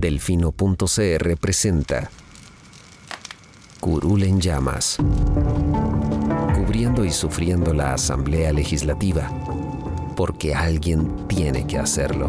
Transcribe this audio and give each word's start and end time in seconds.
Delfino.cr 0.00 1.36
presenta 1.40 2.08
Curul 3.80 4.22
en 4.22 4.40
llamas. 4.40 4.96
Cubriendo 6.54 7.04
y 7.04 7.10
sufriendo 7.10 7.74
la 7.74 7.94
Asamblea 7.94 8.52
Legislativa. 8.52 9.28
Porque 10.14 10.54
alguien 10.54 11.26
tiene 11.26 11.66
que 11.66 11.78
hacerlo. 11.78 12.28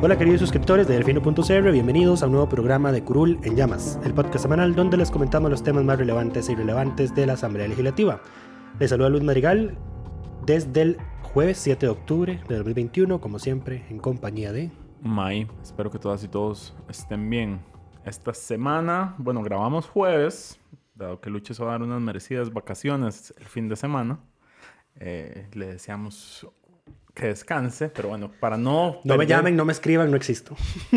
Hola 0.00 0.16
queridos 0.16 0.40
suscriptores 0.40 0.88
de 0.88 0.94
Delfino.cr, 0.94 1.70
bienvenidos 1.72 2.22
a 2.22 2.26
un 2.26 2.32
nuevo 2.32 2.48
programa 2.48 2.90
de 2.90 3.04
Curul 3.04 3.38
en 3.42 3.54
Llamas, 3.54 3.98
el 4.02 4.14
podcast 4.14 4.44
semanal 4.44 4.74
donde 4.74 4.96
les 4.96 5.10
comentamos 5.10 5.50
los 5.50 5.62
temas 5.62 5.84
más 5.84 5.98
relevantes 5.98 6.48
e 6.48 6.52
irrelevantes 6.52 7.14
de 7.14 7.26
la 7.26 7.34
Asamblea 7.34 7.68
Legislativa. 7.68 8.22
Les 8.78 8.88
saluda 8.88 9.10
Luis 9.10 9.24
Marigal 9.24 9.76
desde 10.48 10.80
el 10.80 10.98
jueves 11.22 11.58
7 11.58 11.84
de 11.84 11.92
octubre 11.92 12.40
de 12.48 12.56
2021, 12.56 13.20
como 13.20 13.38
siempre, 13.38 13.84
en 13.90 13.98
compañía 13.98 14.50
de... 14.50 14.70
May, 15.02 15.46
espero 15.62 15.90
que 15.90 15.98
todas 15.98 16.24
y 16.24 16.28
todos 16.28 16.74
estén 16.88 17.28
bien. 17.28 17.60
Esta 18.06 18.32
semana, 18.32 19.14
bueno, 19.18 19.42
grabamos 19.42 19.86
jueves, 19.86 20.58
dado 20.94 21.20
que 21.20 21.28
Lucho 21.28 21.52
se 21.52 21.62
va 21.62 21.68
a 21.68 21.72
dar 21.72 21.82
unas 21.82 22.00
merecidas 22.00 22.50
vacaciones 22.50 23.34
el 23.36 23.44
fin 23.44 23.68
de 23.68 23.76
semana. 23.76 24.20
Eh, 24.96 25.48
le 25.52 25.66
deseamos 25.66 26.48
que 27.14 27.26
descanse, 27.26 27.90
pero 27.90 28.08
bueno, 28.08 28.30
para 28.40 28.56
no... 28.56 29.00
No 29.04 29.18
me 29.18 29.24
perder- 29.26 29.28
llamen, 29.28 29.54
no 29.54 29.66
me 29.66 29.72
escriban, 29.72 30.10
no 30.10 30.16
existo. 30.16 30.56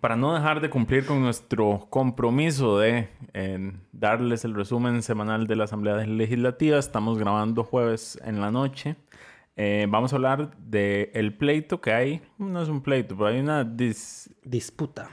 Para 0.00 0.14
no 0.14 0.32
dejar 0.32 0.60
de 0.60 0.70
cumplir 0.70 1.04
con 1.04 1.20
nuestro 1.20 1.88
compromiso 1.90 2.78
de 2.78 3.08
eh, 3.38 3.72
darles 3.92 4.44
el 4.44 4.54
resumen 4.54 5.02
semanal 5.02 5.46
de 5.46 5.54
la 5.56 5.64
Asamblea 5.64 5.96
Legislativa, 6.06 6.76
estamos 6.78 7.18
grabando 7.18 7.62
jueves 7.62 8.18
en 8.24 8.40
la 8.40 8.50
noche. 8.50 8.96
Eh, 9.56 9.86
vamos 9.88 10.12
a 10.12 10.16
hablar 10.16 10.56
del 10.58 11.10
el 11.14 11.34
pleito 11.34 11.80
que 11.80 11.92
hay. 11.92 12.20
No 12.38 12.60
es 12.62 12.68
un 12.68 12.80
pleito, 12.82 13.16
pero 13.16 13.28
hay 13.28 13.40
una, 13.40 13.64
dis- 13.64 14.30
Disputa. 14.44 15.08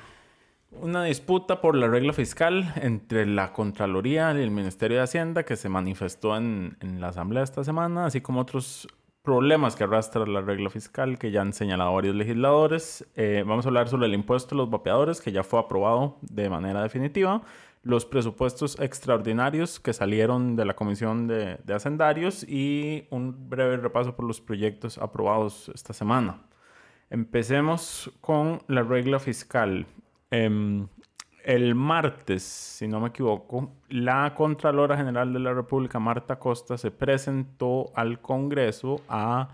una 0.82 1.04
disputa 1.04 1.62
por 1.62 1.76
la 1.76 1.88
regla 1.88 2.14
fiscal 2.14 2.74
entre 2.82 3.26
la 3.26 3.52
Contraloría 3.54 4.34
y 4.38 4.42
el 4.42 4.52
Ministerio 4.52 4.98
de 4.98 5.04
Hacienda 5.04 5.44
que 5.44 5.56
se 5.56 5.70
manifestó 5.70 6.36
en, 6.36 6.78
en 6.82 7.00
la 7.02 7.08
Asamblea 7.10 7.44
esta 7.44 7.64
semana, 7.64 8.06
así 8.06 8.22
como 8.22 8.42
otros 8.42 8.88
problemas 9.24 9.76
que 9.76 9.84
arrastra 9.84 10.26
la 10.28 10.42
regla 10.42 10.70
fiscal 10.70 11.18
que 11.18 11.32
ya 11.32 11.42
han 11.42 11.52
señalado 11.54 11.94
varios 11.94 12.16
legisladores. 12.16 13.08
Eh, 13.16 13.44
vamos 13.48 13.66
a 13.66 13.70
hablar 13.70 13.88
sobre 13.88 14.06
el 14.06 14.14
impuesto 14.14 14.54
a 14.54 14.58
los 14.60 14.70
vapeadores 14.70 15.22
que 15.22 15.32
ya 15.32 15.44
fue 15.44 15.60
aprobado 15.60 16.18
de 16.22 16.48
manera 16.50 16.84
definitiva, 16.84 17.42
los 17.86 18.04
presupuestos 18.04 18.80
extraordinarios 18.80 19.80
que 19.80 19.94
salieron 19.94 20.56
de 20.56 20.66
la 20.66 20.76
Comisión 20.76 21.28
de, 21.28 21.60
de 21.64 21.74
Hacendarios 21.76 22.44
y 22.44 23.08
un 23.12 23.48
breve 23.48 23.78
repaso 23.78 24.16
por 24.16 24.26
los 24.26 24.42
proyectos 24.42 24.98
aprobados 24.98 25.70
esta 25.74 25.94
semana. 25.94 26.42
Empecemos 27.12 28.12
con 28.22 28.64
la 28.68 28.82
regla 28.82 29.20
fiscal. 29.20 29.86
Em, 30.32 30.88
el 31.44 31.76
martes, 31.76 32.42
si 32.42 32.88
no 32.88 33.00
me 33.00 33.10
equivoco, 33.10 33.72
la 33.90 34.34
Contralora 34.34 34.98
General 34.98 35.32
de 35.32 35.40
la 35.40 35.54
República, 35.54 36.00
Marta 36.00 36.40
Costa, 36.40 36.80
se 36.80 36.90
presentó 36.90 37.92
al 37.96 38.20
Congreso 38.20 39.02
a... 39.08 39.50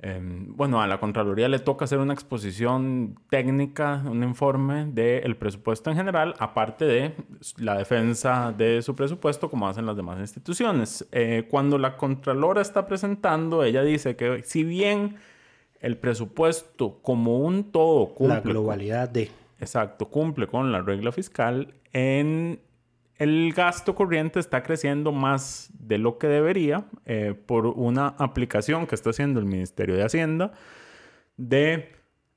em, 0.00 0.54
bueno, 0.56 0.82
a 0.82 0.86
la 0.86 0.98
Contraloría 0.98 1.48
le 1.48 1.58
toca 1.58 1.84
hacer 1.84 1.98
una 1.98 2.12
exposición 2.14 3.18
técnica, 3.30 4.02
un 4.06 4.22
informe 4.22 4.86
del 4.86 5.36
presupuesto 5.36 5.90
en 5.90 5.96
general, 5.96 6.34
aparte 6.38 6.84
de 6.84 7.14
la 7.58 7.76
defensa 7.78 8.54
de 8.56 8.82
su 8.82 8.94
presupuesto, 8.94 9.50
como 9.50 9.68
hacen 9.68 9.86
las 9.86 9.96
demás 9.96 10.18
instituciones. 10.18 11.06
Eh, 11.12 11.46
cuando 11.50 11.78
la 11.78 11.96
Contralora 11.96 12.62
está 12.62 12.86
presentando, 12.86 13.64
ella 13.64 13.82
dice 13.82 14.16
que 14.16 14.42
si 14.44 14.64
bien 14.64 15.16
el 15.80 15.98
presupuesto 15.98 16.98
como 17.02 17.38
un 17.40 17.70
todo 17.70 18.14
cumple 18.14 18.36
La 18.36 18.40
globalidad 18.40 19.08
de... 19.08 19.30
Exacto, 19.60 20.08
cumple 20.08 20.46
con 20.46 20.72
la 20.72 20.80
regla 20.80 21.12
fiscal. 21.12 21.74
En 21.92 22.60
el 23.18 23.52
gasto 23.54 23.94
corriente 23.94 24.40
está 24.40 24.62
creciendo 24.62 25.12
más 25.12 25.70
de 25.78 25.98
lo 25.98 26.18
que 26.18 26.26
debería 26.26 26.84
eh, 27.06 27.34
por 27.46 27.66
una 27.66 28.08
aplicación 28.18 28.86
que 28.86 28.94
está 28.94 29.10
haciendo 29.10 29.38
el 29.40 29.46
Ministerio 29.46 29.94
de 29.94 30.02
Hacienda 30.04 30.52
de 31.36 31.92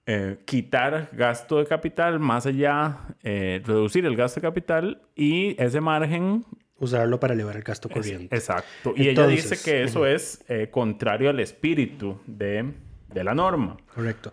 eh, 0.06 0.38
quitar 0.46 1.10
gasto 1.14 1.58
de 1.60 1.66
capital 1.66 2.20
más 2.20 2.46
allá, 2.46 3.00
eh, 3.24 3.62
reducir 3.66 4.06
el 4.06 4.16
gasto 4.16 4.40
de 4.40 4.48
capital 4.48 5.02
y 5.16 5.62
ese 5.62 5.82
margen 5.82 6.46
Usarlo 6.80 7.20
para 7.20 7.34
elevar 7.34 7.56
el 7.56 7.64
gasto 7.64 7.88
es- 7.90 7.94
corriente. 7.96 8.36
exacto. 8.36 8.94
Y 8.96 9.10
Entonces, 9.10 9.34
ella 9.46 9.50
dice 9.50 9.64
que 9.72 9.84
eso 9.84 10.06
es 10.06 10.46
eh, 10.48 10.70
contrario 10.70 11.32
al 11.32 11.40
espíritu 11.40 12.20
de, 12.28 12.72
de 13.12 13.24
la 13.24 13.34
norma. 13.34 13.78
Correcto. 13.96 14.32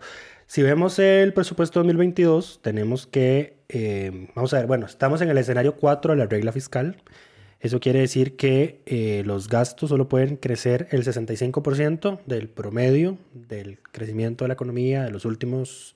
Si 0.55 0.63
vemos 0.63 0.99
el 0.99 1.33
presupuesto 1.33 1.81
2022, 1.81 2.61
tenemos 2.61 3.05
que, 3.05 3.57
eh, 3.67 4.29
vamos 4.35 4.53
a 4.53 4.59
ver, 4.59 4.67
bueno, 4.67 4.85
estamos 4.85 5.19
en 5.19 5.29
el 5.29 5.37
escenario 5.37 5.75
4 5.75 6.13
de 6.13 6.17
la 6.17 6.27
regla 6.27 6.53
fiscal. 6.53 6.95
Eso 7.59 7.81
quiere 7.81 7.99
decir 7.99 8.37
que 8.37 8.79
eh, 8.85 9.23
los 9.25 9.49
gastos 9.49 9.89
solo 9.89 10.07
pueden 10.07 10.37
crecer 10.37 10.87
el 10.91 11.03
65% 11.03 12.21
del 12.25 12.47
promedio 12.47 13.17
del 13.33 13.79
crecimiento 13.91 14.45
de 14.45 14.47
la 14.47 14.53
economía 14.53 15.03
de 15.03 15.11
los 15.11 15.25
últimos 15.25 15.93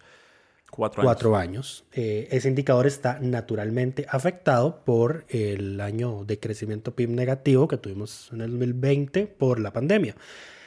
Cuatro 0.70 1.04
años. 1.04 1.08
cuatro 1.08 1.36
años. 1.38 1.86
Eh, 1.94 2.28
ese 2.30 2.50
indicador 2.50 2.86
está 2.86 3.18
naturalmente 3.22 4.08
afectado 4.10 4.84
por 4.84 5.24
el 5.30 5.80
año 5.80 6.26
de 6.26 6.38
crecimiento 6.38 6.94
PIB 6.94 7.12
negativo 7.12 7.70
que 7.70 7.78
tuvimos 7.78 8.30
en 8.34 8.42
el 8.42 8.50
2020 8.50 9.26
por 9.26 9.62
la 9.62 9.72
pandemia 9.72 10.18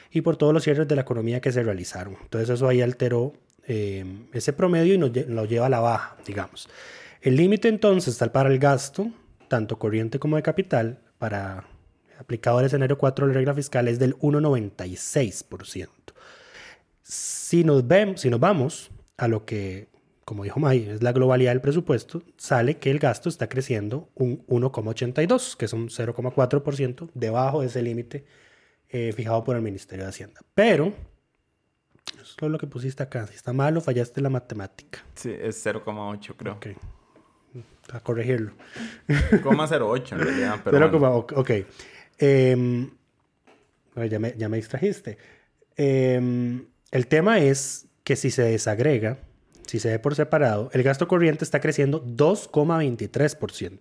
y 0.09 0.21
por 0.21 0.35
todos 0.35 0.51
los 0.51 0.63
cierres 0.63 0.87
de 0.87 0.95
la 0.95 1.03
economía 1.03 1.41
que 1.41 1.51
se 1.51 1.61
realizaron. 1.61 2.17
Entonces 2.23 2.49
eso 2.49 2.67
ahí 2.67 2.81
alteró 2.81 3.33
eh, 3.67 4.05
ese 4.33 4.53
promedio 4.53 4.93
y 4.93 4.97
nos 4.97 5.11
lo 5.27 5.45
lleva 5.45 5.67
a 5.67 5.69
la 5.69 5.79
baja, 5.79 6.17
digamos. 6.25 6.69
El 7.21 7.37
límite 7.37 7.69
entonces 7.69 8.17
tal 8.17 8.31
para 8.31 8.49
el 8.49 8.59
gasto, 8.59 9.09
tanto 9.47 9.79
corriente 9.79 10.19
como 10.19 10.35
de 10.35 10.43
capital, 10.43 10.99
para 11.17 11.65
aplicado 12.19 12.57
al 12.57 12.65
escenario 12.65 12.97
4 12.97 13.27
de 13.27 13.33
la 13.33 13.37
regla 13.37 13.53
fiscal 13.53 13.87
es 13.87 13.99
del 13.99 14.17
1,96%. 14.17 15.89
Si 17.01 17.63
nos, 17.63 17.87
vemos, 17.87 18.21
si 18.21 18.29
nos 18.29 18.39
vamos 18.39 18.91
a 19.17 19.27
lo 19.27 19.45
que, 19.45 19.89
como 20.25 20.43
dijo 20.43 20.59
May, 20.59 20.89
es 20.89 21.03
la 21.03 21.11
globalidad 21.11 21.51
del 21.51 21.61
presupuesto, 21.61 22.23
sale 22.37 22.77
que 22.77 22.91
el 22.91 22.99
gasto 22.99 23.29
está 23.29 23.47
creciendo 23.47 24.09
un 24.15 24.45
1,82, 24.47 25.55
que 25.55 25.65
es 25.65 25.73
un 25.73 25.89
0,4% 25.89 27.09
debajo 27.13 27.61
de 27.61 27.67
ese 27.67 27.81
límite 27.81 28.25
eh, 28.89 29.11
fijado 29.13 29.43
por 29.43 29.55
el 29.55 29.61
Ministerio 29.61 30.05
de 30.05 30.09
Hacienda. 30.09 30.41
Pero, 30.55 30.93
eso 32.21 32.45
es 32.45 32.51
lo 32.51 32.57
que 32.57 32.67
pusiste 32.67 33.03
acá. 33.03 33.27
Si 33.27 33.35
está 33.35 33.53
malo, 33.53 33.81
fallaste 33.81 34.21
la 34.21 34.29
matemática. 34.29 35.03
Sí, 35.15 35.31
es 35.31 35.65
0,8 35.65 36.35
creo. 36.37 36.53
Ok. 36.53 36.67
A 37.91 37.99
corregirlo. 37.99 38.53
0,08 39.07 40.11
en 40.13 40.19
realidad. 40.19 40.59
Pero 40.63 40.89
bueno. 40.89 41.25
ok. 41.35 41.51
Bueno, 43.95 44.09
ya, 44.09 44.19
me, 44.19 44.33
ya 44.37 44.49
me 44.49 44.57
distrajiste. 44.57 45.17
Em, 45.75 46.65
el 46.91 47.07
tema 47.07 47.39
es 47.39 47.87
que 48.03 48.15
si 48.15 48.31
se 48.31 48.43
desagrega, 48.43 49.17
si 49.67 49.79
se 49.79 49.89
ve 49.89 49.99
por 49.99 50.15
separado, 50.15 50.69
el 50.73 50.83
gasto 50.83 51.07
corriente 51.07 51.43
está 51.43 51.59
creciendo 51.59 52.03
2,23%. 52.05 53.79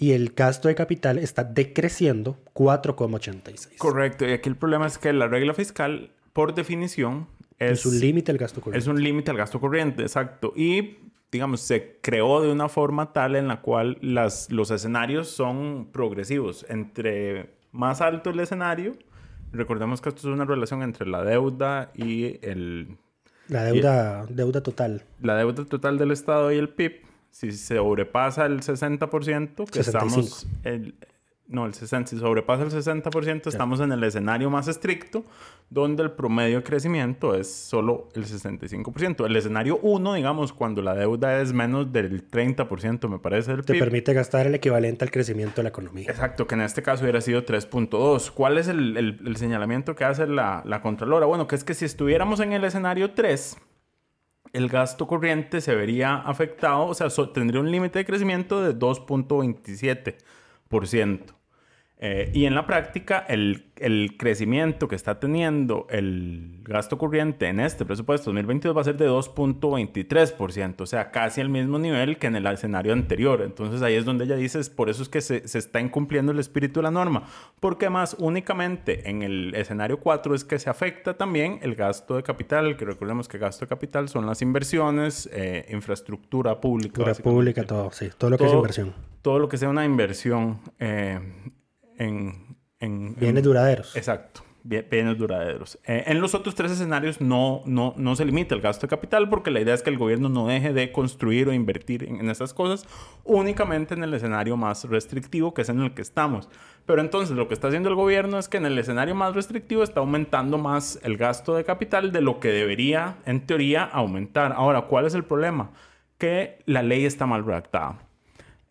Y 0.00 0.12
el 0.12 0.30
gasto 0.30 0.68
de 0.68 0.76
capital 0.76 1.18
está 1.18 1.42
decreciendo 1.42 2.38
4,86%. 2.54 3.76
Correcto, 3.78 4.26
y 4.26 4.32
aquí 4.32 4.48
el 4.48 4.56
problema 4.56 4.86
es 4.86 4.96
que 4.96 5.12
la 5.12 5.26
regla 5.26 5.54
fiscal, 5.54 6.12
por 6.32 6.54
definición, 6.54 7.26
es, 7.58 7.80
Es 7.80 7.86
un 7.86 7.98
límite 8.00 8.30
el 8.32 8.38
gasto 8.38 8.60
corriente. 8.60 8.78
es 8.82 8.86
un 8.86 9.02
límite 9.02 9.30
al 9.30 9.36
gasto 9.36 9.58
corriente, 9.60 10.02
exacto. 10.02 10.52
Y, 10.56 10.98
digamos, 11.32 11.60
se 11.60 11.98
creó 12.00 12.40
de 12.40 12.50
una 12.52 12.68
forma 12.68 13.12
tal 13.12 13.34
en 13.36 13.48
la 13.48 13.60
cual 13.60 13.98
las, 14.00 14.50
los 14.52 14.70
escenarios 14.70 15.28
son 15.28 15.88
progresivos. 15.92 16.64
Entre 16.68 17.50
más 17.72 18.00
alto 18.00 18.30
el 18.30 18.40
escenario, 18.40 18.94
recordemos 19.52 20.00
que 20.00 20.08
esto 20.10 20.20
es 20.20 20.34
una 20.34 20.44
relación 20.44 20.82
entre 20.82 21.06
la 21.08 21.24
deuda 21.24 21.90
y 21.94 22.38
el, 22.46 22.96
La 23.48 23.64
deuda, 23.64 24.26
deuda 24.28 24.62
total. 24.62 25.02
la 25.20 25.36
deuda 25.36 25.64
total 25.64 25.98
del 25.98 26.12
Estado 26.12 26.52
y 26.52 26.58
el 26.58 26.68
PIB, 26.68 27.02
si 27.30 27.50
se 27.52 27.76
sobrepasa 27.76 28.46
el 28.46 28.60
60%, 28.60 29.64
que 29.70 29.82
65. 29.82 30.20
estamos... 30.20 30.46
el- 30.64 30.94
no, 31.50 31.64
el 31.64 31.72
60, 31.72 32.10
si 32.10 32.18
sobrepasa 32.18 32.62
el 32.62 32.70
60%, 32.70 33.46
estamos 33.46 33.80
en 33.80 33.90
el 33.90 34.04
escenario 34.04 34.50
más 34.50 34.68
estricto, 34.68 35.24
donde 35.70 36.02
el 36.02 36.10
promedio 36.10 36.58
de 36.58 36.62
crecimiento 36.62 37.34
es 37.34 37.50
solo 37.50 38.10
el 38.14 38.26
65%. 38.26 39.24
El 39.24 39.34
escenario 39.34 39.78
1, 39.80 40.12
digamos, 40.14 40.52
cuando 40.52 40.82
la 40.82 40.94
deuda 40.94 41.40
es 41.40 41.54
menos 41.54 41.90
del 41.90 42.30
30%, 42.30 43.08
me 43.08 43.18
parece, 43.18 43.52
del 43.52 43.64
Te 43.64 43.72
PIB. 43.72 43.80
permite 43.82 44.12
gastar 44.12 44.46
el 44.46 44.54
equivalente 44.54 45.06
al 45.06 45.10
crecimiento 45.10 45.56
de 45.56 45.62
la 45.62 45.68
economía. 45.70 46.10
Exacto, 46.10 46.46
que 46.46 46.54
en 46.54 46.60
este 46.60 46.82
caso 46.82 47.04
hubiera 47.04 47.22
sido 47.22 47.42
3.2. 47.46 48.30
¿Cuál 48.30 48.58
es 48.58 48.68
el, 48.68 48.98
el- 48.98 49.18
el 49.26 49.36
señalamiento 49.36 49.94
que 49.96 50.04
hace 50.04 50.26
la, 50.26 50.62
la 50.66 50.82
Contralora? 50.82 51.24
Bueno, 51.24 51.46
que 51.46 51.54
es 51.56 51.64
que 51.64 51.72
si 51.72 51.86
estuviéramos 51.86 52.40
en 52.40 52.52
el 52.52 52.62
escenario 52.64 53.12
3, 53.14 53.56
el 54.52 54.68
gasto 54.68 55.06
corriente 55.06 55.62
se 55.62 55.74
vería 55.74 56.16
afectado, 56.16 56.84
o 56.86 56.92
sea, 56.94 57.08
so- 57.08 57.30
tendría 57.30 57.62
un 57.62 57.70
límite 57.70 58.00
de 58.00 58.04
crecimiento 58.04 58.60
de 58.62 58.78
2.27%. 58.78 61.37
Eh, 62.00 62.30
y 62.32 62.44
en 62.44 62.54
la 62.54 62.64
práctica, 62.64 63.18
el, 63.28 63.64
el 63.76 64.14
crecimiento 64.16 64.86
que 64.86 64.94
está 64.94 65.18
teniendo 65.18 65.88
el 65.90 66.60
gasto 66.62 66.96
corriente 66.96 67.48
en 67.48 67.58
este 67.58 67.84
presupuesto 67.84 68.26
2022 68.30 68.76
va 68.76 68.82
a 68.82 68.84
ser 68.84 68.96
de 68.96 69.08
2.23%, 69.08 70.80
o 70.82 70.86
sea, 70.86 71.10
casi 71.10 71.40
al 71.40 71.48
mismo 71.48 71.78
nivel 71.78 72.18
que 72.18 72.28
en 72.28 72.36
el 72.36 72.46
escenario 72.46 72.92
anterior. 72.92 73.42
Entonces 73.42 73.82
ahí 73.82 73.94
es 73.94 74.04
donde 74.04 74.24
ella 74.24 74.36
dice, 74.36 74.60
es 74.60 74.70
por 74.70 74.88
eso 74.90 75.02
es 75.02 75.08
que 75.08 75.20
se, 75.20 75.46
se 75.48 75.58
está 75.58 75.80
incumpliendo 75.80 76.32
el 76.32 76.38
espíritu 76.38 76.80
de 76.80 76.84
la 76.84 76.90
norma, 76.90 77.24
porque 77.60 77.90
más 77.90 78.14
únicamente 78.18 79.08
en 79.10 79.22
el 79.22 79.54
escenario 79.54 79.98
4 79.98 80.34
es 80.34 80.44
que 80.44 80.58
se 80.58 80.70
afecta 80.70 81.16
también 81.16 81.58
el 81.62 81.74
gasto 81.74 82.16
de 82.16 82.22
capital, 82.22 82.76
que 82.76 82.84
recordemos 82.84 83.28
que 83.28 83.38
gasto 83.38 83.64
de 83.64 83.68
capital 83.68 84.08
son 84.08 84.26
las 84.26 84.42
inversiones, 84.42 85.28
eh, 85.32 85.66
infraestructura 85.70 86.60
pública. 86.60 87.02
Básicamente 87.02 87.22
pública, 87.22 87.64
todo, 87.64 87.90
sí, 87.90 88.08
todo 88.16 88.30
lo 88.30 88.38
que 88.38 88.44
es 88.44 88.50
todo- 88.50 88.58
inversión. 88.60 88.94
Todo 89.20 89.40
lo 89.40 89.48
que 89.48 89.56
sea 89.58 89.68
una 89.68 89.84
inversión 89.84 90.60
eh, 90.78 91.18
en, 91.98 92.56
en- 92.80 93.14
Bienes 93.16 93.38
en- 93.40 93.44
duraderos. 93.44 93.96
Exacto, 93.96 94.42
bien- 94.62 94.86
bienes 94.90 95.18
duraderos. 95.18 95.78
Eh, 95.86 96.04
en 96.06 96.20
los 96.20 96.34
otros 96.34 96.54
tres 96.54 96.70
escenarios 96.72 97.20
no, 97.20 97.62
no, 97.66 97.94
no 97.96 98.16
se 98.16 98.24
limita 98.24 98.54
el 98.54 98.60
gasto 98.60 98.86
de 98.86 98.90
capital 98.90 99.28
porque 99.28 99.50
la 99.50 99.60
idea 99.60 99.74
es 99.74 99.82
que 99.82 99.90
el 99.90 99.98
gobierno 99.98 100.28
no 100.28 100.46
deje 100.46 100.72
de 100.72 100.92
construir 100.92 101.48
o 101.48 101.52
invertir 101.52 102.04
en, 102.04 102.20
en 102.20 102.30
estas 102.30 102.54
cosas, 102.54 102.86
únicamente 103.24 103.94
en 103.94 104.04
el 104.04 104.14
escenario 104.14 104.56
más 104.56 104.84
restrictivo 104.84 105.52
que 105.54 105.62
es 105.62 105.68
en 105.68 105.80
el 105.80 105.92
que 105.92 106.02
estamos. 106.02 106.48
Pero 106.86 107.02
entonces 107.02 107.36
lo 107.36 107.48
que 107.48 107.54
está 107.54 107.68
haciendo 107.68 107.88
el 107.90 107.94
gobierno 107.96 108.38
es 108.38 108.48
que 108.48 108.56
en 108.56 108.64
el 108.64 108.78
escenario 108.78 109.14
más 109.14 109.34
restrictivo 109.34 109.82
está 109.82 110.00
aumentando 110.00 110.56
más 110.56 110.98
el 111.02 111.18
gasto 111.18 111.54
de 111.54 111.64
capital 111.64 112.12
de 112.12 112.22
lo 112.22 112.40
que 112.40 112.48
debería, 112.48 113.16
en 113.26 113.46
teoría, 113.46 113.84
aumentar. 113.84 114.52
Ahora, 114.56 114.82
¿cuál 114.82 115.04
es 115.04 115.12
el 115.14 115.24
problema? 115.24 115.70
Que 116.16 116.62
la 116.64 116.82
ley 116.82 117.04
está 117.04 117.26
mal 117.26 117.44
redactada. 117.44 117.98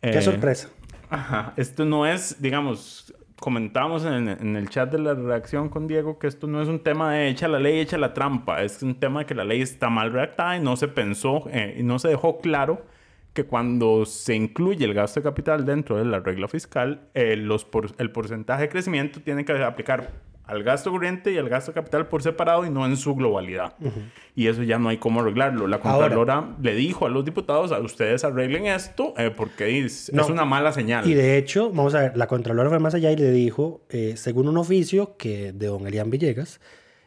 Qué 0.01 0.17
Eh, 0.17 0.21
sorpresa. 0.21 0.69
Ajá, 1.09 1.53
esto 1.57 1.85
no 1.85 2.05
es, 2.05 2.41
digamos, 2.41 3.13
comentamos 3.39 4.03
en, 4.03 4.27
el 4.55 4.69
chat 4.69 4.91
de 4.91 4.99
la 4.99 5.13
redacción 5.13 5.69
con 5.69 5.87
Diego 5.87 6.19
que 6.19 6.27
esto 6.27 6.47
no 6.47 6.61
es 6.61 6.67
un 6.67 6.79
tema 6.79 7.13
de 7.13 7.29
echa 7.29 7.47
la 7.47 7.59
ley, 7.59 7.79
echa 7.79 7.97
la 7.97 8.13
trampa, 8.13 8.63
es 8.63 8.81
un 8.83 8.95
tema 8.95 9.21
de 9.21 9.25
que 9.25 9.35
la 9.35 9.43
ley 9.45 9.61
está 9.61 9.89
mal 9.89 10.11
redactada 10.11 10.57
y 10.57 10.59
no 10.59 10.75
se 10.75 10.87
pensó 10.87 11.45
eh, 11.51 11.77
y 11.79 11.83
no 11.83 11.99
se 11.99 12.09
dejó 12.09 12.39
claro 12.39 12.81
que 13.33 13.45
cuando 13.45 14.05
se 14.05 14.33
incluye 14.35 14.83
el 14.83 14.95
gasto 14.95 15.19
de 15.19 15.23
capital 15.23 15.63
dentro 15.65 15.97
de 15.97 16.05
la 16.05 16.19
regla 16.19 16.47
fiscal, 16.47 17.01
eh, 17.13 17.47
por- 17.71 17.91
el 17.99 18.11
porcentaje 18.11 18.63
de 18.63 18.69
crecimiento 18.69 19.21
tiene 19.21 19.45
que 19.45 19.53
aplicar 19.63 20.09
al 20.47 20.63
gasto 20.63 20.91
corriente 20.91 21.31
y 21.31 21.37
al 21.37 21.49
gasto 21.49 21.73
capital 21.73 22.07
por 22.07 22.23
separado 22.23 22.65
y 22.65 22.69
no 22.69 22.85
en 22.85 22.95
su 22.97 23.13
globalidad. 23.15 23.73
Y 24.35 24.47
eso 24.47 24.63
ya 24.63 24.79
no 24.79 24.89
hay 24.89 24.97
cómo 24.97 25.19
arreglarlo. 25.21 25.67
La 25.67 25.75
Ahora- 25.77 26.07
Contralora 26.09 26.55
le 26.61 26.73
dijo 26.75 27.05
a 27.05 27.09
los 27.09 27.25
diputados, 27.25 27.71
a 27.71 27.79
ustedes 27.79 28.23
arreglen 28.23 28.65
esto 28.65 29.13
eh, 29.17 29.29
porque 29.35 29.79
es, 29.83 30.11
No. 30.13 30.23
es 30.23 30.29
una 30.29 30.45
mala 30.45 30.71
señal. 30.71 31.05
Y 31.07 31.13
de 31.13 31.37
hecho, 31.37 31.69
vamos 31.69 31.93
a 31.95 31.99
ver, 32.01 32.17
la 32.17 32.27
Contralora 32.27 32.69
fue 32.69 32.79
más 32.79 32.95
allá 32.95 33.11
y 33.11 33.17
le 33.17 33.31
dijo, 33.31 33.81
eh, 33.89 34.13
según 34.17 34.47
un 34.47 34.57
oficio 34.57 35.17
que 35.17 35.51
de 35.53 35.67
don 35.67 35.85
Elian 35.85 36.09
Villegas, 36.09 36.59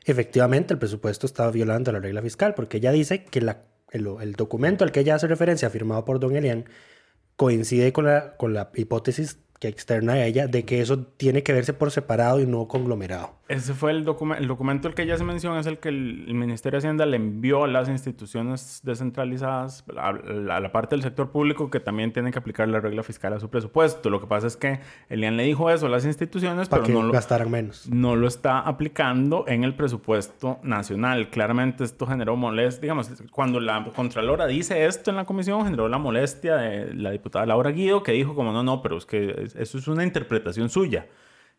efectivamente 0.05 0.73
el 0.75 0.79
presupuesto 0.79 1.27
estaba 1.27 1.51
violando 1.51 1.93
la 1.93 2.01
regla 2.01 2.23
fiscal, 2.23 2.55
porque 2.55 2.77
ella 2.79 2.93
dice 2.93 3.25
que 3.25 3.41
la- 3.41 3.63
el, 3.91 4.07
el 4.21 4.33
documento 4.35 4.85
al 4.85 4.93
que 4.93 5.01
ella 5.01 5.15
hace 5.17 5.27
referencia, 5.27 5.69
firmado 5.71 6.05
por 6.05 6.21
don 6.21 6.37
Elian, 6.37 6.65
coincide 7.37 7.93
con 7.93 8.05
la, 8.05 8.37
con 8.37 8.53
la 8.55 8.71
hipótesis 8.75 9.39
que 9.61 9.69
externa 9.69 10.15
a 10.15 10.25
ella 10.25 10.47
de 10.49 10.65
que 10.65 10.81
eso 10.81 10.99
tiene 11.05 11.43
que 11.43 11.53
verse 11.53 11.73
por 11.75 11.91
separado 11.91 12.41
y 12.41 12.47
no 12.47 12.67
conglomerado. 12.67 13.39
Ese 13.47 13.75
fue 13.75 13.91
el, 13.91 14.07
docu- 14.07 14.37
el 14.37 14.47
documento 14.47 14.87
el 14.89 14.95
que 14.95 15.05
ya 15.07 15.17
se 15.19 15.25
menciona, 15.25 15.59
es 15.61 15.67
el 15.67 15.79
que 15.79 15.89
el, 15.91 16.25
el 16.29 16.35
Ministerio 16.35 16.77
de 16.77 16.87
Hacienda 16.87 17.05
le 17.05 17.17
envió 17.17 17.65
a 17.65 17.69
las 17.69 17.89
instituciones 17.89 18.81
descentralizadas, 18.85 19.85
a, 19.99 20.13
la- 20.13 20.57
a 20.57 20.61
la 20.61 20.73
parte 20.73 20.95
del 20.95 21.03
sector 21.03 21.31
público 21.31 21.69
que 21.71 21.81
también 21.81 22.13
tienen 22.13 22.33
que 22.33 22.39
aplicar 22.39 22.69
la 22.69 22.81
regla 22.81 23.03
fiscal 23.03 23.33
a 23.35 23.41
su 23.41 23.51
presupuesto. 23.51 24.09
Lo 24.09 24.21
que 24.21 24.27
pasa 24.27 24.47
es 24.47 24.57
que 24.57 24.81
Elian 25.09 25.37
le 25.37 25.43
dijo 25.45 25.69
eso 25.69 25.87
a 25.87 25.89
las 25.89 26.05
instituciones, 26.07 26.69
Para 26.69 26.83
pero 26.85 26.95
que 26.95 27.01
no 27.01 27.07
lo, 27.07 27.13
gastaran 27.13 27.51
menos. 27.51 27.89
no 27.91 28.17
lo 28.17 28.29
está 28.29 28.61
aplicando 28.61 29.45
en 29.47 29.65
el 29.65 29.75
presupuesto 29.75 30.59
nacional. 30.63 31.29
Claramente 31.29 31.85
esto 31.85 32.07
generó 32.07 32.37
molestia. 32.37 32.81
Digamos, 32.83 33.11
cuando 33.31 33.61
la 33.61 33.85
Contralora 33.95 34.47
dice 34.47 34.87
esto 34.87 35.11
en 35.11 35.17
la 35.17 35.25
comisión, 35.27 35.65
generó 35.65 35.89
la 35.89 35.99
molestia 35.99 36.57
de 36.57 36.95
la 36.95 37.11
diputada 37.11 37.45
Laura 37.47 37.71
Guido, 37.73 38.03
que 38.03 38.13
dijo 38.13 38.35
como, 38.35 38.53
no, 38.53 38.63
no, 38.63 38.81
pero 38.81 38.97
es 38.97 39.05
que 39.07 39.50
es- 39.55 39.57
eso 39.57 39.79
es 39.79 39.89
una 39.89 40.05
interpretación 40.05 40.69
suya. 40.71 41.07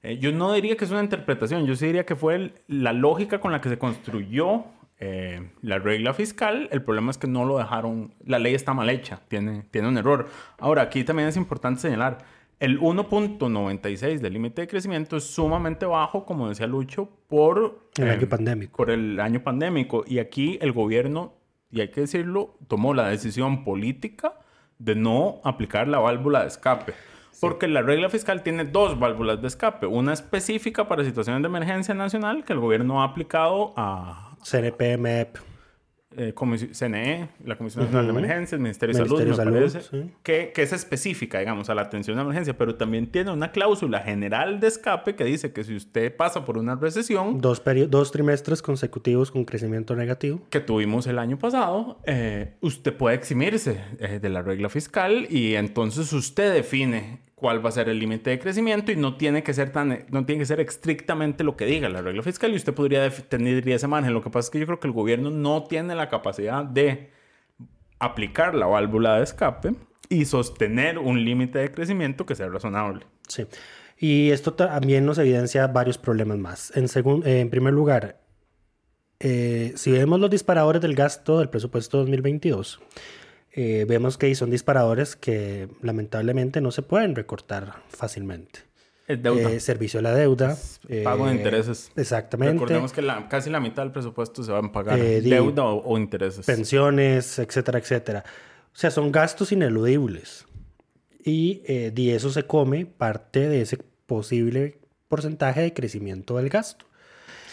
Eh, 0.03 0.17
yo 0.17 0.31
no 0.31 0.51
diría 0.53 0.75
que 0.77 0.85
es 0.85 0.91
una 0.91 1.03
interpretación, 1.03 1.65
yo 1.67 1.75
sí 1.75 1.85
diría 1.85 2.05
que 2.05 2.15
fue 2.15 2.35
el- 2.35 2.53
la 2.67 2.91
lógica 2.93 3.39
con 3.39 3.51
la 3.51 3.61
que 3.61 3.69
se 3.69 3.77
construyó 3.77 4.65
eh, 5.03 5.49
la 5.63 5.79
regla 5.79 6.13
fiscal. 6.13 6.69
El 6.71 6.83
problema 6.83 7.09
es 7.09 7.17
que 7.17 7.25
no 7.27 7.43
lo 7.43 7.57
dejaron, 7.57 8.13
la 8.23 8.37
ley 8.37 8.53
está 8.53 8.73
mal 8.75 8.87
hecha, 8.87 9.19
tiene, 9.29 9.63
tiene 9.71 9.87
un 9.87 9.97
error. 9.97 10.27
Ahora, 10.59 10.83
aquí 10.83 11.03
también 11.03 11.27
es 11.27 11.37
importante 11.37 11.81
señalar, 11.81 12.19
el 12.59 12.79
1.96 12.79 14.21
del 14.21 14.33
límite 14.33 14.61
de 14.61 14.67
crecimiento 14.67 15.17
es 15.17 15.23
sumamente 15.23 15.87
bajo, 15.87 16.23
como 16.25 16.49
decía 16.49 16.67
Lucho, 16.67 17.09
por 17.27 17.79
El 17.97 18.07
eh, 18.07 18.11
año 18.11 18.29
pandémico. 18.29 18.77
por 18.77 18.91
el 18.91 19.19
año 19.19 19.41
pandémico. 19.43 20.03
Y 20.07 20.19
aquí 20.19 20.59
el 20.61 20.71
gobierno, 20.71 21.33
y 21.71 21.81
hay 21.81 21.87
que 21.89 22.01
decirlo, 22.01 22.57
tomó 22.67 22.93
la 22.93 23.07
decisión 23.09 23.63
política 23.63 24.35
de 24.77 24.95
no 24.95 25.41
aplicar 25.43 25.87
la 25.87 25.97
válvula 25.99 26.41
de 26.41 26.47
escape. 26.47 26.93
Porque 27.39 27.67
la 27.67 27.81
regla 27.81 28.09
fiscal 28.09 28.43
tiene 28.43 28.65
dos 28.65 28.99
válvulas 28.99 29.41
de 29.41 29.47
escape. 29.47 29.85
Una 29.87 30.13
específica 30.13 30.87
para 30.87 31.03
situaciones 31.03 31.41
de 31.41 31.47
emergencia 31.47 31.93
nacional 31.93 32.43
que 32.43 32.53
el 32.53 32.59
gobierno 32.59 33.01
ha 33.01 33.05
aplicado 33.05 33.73
a 33.77 34.35
CNP, 34.43 34.97
MEP, 34.97 35.37
eh, 36.17 36.33
CNE, 36.33 37.29
la 37.45 37.57
Comisión 37.57 37.83
Nacional 37.83 38.05
de. 38.05 38.11
Emergencias, 38.11 38.53
el 38.53 38.59
Ministerio 38.59 38.95
de 38.95 39.03
Salud, 39.03 39.19
me 39.19 39.25
de 39.25 39.33
Salud, 39.33 39.53
parece, 39.53 39.81
sí. 39.81 40.11
que, 40.23 40.51
que 40.53 40.63
es 40.63 40.73
específica, 40.73 41.39
digamos, 41.39 41.69
a 41.69 41.75
la 41.75 41.83
atención 41.83 42.17
de 42.17 42.23
emergencia, 42.23 42.57
pero 42.57 42.75
también 42.75 43.07
tiene 43.07 43.31
una 43.31 43.51
cláusula 43.51 43.99
general 43.99 44.59
de 44.59 44.67
escape 44.67 45.15
que 45.15 45.23
dice 45.23 45.53
que 45.53 45.63
si 45.63 45.75
usted 45.75 46.15
pasa 46.15 46.45
por 46.45 46.57
una 46.57 46.75
recesión, 46.75 47.39
dos, 47.39 47.61
dos 47.89 48.11
trimestres 48.11 48.61
consecutivos 48.61 49.31
con 49.31 49.45
crecimiento 49.45 49.95
negativo. 49.95 50.41
que 50.49 50.59
tuvimos 50.59 51.07
el 51.07 51.19
año 51.19 51.37
pasado, 51.37 51.99
eh, 52.05 52.55
usted 52.61 52.93
puede 52.93 53.15
eximirse 53.15 53.81
eh, 53.99 54.19
de 54.19 54.29
la 54.29 54.41
regla 54.41 54.69
fiscal 54.69 55.27
y 55.29 55.55
entonces 55.55 56.11
usted 56.13 56.53
define 56.53 57.19
cuál 57.41 57.65
va 57.65 57.69
a 57.69 57.71
ser 57.71 57.89
el 57.89 57.97
límite 57.97 58.29
de 58.29 58.39
crecimiento 58.39 58.91
y 58.91 58.95
no 58.95 59.17
tiene 59.17 59.41
que 59.41 59.51
ser 59.53 59.71
tan 59.71 60.05
no 60.11 60.25
tiene 60.27 60.39
que 60.41 60.45
ser 60.45 60.59
estrictamente 60.59 61.43
lo 61.43 61.57
que 61.57 61.65
diga 61.65 61.89
la 61.89 62.03
regla 62.03 62.21
fiscal 62.21 62.53
y 62.53 62.55
usted 62.55 62.73
podría 62.75 63.09
tener 63.09 63.67
ese 63.67 63.87
margen. 63.87 64.13
Lo 64.13 64.21
que 64.21 64.29
pasa 64.29 64.45
es 64.45 64.49
que 64.51 64.59
yo 64.59 64.67
creo 64.67 64.79
que 64.79 64.85
el 64.87 64.93
gobierno 64.93 65.31
no 65.31 65.63
tiene 65.63 65.95
la 65.95 66.07
capacidad 66.07 66.63
de 66.63 67.09
aplicar 67.99 68.53
la 68.53 68.67
válvula 68.67 69.17
de 69.17 69.23
escape 69.23 69.73
y 70.07 70.25
sostener 70.25 70.99
un 70.99 71.25
límite 71.25 71.57
de 71.57 71.71
crecimiento 71.71 72.25
que 72.27 72.35
sea 72.35 72.47
razonable. 72.47 73.07
Sí. 73.27 73.45
Y 73.97 74.29
esto 74.29 74.53
también 74.53 75.05
nos 75.05 75.17
evidencia 75.17 75.65
varios 75.67 75.97
problemas 75.97 76.37
más. 76.37 76.71
En, 76.77 76.85
segun- 76.87 77.25
en 77.25 77.49
primer 77.49 77.73
lugar, 77.73 78.21
eh, 79.19 79.73
si 79.75 79.91
vemos 79.91 80.19
los 80.19 80.29
disparadores 80.29 80.81
del 80.81 80.95
gasto 80.95 81.39
del 81.39 81.49
presupuesto 81.49 81.97
2022, 81.99 82.79
eh, 83.53 83.85
vemos 83.87 84.17
que 84.17 84.33
son 84.35 84.49
disparadores 84.49 85.15
que 85.15 85.67
lamentablemente 85.81 86.61
no 86.61 86.71
se 86.71 86.81
pueden 86.81 87.15
recortar 87.15 87.75
fácilmente. 87.89 88.61
Deuda. 89.07 89.51
Eh, 89.51 89.59
servicio 89.59 89.99
a 89.99 90.03
la 90.03 90.13
deuda. 90.15 90.57
pago 91.03 91.25
de 91.25 91.33
eh, 91.33 91.35
intereses. 91.35 91.91
Exactamente. 91.97 92.53
Recordemos 92.53 92.93
que 92.93 93.01
la- 93.01 93.27
casi 93.27 93.49
la 93.49 93.59
mitad 93.59 93.83
del 93.83 93.91
presupuesto 93.91 94.41
se 94.43 94.51
va 94.53 94.59
a 94.59 94.71
pagar 94.71 94.97
Eh, 94.99 95.19
deuda 95.21 95.65
o, 95.65 95.83
o 95.83 95.97
intereses. 95.97 96.45
pensiones, 96.45 97.37
etcétera, 97.39 97.79
etcétera. 97.79 98.23
O 98.73 98.77
sea, 98.77 98.89
son 98.89 99.11
gastos 99.11 99.51
ineludibles. 99.51 100.45
Y 101.25 101.61
de 101.91 102.15
eso 102.15 102.31
se 102.31 102.43
come 102.43 102.85
parte 102.85 103.47
de 103.49 103.61
ese 103.61 103.77
posible 104.05 104.79
porcentaje 105.07 105.61
de 105.61 105.73
crecimiento 105.73 106.37
del 106.37 106.49
gasto. 106.49 106.85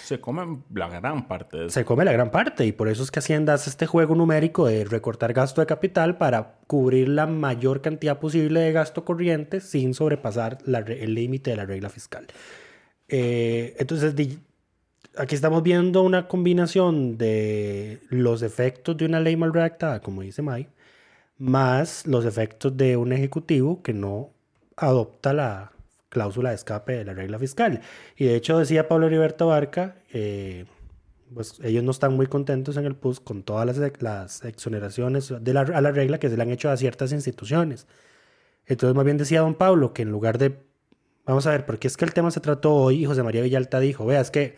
Se 0.09 0.21
come 0.21 0.63
la 0.73 0.89
gran 0.89 1.29
parte. 1.29 1.69
Se 1.69 1.85
come 1.85 2.03
la 2.03 2.13
gran 2.13 2.31
parte 2.31 2.65
y 2.65 2.73
por 2.73 2.89
eso 2.89 3.03
es 3.03 3.11
que 3.11 3.19
Hacienda 3.19 3.53
hace 3.53 3.69
este 3.69 3.85
juego 3.85 4.15
numérico 4.15 4.67
de 4.67 4.85
recortar 4.85 5.35
gasto 5.35 5.61
de 5.61 5.67
capital 5.67 6.17
para 6.17 6.55
cubrir 6.67 7.11
la 7.11 7.27
mayor 7.27 7.83
cantidad 7.83 8.19
posible 8.19 8.61
de 8.61 8.73
gasto 8.73 9.05
corriente 9.05 9.61
sin 9.61 9.93
sobrepasar 9.93 10.61
el 10.67 11.15
límite 11.15 11.51
de 11.51 11.57
la 11.57 11.67
regla 11.67 11.91
fiscal. 11.91 12.27
Eh, 13.07 13.77
entonces, 13.79 14.15
aquí 15.19 15.35
estamos 15.35 15.63
viendo 15.63 16.03
una 16.03 16.27
combinación 16.27 17.19
de 17.19 18.01
los 18.09 18.41
efectos 18.41 18.97
de 18.97 19.05
una 19.05 19.21
ley 19.21 19.37
mal 19.37 19.53
redactada, 19.53 20.01
como 20.01 20.23
dice 20.23 20.41
May, 20.41 20.69
más 21.37 22.07
los 22.07 22.25
efectos 22.25 22.75
de 22.75 22.97
un 22.97 23.13
ejecutivo 23.13 23.83
que 23.83 23.93
no 23.93 24.31
adopta 24.75 25.35
la 25.35 25.73
cláusula 26.09 26.51
de 26.51 26.57
escape 26.57 26.97
de 26.97 27.05
la 27.05 27.15
regla 27.15 27.39
fiscal. 27.39 27.81
Y 28.17 28.27
de 28.27 28.37
hecho 28.37 28.59
decía 28.59 28.89
Pablo 28.89 29.07
Heriberto 29.07 29.49
Barca, 29.49 29.97
eh, 30.13 30.67
pues 31.35 31.61
ellos 31.63 31.85
no 31.85 31.91
están 31.91 32.15
muy 32.15 32.27
contentos 32.27 32.77
en 32.77 32.87
el 32.87 32.97
PUS 32.97 33.21
con 33.21 33.43
todas 33.43 33.77
las, 34.01 34.45
exoneraciones 34.45 35.33
de 35.41 35.53
la, 35.53 35.61
a 35.61 35.81
la 35.81 35.93
regla 35.93 36.19
que 36.19 36.31
se 36.31 36.37
le 36.37 36.43
han 36.43 36.51
hecho 36.51 36.71
a 36.71 36.77
ciertas 36.77 37.13
instituciones. 37.13 37.87
Entonces 38.67 38.95
más 38.95 39.05
bien 39.05 39.17
decía 39.17 39.41
don 39.41 39.55
Pablo 39.55 39.93
que 39.93 40.03
en 40.03 40.11
lugar 40.11 40.39
de, 40.39 40.59
vamos 41.25 41.47
a 41.47 41.51
ver, 41.51 41.67
porque 41.67 41.89
es 41.89 41.97
que 41.97 42.05
el 42.05 42.15
tema 42.15 42.31
se 42.31 42.41
trató 42.41 42.75
hoy 42.75 43.03
y 43.03 43.05
José 43.05 43.23
María 43.23 43.43
Villalta 43.43 43.81
dijo, 43.81 44.07
vea, 44.07 44.21
es 44.21 44.31
que 44.31 44.57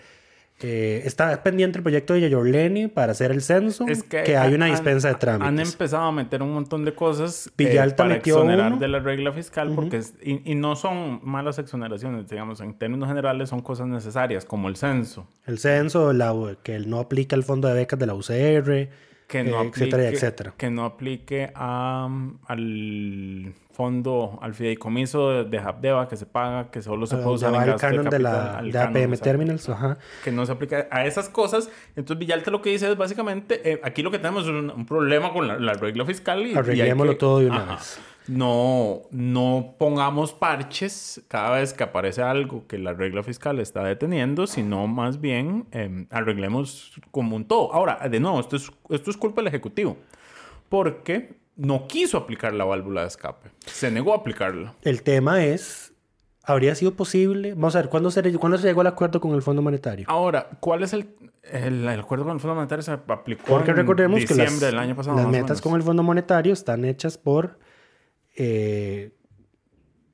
eh, 0.62 1.02
está 1.05 1.43
pendiente 1.43 1.79
el 1.79 1.83
proyecto 1.83 2.14
de 2.14 2.21
Yayorleni 2.21 2.88
para 2.88 3.12
hacer 3.12 3.31
el 3.31 3.40
censo, 3.43 3.87
Es 3.88 4.02
que, 4.02 4.23
que, 4.25 4.37
hay 4.37 4.55
una 4.55 4.67
han- 4.67 4.73
dispensa 4.73 5.09
de 5.09 5.14
trámites. 5.14 5.49
Han 5.49 5.59
empezado 5.61 6.02
a 6.05 6.12
meter 6.12 6.43
un 6.43 6.52
montón 6.52 6.85
de 6.85 6.95
cosas 6.95 7.50
eh, 7.59 7.93
para 7.97 8.09
metió 8.11 8.35
exonerar 8.37 8.73
uno. 8.73 8.81
de 8.81 8.88
la 8.88 8.99
regla 9.00 9.33
fiscal, 9.33 9.73
porque 9.75 9.97
es- 9.99 10.14
y, 10.23 10.52
y 10.52 10.55
no 10.55 10.76
son 10.76 11.21
malas 11.23 11.59
exoneraciones, 11.59 12.29
digamos, 12.29 12.61
en 12.61 12.75
términos 12.75 13.09
generales 13.09 13.49
son 13.49 13.61
cosas 13.61 13.87
necesarias, 13.87 14.45
como 14.45 14.69
el 14.69 14.76
censo, 14.76 15.26
El 15.47 15.59
censo, 15.59 16.12
la, 16.12 16.35
que 16.62 16.75
él 16.76 16.90
no 16.90 17.00
aplica 17.00 17.37
el 17.37 17.43
fondo 17.43 17.69
de 17.69 17.75
becas 17.75 17.99
de 17.99 18.07
la 18.07 18.14
UCR, 18.14 18.88
que 19.31 19.45
no 19.45 19.63
eh, 19.63 19.67
etcétera, 19.69 20.03
aplique, 20.03 20.17
etcétera. 20.17 20.55
que 20.57 20.71
no 20.71 20.85
aplique 20.85 21.53
a, 21.55 22.09
al 22.47 23.55
fondo, 23.73 24.39
al 24.43 24.55
fideicomiso 24.55 25.31
de, 25.31 25.45
de 25.45 25.59
Habdeba 25.59 26.09
que 26.09 26.17
se 26.17 26.27
paga, 26.27 26.71
que 26.71 26.83
solo 26.83 27.07
se 27.07 27.17
puede 27.17 27.39
Donde 27.39 27.47
usar 27.47 27.55
en 27.55 27.61
el 27.63 27.67
gasto 27.71 27.87
de 27.87 27.91
canon 27.93 28.05
de, 28.05 28.11
capital, 28.11 28.23
la, 28.23 28.59
al 28.59 28.73
de 28.73 28.79
APM. 28.79 29.17
Terminals, 29.19 29.69
ajá. 29.69 29.99
que 30.25 30.33
no 30.33 30.45
se 30.45 30.53
aplica 30.53 30.89
a 30.91 31.07
esas 31.07 31.29
cosas. 31.29 31.71
Entonces 31.97 32.19
Villalta 32.19 32.51
lo 32.51 32.61
que 32.61 32.71
dice 32.71 32.91
es 32.91 32.97
básicamente, 32.97 33.61
eh, 33.73 33.81
aquí 33.85 34.03
lo 34.03 34.11
que 34.11 34.19
tenemos 34.19 34.43
es 34.45 34.51
un, 34.51 34.71
un 34.71 34.85
problema 34.87 35.33
con 35.33 35.47
la, 35.49 35.59
la 35.59 35.73
regla 35.75 36.05
fiscal 36.05 36.47
y, 36.47 36.55
Arreglémoslo 36.55 37.13
que- 37.13 37.19
todo 37.19 37.39
de 37.41 37.47
una 37.47 37.63
Ajá. 37.63 37.75
vez. 37.77 38.01
No, 38.31 39.03
no 39.11 39.75
pongamos 39.77 40.33
parches 40.33 41.21
cada 41.27 41.59
vez 41.59 41.73
que 41.73 41.83
aparece 41.83 42.23
algo 42.23 42.65
que 42.69 42.79
la 42.79 42.93
regla 42.93 43.25
fiscal 43.25 43.59
está 43.59 43.83
deteniendo, 43.83 44.47
sino 44.47 44.87
más 44.87 45.21
bien 45.21 45.67
eh, 45.73 46.07
arreglemos 46.11 46.93
como 47.11 47.35
un 47.35 47.45
todo. 47.45 47.75
Ahora, 47.75 48.09
de 48.09 48.21
nuevo, 48.21 48.39
esto 48.39 48.55
es, 48.55 48.71
esto 48.91 49.11
es 49.11 49.17
culpa 49.17 49.41
del 49.41 49.49
Ejecutivo, 49.49 49.97
porque 50.69 51.41
no 51.57 51.89
quiso 51.89 52.19
aplicar 52.19 52.55
la 52.55 52.65
válvula 52.65 53.01
de 53.01 53.09
escape, 53.09 53.51
se 53.67 53.91
negó 53.91 54.13
a 54.13 54.19
aplicarla. 54.19 54.75
El 54.83 55.03
tema 55.03 55.45
es, 55.45 55.93
¿habría 56.45 56.77
sido 56.77 56.95
posible? 56.95 57.55
Vamos 57.55 57.75
a 57.75 57.81
ver, 57.81 57.91
¿cuándo 57.91 58.13
se, 58.13 58.23
¿cuándo 58.39 58.59
se 58.59 58.69
llegó 58.69 58.83
al 58.83 58.87
acuerdo 58.87 59.21
con 59.21 59.35
el 59.35 59.43
Fondo 59.43 59.61
Monetario? 59.61 60.07
Ahora, 60.09 60.51
¿cuál 60.61 60.85
es 60.85 60.93
el, 60.93 61.09
el, 61.43 61.89
el 61.89 62.01
acuerdo 62.01 62.25
con 62.25 62.35
el 62.35 62.41
Fondo 62.41 62.55
Monetario? 62.55 62.83
Se 62.83 62.93
aplicó 62.93 63.43
Porque 63.45 63.73
en 63.73 63.77
recordemos 63.77 64.21
que 64.21 64.27
diciembre 64.35 64.53
las, 64.53 64.61
del 64.61 64.79
año 64.79 64.95
pasado. 64.95 65.17
las 65.17 65.27
metas 65.27 65.61
con 65.61 65.75
el 65.75 65.83
Fondo 65.83 66.05
Monetario 66.05 66.53
están 66.53 66.85
hechas 66.85 67.19
por 67.19 67.59
eh, 68.37 69.13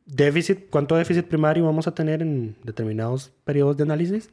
déficit, 0.06 0.68
cuánto 0.70 0.96
déficit 0.96 1.26
primario 1.26 1.64
vamos 1.64 1.86
a 1.86 1.94
tener 1.94 2.22
en 2.22 2.56
determinados 2.64 3.32
periodos 3.44 3.76
de 3.76 3.82
análisis 3.84 4.30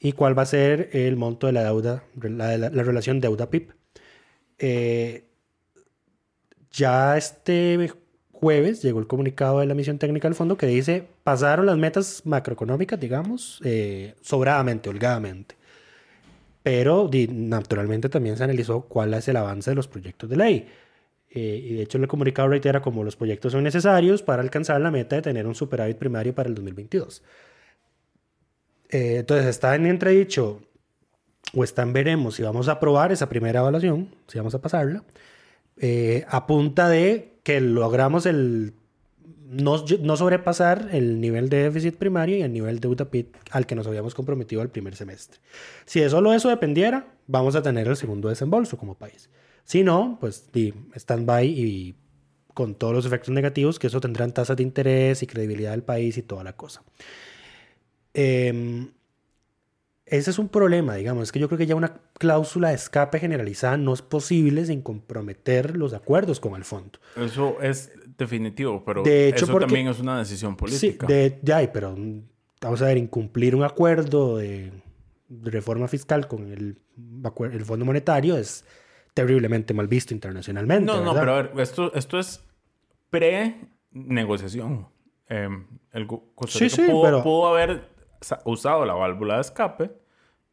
y 0.00 0.12
cuál 0.12 0.36
va 0.38 0.42
a 0.42 0.46
ser 0.46 0.90
el 0.92 1.16
monto 1.16 1.46
de 1.46 1.52
la 1.54 1.64
deuda, 1.64 2.04
la, 2.20 2.58
la- 2.58 2.70
la 2.70 2.82
relación 2.82 3.20
deuda-PIB. 3.20 3.70
Eh, 4.58 5.24
ya 6.72 7.16
este 7.16 7.90
jueves 8.32 8.82
llegó 8.82 8.98
el 9.00 9.06
comunicado 9.06 9.60
de 9.60 9.66
la 9.66 9.74
misión 9.74 9.98
técnica 9.98 10.28
del 10.28 10.34
fondo 10.34 10.56
que 10.56 10.66
dice 10.66 11.06
pasaron 11.22 11.66
las 11.66 11.78
metas 11.78 12.22
macroeconómicas, 12.24 12.98
digamos, 13.00 13.60
eh, 13.64 14.14
sobradamente, 14.20 14.88
holgadamente. 14.90 15.56
Pero 16.62 17.10
naturalmente 17.30 18.08
también 18.08 18.36
se 18.36 18.44
analizó 18.44 18.82
cuál 18.82 19.12
es 19.14 19.28
el 19.28 19.36
avance 19.36 19.70
de 19.70 19.74
los 19.76 19.86
proyectos 19.88 20.30
de 20.30 20.36
ley. 20.36 20.68
Eh, 21.36 21.60
y 21.64 21.74
de 21.74 21.82
hecho 21.82 21.98
el 21.98 22.06
comunicado 22.06 22.48
reitera 22.48 22.80
como 22.80 23.02
los 23.02 23.16
proyectos 23.16 23.50
son 23.50 23.64
necesarios 23.64 24.22
para 24.22 24.40
alcanzar 24.40 24.80
la 24.80 24.92
meta 24.92 25.16
de 25.16 25.22
tener 25.22 25.48
un 25.48 25.56
superávit 25.56 25.98
primario 25.98 26.32
para 26.32 26.48
el 26.48 26.54
2022. 26.54 27.22
Eh, 28.90 29.16
entonces 29.18 29.46
está 29.46 29.74
en 29.74 29.86
entredicho 29.86 30.60
o 31.52 31.64
está 31.64 31.82
en 31.82 31.92
veremos 31.92 32.36
si 32.36 32.44
vamos 32.44 32.68
a 32.68 32.72
aprobar 32.72 33.10
esa 33.10 33.28
primera 33.28 33.60
evaluación, 33.60 34.14
si 34.28 34.38
vamos 34.38 34.54
a 34.54 34.62
pasarla, 34.62 35.02
eh, 35.76 36.24
a 36.28 36.46
punta 36.46 36.88
de 36.88 37.32
que 37.42 37.60
logramos 37.60 38.26
el 38.26 38.74
no, 39.44 39.84
no 40.02 40.16
sobrepasar 40.16 40.88
el 40.92 41.20
nivel 41.20 41.48
de 41.48 41.64
déficit 41.64 41.96
primario 41.96 42.36
y 42.36 42.42
el 42.42 42.52
nivel 42.52 42.76
de 42.76 42.88
deuda 42.88 43.06
PIB 43.06 43.26
al 43.50 43.66
que 43.66 43.74
nos 43.74 43.88
habíamos 43.88 44.14
comprometido 44.14 44.62
al 44.62 44.70
primer 44.70 44.94
semestre. 44.94 45.40
Si 45.84 45.98
de 45.98 46.08
solo 46.10 46.32
eso 46.32 46.48
dependiera, 46.48 47.08
vamos 47.26 47.56
a 47.56 47.62
tener 47.62 47.88
el 47.88 47.96
segundo 47.96 48.28
desembolso 48.28 48.76
como 48.78 48.94
país. 48.94 49.28
Si 49.64 49.82
no, 49.82 50.18
pues 50.20 50.50
di 50.52 50.72
stand-by 50.94 51.46
y 51.46 51.94
con 52.52 52.74
todos 52.74 52.94
los 52.94 53.06
efectos 53.06 53.30
negativos 53.30 53.78
que 53.78 53.88
eso 53.88 54.00
tendrán 54.00 54.32
tasas 54.32 54.56
de 54.56 54.62
interés 54.62 55.22
y 55.22 55.26
credibilidad 55.26 55.72
del 55.72 55.82
país 55.82 56.16
y 56.18 56.22
toda 56.22 56.44
la 56.44 56.54
cosa. 56.54 56.82
Em, 58.12 58.90
ese 60.06 60.30
es 60.30 60.38
un 60.38 60.48
problema, 60.48 60.94
digamos, 60.94 61.24
es 61.24 61.32
que 61.32 61.40
yo 61.40 61.48
creo 61.48 61.58
que 61.58 61.66
ya 61.66 61.74
una 61.74 62.00
cláusula 62.18 62.68
de 62.68 62.74
escape 62.74 63.18
generalizada 63.18 63.76
no 63.76 63.92
es 63.94 64.02
posible 64.02 64.64
sin 64.66 64.82
comprometer 64.82 65.76
los 65.76 65.94
acuerdos 65.94 66.38
con 66.40 66.54
el 66.54 66.64
fondo. 66.64 66.98
Eso 67.16 67.60
es 67.60 67.90
definitivo, 68.18 68.84
pero 68.84 69.02
De 69.02 69.28
hecho, 69.28 69.44
eso 69.46 69.52
porque- 69.52 69.66
también 69.66 69.88
es 69.88 69.98
una 69.98 70.18
decisión 70.18 70.56
política. 70.56 71.06
Sí, 71.08 71.12
de, 71.12 71.40
ya, 71.42 71.72
pero 71.72 71.96
mm, 71.96 72.20
vamos 72.60 72.82
a 72.82 72.86
ver, 72.86 72.98
incumplir 72.98 73.56
un 73.56 73.64
acuerdo 73.64 74.36
de, 74.36 74.70
de 75.28 75.50
reforma 75.50 75.88
fiscal 75.88 76.28
con 76.28 76.52
el, 76.52 76.78
el 77.52 77.64
Fondo 77.64 77.84
Monetario 77.84 78.36
es 78.36 78.64
terriblemente 79.14 79.72
mal 79.74 79.86
visto 79.88 80.12
internacionalmente. 80.12 80.86
no, 80.92 81.00
no, 81.04 81.14
pero 81.14 81.32
a 81.34 81.42
ver, 81.42 81.52
esto, 81.60 81.92
esto 81.94 82.18
es 82.18 82.44
pre-negociación. 83.10 84.88
Eh, 85.28 85.48
el 85.92 86.06
Costa 86.06 86.58
Sí, 86.58 86.64
Rica 86.64 86.76
sí, 86.76 86.82
pudo, 86.90 87.02
pero- 87.02 87.22
pudo 87.22 87.46
haber 87.48 87.88
sa- 88.20 88.40
usado 88.44 88.84
la 88.84 88.94
válvula 88.94 89.36
de 89.36 89.40
escape 89.42 89.90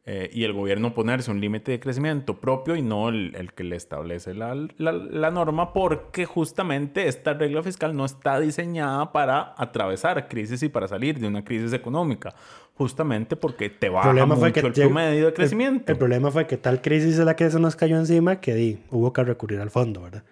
eh, 0.04 0.28
y 0.32 0.42
el 0.42 0.52
gobierno 0.52 0.94
ponerse 0.94 1.30
un 1.30 1.40
límite 1.40 1.70
de 1.70 1.78
crecimiento 1.80 2.40
propio 2.40 2.74
y 2.74 2.82
no 2.82 3.08
el, 3.08 3.36
el 3.36 3.52
que 3.52 3.62
le 3.62 3.76
establece 3.76 4.34
la, 4.34 4.54
la- 4.76 4.90
la 4.92 5.30
norma 5.30 5.72
porque 5.72 6.24
justamente 6.26 7.06
esta 7.06 7.34
regla 7.34 7.62
fiscal 7.62 7.94
no 7.94 8.04
está 8.04 8.40
diseñada 8.40 9.12
para 9.12 9.54
atravesar 9.56 10.26
crisis 10.28 10.62
y 10.64 10.68
para 10.68 10.88
salir 10.88 11.20
de 11.20 11.28
una 11.28 11.44
crisis 11.44 11.72
económica. 11.72 12.34
Justamente 12.74 13.36
porque 13.36 13.70
te 13.70 13.86
El 13.86 13.92
baja 13.92 14.08
problema 14.08 14.34
mucho 14.34 14.40
fue 14.40 14.52
que 14.52 14.60
el 14.60 14.72
promedio 14.72 15.20
de 15.22 15.28
el- 15.28 15.34
crecimiento. 15.34 15.92
El, 15.92 15.98
problema 15.98 16.30
fue 16.32 16.46
que 16.48 16.56
tal 16.56 16.80
crisis 16.80 17.18
es 17.18 17.24
la 17.24 17.36
que 17.36 17.48
se 17.50 17.60
nos 17.60 17.76
cayó 17.76 17.96
encima 17.96 18.40
que 18.40 18.54
di, 18.54 18.78
hubo 18.90 19.12
que 19.12 19.22
recurrir 19.22 19.60
al 19.60 19.70
fondo, 19.70 20.02
¿verdad? 20.02 20.24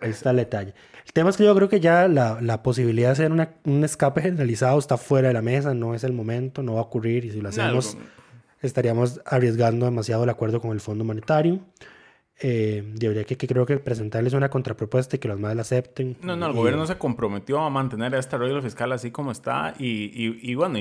Ahí 0.00 0.10
está 0.10 0.32
el 0.32 0.36
detalle. 0.36 0.74
El 1.06 1.12
tema 1.14 1.30
es 1.30 1.36
que 1.38 1.44
yo 1.44 1.54
creo 1.54 1.68
que 1.70 1.80
ya 1.80 2.08
la, 2.08 2.38
la 2.42 2.62
posibilidad 2.62 3.08
de 3.08 3.12
hacer 3.12 3.32
una- 3.32 3.54
un 3.64 3.84
escape 3.84 4.20
generalizado 4.20 4.78
está 4.78 4.98
fuera 4.98 5.28
de 5.28 5.34
la 5.34 5.40
mesa, 5.40 5.72
no 5.72 5.94
es 5.94 6.04
el 6.04 6.12
momento, 6.12 6.62
no 6.62 6.74
va 6.74 6.80
a 6.80 6.82
ocurrir 6.82 7.24
y 7.24 7.30
si 7.30 7.40
lo 7.40 7.48
hacemos 7.48 7.96
estaríamos 8.66 9.20
arriesgando 9.26 9.86
demasiado 9.86 10.24
el 10.24 10.30
acuerdo 10.30 10.60
con 10.60 10.72
el 10.72 10.80
Fondo 10.80 11.04
Monetario. 11.04 11.60
Eh, 12.40 12.94
que, 13.26 13.36
que 13.36 13.46
creo 13.46 13.64
que 13.64 13.78
presentarles 13.78 14.32
una 14.32 14.48
contrapropuesta 14.48 15.14
y 15.14 15.18
que 15.20 15.28
los 15.28 15.38
más 15.38 15.54
la 15.54 15.62
acepten. 15.62 16.16
No, 16.20 16.34
no, 16.36 16.46
el 16.46 16.52
Y- 16.52 16.56
gobierno 16.56 16.84
se 16.84 16.98
comprometió 16.98 17.60
a 17.60 17.70
mantener 17.70 18.12
esta 18.14 18.36
regla 18.38 18.60
fiscal 18.60 18.90
así 18.92 19.12
como 19.12 19.30
está 19.30 19.74
y, 19.78 19.86
y- 20.12 20.40
y 20.42 20.54
bueno, 20.56 20.80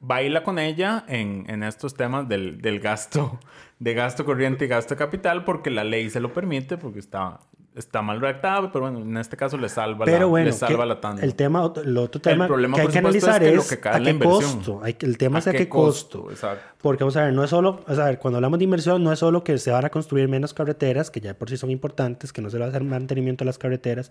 baila 0.00 0.42
con 0.42 0.58
ella 0.58 1.04
en, 1.06 1.44
en 1.48 1.62
estos 1.62 1.94
temas 1.94 2.28
del, 2.28 2.60
del 2.60 2.80
gasto, 2.80 3.38
de 3.78 3.94
gasto 3.94 4.24
corriente 4.24 4.64
y 4.64 4.68
gasto 4.68 4.96
capital 4.96 5.44
porque 5.44 5.70
la 5.70 5.84
ley 5.84 6.10
se 6.10 6.18
lo 6.18 6.32
permite, 6.34 6.76
porque 6.76 6.98
está, 6.98 7.38
está 7.74 8.02
mal 8.02 8.20
redactada, 8.20 8.70
pero 8.70 8.90
bueno, 8.90 9.00
en 9.00 9.16
este 9.16 9.36
caso 9.36 9.56
le 9.56 9.68
salva, 9.68 10.04
Pero 10.04 10.20
la, 10.20 10.24
bueno, 10.26 10.46
le 10.46 10.52
salva 10.52 10.84
la 10.84 11.00
tanda. 11.00 11.22
el 11.22 11.34
tema, 11.34 11.72
el 11.82 11.96
otro 11.96 12.20
tema 12.20 12.46
problema, 12.46 12.76
que 12.76 12.82
hay 12.82 12.88
que 12.88 12.98
analizar 12.98 13.42
es 13.42 13.76
que 13.76 13.88
a 13.88 14.00
qué 14.00 14.18
costo. 14.18 14.80
Hay 14.82 14.96
el 15.00 15.18
tema 15.18 15.38
es 15.38 15.48
a 15.48 15.52
qué 15.52 15.68
costo. 15.68 16.30
Exacto. 16.30 16.64
Porque, 16.82 17.04
vamos 17.04 17.16
a 17.16 17.24
ver, 17.24 17.32
no 17.32 17.44
es 17.44 17.50
solo, 17.50 17.80
o 17.86 17.94
sea, 17.94 18.06
a 18.06 18.16
cuando 18.18 18.38
hablamos 18.38 18.58
de 18.58 18.64
inversión, 18.64 19.04
no 19.04 19.12
es 19.12 19.20
solo 19.20 19.44
que 19.44 19.56
se 19.58 19.70
van 19.70 19.84
a 19.84 19.90
construir 19.90 20.28
menos 20.28 20.52
carreteras, 20.52 21.10
que 21.10 21.20
ya 21.20 21.28
de 21.30 21.34
por 21.34 21.48
sí 21.48 21.56
son 21.56 21.70
importantes, 21.70 22.32
que 22.32 22.42
no 22.42 22.50
se 22.50 22.56
le 22.56 22.60
va 22.60 22.66
a 22.66 22.68
hacer 22.70 22.82
mantenimiento 22.82 23.44
a 23.44 23.46
las 23.46 23.56
carreteras, 23.56 24.10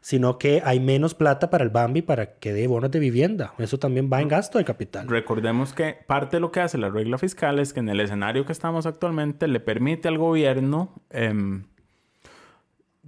sino 0.00 0.38
que 0.38 0.62
hay 0.64 0.80
menos 0.80 1.14
plata 1.14 1.50
para 1.50 1.64
el 1.64 1.70
Bambi 1.70 2.02
para 2.02 2.34
que 2.34 2.52
dé 2.52 2.66
bonos 2.66 2.90
de 2.90 2.98
vivienda. 2.98 3.54
Eso 3.58 3.78
también 3.78 4.10
va 4.12 4.20
en 4.20 4.28
gasto 4.28 4.58
de 4.58 4.64
capital. 4.64 5.08
Recordemos 5.08 5.72
que 5.72 5.96
parte 6.06 6.36
de 6.36 6.40
lo 6.40 6.52
que 6.52 6.60
hace 6.60 6.78
la 6.78 6.90
regla 6.90 7.18
fiscal 7.18 7.58
es 7.58 7.72
que 7.72 7.80
en 7.80 7.88
el 7.88 8.00
escenario 8.00 8.44
que 8.44 8.52
estamos 8.52 8.86
actualmente 8.86 9.48
le 9.48 9.60
permite 9.60 10.08
al 10.08 10.18
gobierno 10.18 10.92
em, 11.10 11.64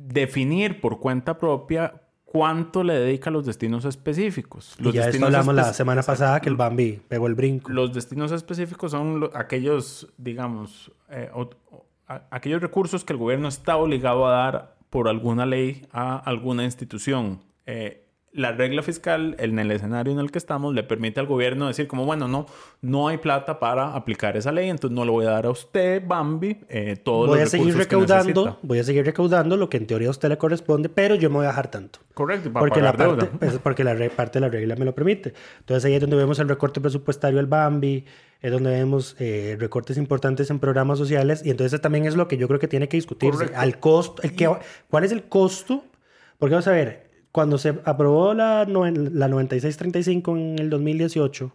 definir 0.08 0.80
por 0.80 0.98
cuenta 1.00 1.38
propia 1.38 1.94
cuánto 2.24 2.82
le 2.82 2.94
dedica 2.94 3.28
a 3.30 3.32
los 3.32 3.44
destinos 3.44 3.84
específicos. 3.84 4.74
Y 4.78 4.84
ya 4.84 4.88
esto 4.90 5.02
destinos 5.06 5.26
hablamos 5.26 5.54
la 5.54 5.72
semana 5.74 6.02
pasada 6.02 6.40
que 6.40 6.48
el 6.48 6.56
Bambi 6.56 7.00
pegó 7.08 7.26
el 7.26 7.34
brinco. 7.34 7.70
Los 7.70 7.92
destinos 7.92 8.32
específicos 8.32 8.90
son 8.92 9.20
lo- 9.20 9.30
aquellos, 9.36 10.08
digamos, 10.16 10.90
eh, 11.10 11.30
o- 11.34 11.50
o- 11.70 11.86
a- 12.08 12.22
aquellos 12.30 12.62
recursos 12.62 13.04
que 13.04 13.12
el 13.12 13.18
gobierno 13.18 13.48
está 13.48 13.76
obligado 13.76 14.26
a 14.26 14.32
dar 14.32 14.76
por 14.88 15.08
alguna 15.08 15.44
ley 15.46 15.86
a 15.92 16.16
alguna 16.18 16.64
institución. 16.64 17.40
Eh, 17.66 18.06
la 18.32 18.52
regla 18.52 18.82
fiscal 18.82 19.36
en 19.38 19.58
el 19.58 19.70
escenario 19.70 20.12
en 20.12 20.18
el 20.18 20.30
que 20.30 20.38
estamos 20.38 20.74
le 20.74 20.82
permite 20.82 21.20
al 21.20 21.26
gobierno 21.26 21.66
decir 21.66 21.86
como, 21.86 22.06
bueno, 22.06 22.28
no, 22.28 22.46
no 22.80 23.08
hay 23.08 23.18
plata 23.18 23.58
para 23.58 23.94
aplicar 23.94 24.36
esa 24.36 24.52
ley, 24.52 24.70
entonces 24.70 24.94
no 24.94 25.04
le 25.04 25.10
voy 25.10 25.26
a 25.26 25.30
dar 25.30 25.46
a 25.46 25.50
usted, 25.50 26.02
Bambi, 26.06 26.58
eh, 26.68 26.96
todos 26.96 27.28
Voy 27.28 27.40
a 27.40 27.46
seguir 27.46 27.76
recaudando, 27.76 28.58
voy 28.62 28.78
a 28.78 28.84
seguir 28.84 29.04
recaudando 29.04 29.56
lo 29.56 29.68
que 29.68 29.76
en 29.76 29.86
teoría 29.86 30.08
a 30.08 30.12
usted 30.12 30.30
le 30.30 30.38
corresponde, 30.38 30.88
pero 30.88 31.14
yo 31.14 31.28
me 31.28 31.36
voy 31.36 31.44
a 31.44 31.48
dejar 31.48 31.70
tanto. 31.70 31.98
Correcto, 32.14 32.50
para 32.50 32.64
Porque 32.64 32.80
la, 32.80 32.92
pagar 32.92 33.08
parte, 33.08 33.26
deuda. 33.26 33.38
pues, 33.38 33.58
porque 33.62 33.84
la 33.84 34.08
parte 34.10 34.38
de 34.38 34.46
la 34.46 34.48
regla 34.48 34.76
me 34.76 34.86
lo 34.86 34.94
permite. 34.94 35.34
Entonces 35.60 35.84
ahí 35.84 35.94
es 35.94 36.00
donde 36.00 36.16
vemos 36.16 36.38
el 36.38 36.48
recorte 36.48 36.80
presupuestario 36.80 37.38
al 37.38 37.46
Bambi, 37.46 38.06
es 38.40 38.50
donde 38.50 38.70
vemos 38.70 39.14
eh, 39.18 39.56
recortes 39.58 39.98
importantes 39.98 40.50
en 40.50 40.58
programas 40.58 40.98
sociales 40.98 41.42
y 41.44 41.50
entonces 41.50 41.80
también 41.80 42.06
es 42.06 42.16
lo 42.16 42.28
que 42.28 42.38
yo 42.38 42.48
creo 42.48 42.58
que 42.58 42.68
tiene 42.68 42.88
que 42.88 42.96
discutirse. 42.96 43.36
Correcto. 43.36 43.60
Al 43.60 43.78
costo, 43.78 44.22
el 44.22 44.34
que, 44.34 44.50
¿cuál 44.88 45.04
es 45.04 45.12
el 45.12 45.24
costo? 45.24 45.84
Porque 46.38 46.54
vamos 46.54 46.66
a 46.66 46.72
ver, 46.72 47.11
cuando 47.32 47.58
se 47.58 47.80
aprobó 47.84 48.34
la, 48.34 48.64
la 48.66 49.28
9635 49.28 50.36
en 50.36 50.58
el 50.58 50.70
2018, 50.70 51.52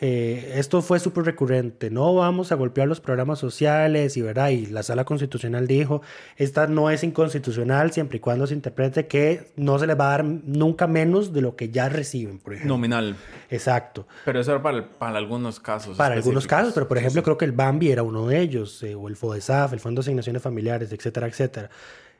eh, 0.00 0.52
esto 0.54 0.80
fue 0.80 1.00
súper 1.00 1.24
recurrente. 1.24 1.90
No 1.90 2.14
vamos 2.14 2.52
a 2.52 2.54
golpear 2.54 2.86
los 2.86 3.00
programas 3.00 3.40
sociales 3.40 4.16
y, 4.16 4.22
¿verdad? 4.22 4.50
y 4.50 4.66
la 4.66 4.84
sala 4.84 5.04
constitucional 5.04 5.66
dijo, 5.66 6.02
esta 6.36 6.68
no 6.68 6.88
es 6.88 7.02
inconstitucional 7.02 7.90
siempre 7.90 8.18
y 8.18 8.20
cuando 8.20 8.46
se 8.46 8.54
interprete 8.54 9.08
que 9.08 9.52
no 9.56 9.76
se 9.78 9.88
les 9.88 9.98
va 9.98 10.06
a 10.06 10.10
dar 10.18 10.24
nunca 10.24 10.86
menos 10.86 11.32
de 11.32 11.42
lo 11.42 11.56
que 11.56 11.70
ya 11.70 11.88
reciben, 11.88 12.38
por 12.38 12.54
ejemplo. 12.54 12.76
Nominal. 12.76 13.16
Exacto. 13.50 14.06
Pero 14.24 14.40
eso 14.40 14.52
era 14.52 14.62
para, 14.62 14.88
para 14.88 15.18
algunos 15.18 15.58
casos. 15.58 15.96
Para 15.96 16.14
algunos 16.14 16.46
casos, 16.46 16.72
pero 16.74 16.86
por 16.86 16.98
ejemplo 16.98 17.20
sí. 17.20 17.24
creo 17.24 17.38
que 17.38 17.44
el 17.44 17.52
Bambi 17.52 17.90
era 17.90 18.04
uno 18.04 18.26
de 18.28 18.40
ellos, 18.40 18.80
eh, 18.84 18.94
o 18.94 19.08
el 19.08 19.16
FODESAF, 19.16 19.72
el 19.72 19.80
Fondo 19.80 20.00
de 20.00 20.06
Asignaciones 20.06 20.42
Familiares, 20.42 20.92
etcétera, 20.92 21.26
etcétera. 21.26 21.70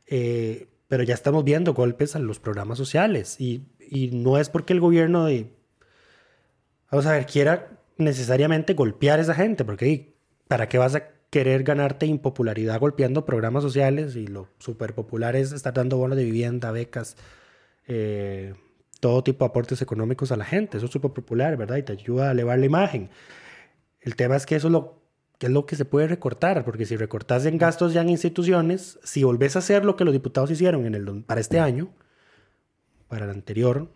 Eh, 0.04 0.66
pero 0.88 1.02
ya 1.02 1.14
estamos 1.14 1.44
viendo 1.44 1.74
golpes 1.74 2.16
a 2.16 2.18
los 2.18 2.40
programas 2.40 2.78
sociales 2.78 3.40
y, 3.40 3.66
y 3.78 4.08
no 4.08 4.38
es 4.38 4.48
porque 4.48 4.72
el 4.72 4.80
gobierno 4.80 5.26
de, 5.26 5.52
vamos 6.90 7.06
a 7.06 7.12
ver, 7.12 7.26
quiera 7.26 7.78
necesariamente 7.98 8.74
golpear 8.74 9.18
a 9.18 9.22
esa 9.22 9.34
gente, 9.34 9.64
porque 9.64 9.88
¿y 9.88 10.14
¿para 10.48 10.68
qué 10.68 10.78
vas 10.78 10.94
a 10.94 11.08
querer 11.30 11.62
ganarte 11.62 12.06
impopularidad 12.06 12.80
golpeando 12.80 13.26
programas 13.26 13.62
sociales? 13.62 14.16
Y 14.16 14.26
lo 14.26 14.48
súper 14.58 14.94
popular 14.94 15.36
es 15.36 15.52
estar 15.52 15.74
dando 15.74 15.98
bonos 15.98 16.16
de 16.16 16.24
vivienda, 16.24 16.70
becas, 16.70 17.16
eh, 17.86 18.54
todo 19.00 19.22
tipo 19.22 19.44
de 19.44 19.50
aportes 19.50 19.82
económicos 19.82 20.32
a 20.32 20.36
la 20.36 20.44
gente. 20.44 20.78
Eso 20.78 20.86
es 20.86 20.92
súper 20.92 21.12
popular, 21.12 21.56
¿verdad? 21.56 21.76
Y 21.76 21.82
te 21.82 21.92
ayuda 21.92 22.28
a 22.28 22.32
elevar 22.32 22.58
la 22.58 22.66
imagen. 22.66 23.10
El 24.00 24.16
tema 24.16 24.36
es 24.36 24.46
que 24.46 24.56
eso 24.56 24.68
es 24.68 24.72
lo, 24.72 24.97
que 25.38 25.46
es 25.46 25.52
lo 25.52 25.66
que 25.66 25.76
se 25.76 25.84
puede 25.84 26.08
recortar, 26.08 26.64
porque 26.64 26.84
si 26.84 26.96
recortas 26.96 27.46
en 27.46 27.58
gastos 27.58 27.92
ya 27.92 28.02
en 28.02 28.10
instituciones, 28.10 28.98
si 29.04 29.22
volvés 29.22 29.54
a 29.56 29.60
hacer 29.60 29.84
lo 29.84 29.96
que 29.96 30.04
los 30.04 30.12
diputados 30.12 30.50
hicieron 30.50 30.84
en 30.84 30.94
el, 30.94 31.22
para 31.22 31.40
este 31.40 31.60
año, 31.60 31.90
para 33.06 33.24
el 33.24 33.30
anterior, 33.30 33.88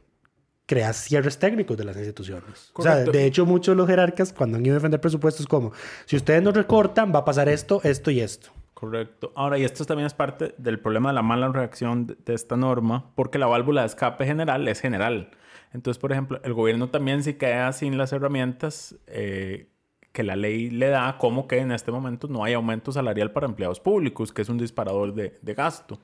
creas 0.66 0.96
cierres 0.96 1.38
técnicos 1.38 1.76
de 1.76 1.84
las 1.84 1.96
instituciones. 1.96 2.70
O 2.74 2.82
sea, 2.82 2.92
Correcto. 2.92 3.12
de 3.12 3.26
hecho, 3.26 3.44
muchos 3.44 3.72
de 3.72 3.76
los 3.76 3.88
jerarcas, 3.88 4.32
cuando 4.32 4.56
han 4.56 4.64
ido 4.64 4.74
a 4.74 4.78
defender 4.78 5.00
presupuestos, 5.00 5.46
como, 5.46 5.72
si 6.06 6.16
ustedes 6.16 6.42
no 6.42 6.52
recortan, 6.52 7.12
va 7.12 7.20
a 7.20 7.24
pasar 7.24 7.48
esto, 7.48 7.80
esto 7.82 8.10
y 8.12 8.20
esto. 8.20 8.52
Correcto. 8.72 9.32
Ahora, 9.34 9.58
y 9.58 9.64
esto 9.64 9.84
también 9.84 10.06
es 10.06 10.14
parte 10.14 10.54
del 10.58 10.78
problema 10.78 11.10
de 11.10 11.14
la 11.14 11.22
mala 11.22 11.48
reacción 11.48 12.06
de, 12.06 12.16
de 12.24 12.34
esta 12.34 12.56
norma, 12.56 13.12
porque 13.16 13.38
la 13.38 13.46
válvula 13.46 13.82
de 13.82 13.88
escape 13.88 14.24
general 14.26 14.66
es 14.68 14.80
general. 14.80 15.30
Entonces, 15.72 16.00
por 16.00 16.12
ejemplo, 16.12 16.40
el 16.44 16.52
gobierno 16.52 16.90
también 16.90 17.22
si 17.22 17.34
queda 17.34 17.72
sin 17.72 17.96
las 17.96 18.12
herramientas 18.12 18.96
eh, 19.06 19.71
que 20.12 20.22
la 20.22 20.36
ley 20.36 20.70
le 20.70 20.88
da, 20.88 21.16
como 21.18 21.48
que 21.48 21.58
en 21.58 21.72
este 21.72 21.90
momento 21.90 22.28
no 22.28 22.44
hay 22.44 22.52
aumento 22.54 22.92
salarial 22.92 23.30
para 23.32 23.46
empleados 23.46 23.80
públicos, 23.80 24.32
que 24.32 24.42
es 24.42 24.48
un 24.48 24.58
disparador 24.58 25.14
de, 25.14 25.38
de 25.40 25.54
gasto. 25.54 25.98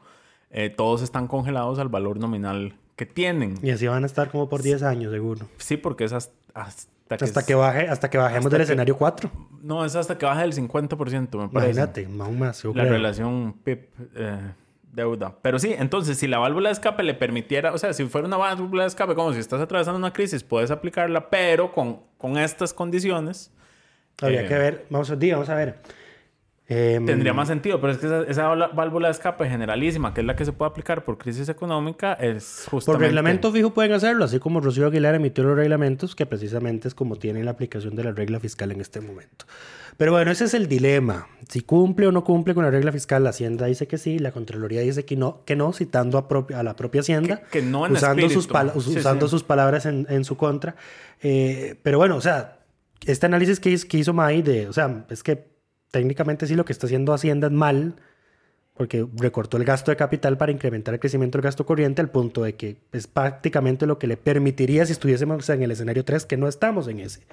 Eh, 0.50 0.70
todos 0.70 1.02
están 1.02 1.26
congelados 1.26 1.78
al 1.78 1.88
valor 1.88 2.18
nominal 2.18 2.74
que 2.96 3.04
tienen. 3.06 3.54
Y 3.62 3.70
así 3.70 3.86
van 3.86 4.02
a 4.04 4.06
estar 4.06 4.30
como 4.30 4.48
por 4.48 4.62
10 4.62 4.82
años, 4.82 5.12
seguro. 5.12 5.46
Sí, 5.58 5.76
porque 5.76 6.04
es 6.04 6.12
hasta, 6.14 6.32
hasta 6.54 7.16
que... 7.18 7.24
Hasta 7.24 7.40
es- 7.40 7.46
que, 7.46 7.54
baje, 7.54 7.86
hasta 7.88 8.08
que 8.10 8.18
bajemos 8.18 8.46
hasta 8.46 8.56
del 8.56 8.58
que- 8.60 8.72
escenario 8.72 8.96
4. 8.96 9.30
No, 9.62 9.84
es 9.84 9.94
hasta 9.94 10.16
que 10.16 10.24
baje 10.24 10.40
del 10.40 10.52
50%, 10.54 11.38
me 11.38 11.48
parece. 11.48 11.80
Imagínate, 11.80 12.08
aún 12.20 12.38
más. 12.38 12.62
yo 12.62 12.72
la 12.74 12.82
creo. 12.84 12.92
relación 12.94 13.54
PIB 13.62 13.88
eh, 14.16 14.38
deuda. 14.92 15.36
Pero 15.42 15.58
sí, 15.58 15.74
entonces 15.76 16.16
si 16.18 16.26
la 16.26 16.38
válvula 16.38 16.70
de 16.70 16.72
escape 16.72 17.02
le 17.02 17.12
permitiera, 17.14 17.72
o 17.74 17.78
sea, 17.78 17.92
si 17.92 18.04
fuera 18.06 18.26
una 18.26 18.36
válvula 18.38 18.84
de 18.84 18.88
escape, 18.88 19.14
como 19.14 19.32
si 19.34 19.38
estás 19.40 19.60
atravesando 19.60 19.98
una 19.98 20.12
crisis, 20.14 20.42
puedes 20.42 20.70
aplicarla, 20.70 21.28
pero 21.28 21.72
con, 21.72 22.00
con 22.16 22.38
estas 22.38 22.72
condiciones 22.72 23.52
Habría 24.20 24.42
Eh, 24.42 24.46
que 24.46 24.54
ver, 24.58 24.86
vamos 24.90 25.18
di, 25.18 25.30
vamos 25.32 25.48
a 25.48 25.54
ver. 25.54 25.76
Em, 26.70 27.06
tendría 27.06 27.32
más 27.32 27.48
sentido. 27.48 27.80
Pero 27.80 27.92
es 27.94 27.98
que 27.98 28.06
esa, 28.06 28.22
esa 28.24 28.46
válvula- 28.48 29.06
de 29.06 29.12
escape 29.12 29.48
generalísima, 29.48 30.12
que 30.12 30.20
es 30.20 30.26
la 30.26 30.36
que 30.36 30.44
se 30.44 30.52
puede 30.52 30.70
aplicar 30.70 31.02
por 31.02 31.16
crisis 31.16 31.48
económica, 31.48 32.12
es 32.12 32.64
Por 32.66 32.72
justamente... 32.80 33.06
reglamento 33.06 33.50
fijo 33.52 33.70
pueden 33.72 33.92
hacerlo, 33.92 34.26
así 34.26 34.38
como 34.38 34.60
Rocío 34.60 34.86
Aguilar 34.88 35.14
emitió 35.14 35.44
los 35.44 35.56
reglamentos, 35.56 36.14
que 36.14 36.26
precisamente 36.26 36.86
es 36.86 36.94
como 36.94 37.16
tienen 37.16 37.46
la 37.46 37.52
aplicación 37.52 37.96
de 37.96 38.04
la 38.04 38.12
regla 38.12 38.38
fiscal 38.38 38.70
en 38.70 38.82
este 38.82 39.00
momento. 39.00 39.46
Pero 39.96 40.12
bueno, 40.12 40.30
ese 40.30 40.44
es 40.44 40.52
el 40.52 40.68
dilema. 40.68 41.26
Si 41.48 41.62
cumple 41.62 42.06
o 42.06 42.12
no 42.12 42.22
cumple 42.22 42.54
con 42.54 42.64
la 42.64 42.70
regla 42.70 42.92
fiscal, 42.92 43.24
la 43.24 43.30
Hacienda 43.30 43.64
dice 43.64 43.86
que 43.88 43.96
sí, 43.96 44.18
la 44.18 44.30
Contraloría 44.32 44.82
dice 44.82 45.06
que 45.06 45.16
no, 45.16 45.40
que 45.46 45.56
no 45.56 45.72
citando 45.72 46.18
a, 46.18 46.28
propia- 46.28 46.60
a 46.60 46.62
la 46.62 46.76
propia 46.76 47.00
Hacienda, 47.00 47.40
Que- 47.50 47.60
que 47.60 47.62
no 47.62 47.86
en 47.86 47.92
usando, 47.92 48.22
sus, 48.28 48.44
espíritu. 48.44 48.52
pala- 48.52 48.72
Sí, 48.78 48.98
usando 48.98 49.26
sí. 49.26 49.30
sus 49.30 49.42
palabras 49.42 49.86
en, 49.86 50.06
en 50.10 50.24
su 50.24 50.36
contra. 50.36 50.76
Eh, 51.22 51.76
pero 51.82 51.96
bueno, 51.96 52.14
o 52.16 52.20
sea, 52.20 52.57
este 53.06 53.26
análisis 53.26 53.60
que 53.60 53.70
hizo, 53.70 53.88
que 53.88 53.98
hizo 53.98 54.12
May 54.12 54.42
de, 54.42 54.68
o 54.68 54.72
sea, 54.72 55.06
es 55.10 55.22
que 55.22 55.48
técnicamente 55.90 56.46
sí 56.46 56.54
lo 56.54 56.64
que 56.64 56.72
está 56.72 56.86
haciendo 56.86 57.12
Hacienda 57.12 57.46
es 57.46 57.52
mal, 57.52 57.96
porque 58.74 59.06
recortó 59.16 59.56
el 59.56 59.64
gasto 59.64 59.90
de 59.90 59.96
capital 59.96 60.38
para 60.38 60.52
incrementar 60.52 60.94
el 60.94 61.00
crecimiento 61.00 61.38
del 61.38 61.42
gasto 61.42 61.66
corriente 61.66 62.00
al 62.00 62.10
punto 62.10 62.42
de 62.42 62.54
que 62.54 62.76
es 62.92 63.06
prácticamente 63.06 63.86
lo 63.86 63.98
que 63.98 64.06
le 64.06 64.16
permitiría 64.16 64.86
si 64.86 64.92
estuviésemos 64.92 65.48
en 65.50 65.62
el 65.62 65.72
escenario 65.72 66.04
3, 66.04 66.26
que 66.26 66.36
no 66.36 66.46
estamos 66.46 66.86
en 66.86 67.00
ese. 67.00 67.26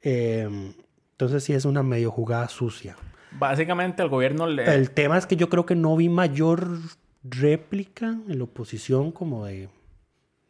Eh, 0.00 0.72
entonces 1.12 1.44
sí 1.44 1.52
es 1.52 1.64
una 1.64 1.82
medio 1.82 2.10
jugada 2.10 2.48
sucia. 2.48 2.96
Básicamente 3.38 4.02
el 4.02 4.08
gobierno 4.08 4.46
le... 4.46 4.64
El 4.74 4.90
tema 4.90 5.18
es 5.18 5.26
que 5.26 5.36
yo 5.36 5.48
creo 5.48 5.66
que 5.66 5.74
no 5.74 5.96
vi 5.96 6.08
mayor 6.08 6.78
réplica 7.22 8.06
en 8.06 8.38
la 8.38 8.44
oposición 8.44 9.12
como 9.12 9.44
de... 9.46 9.68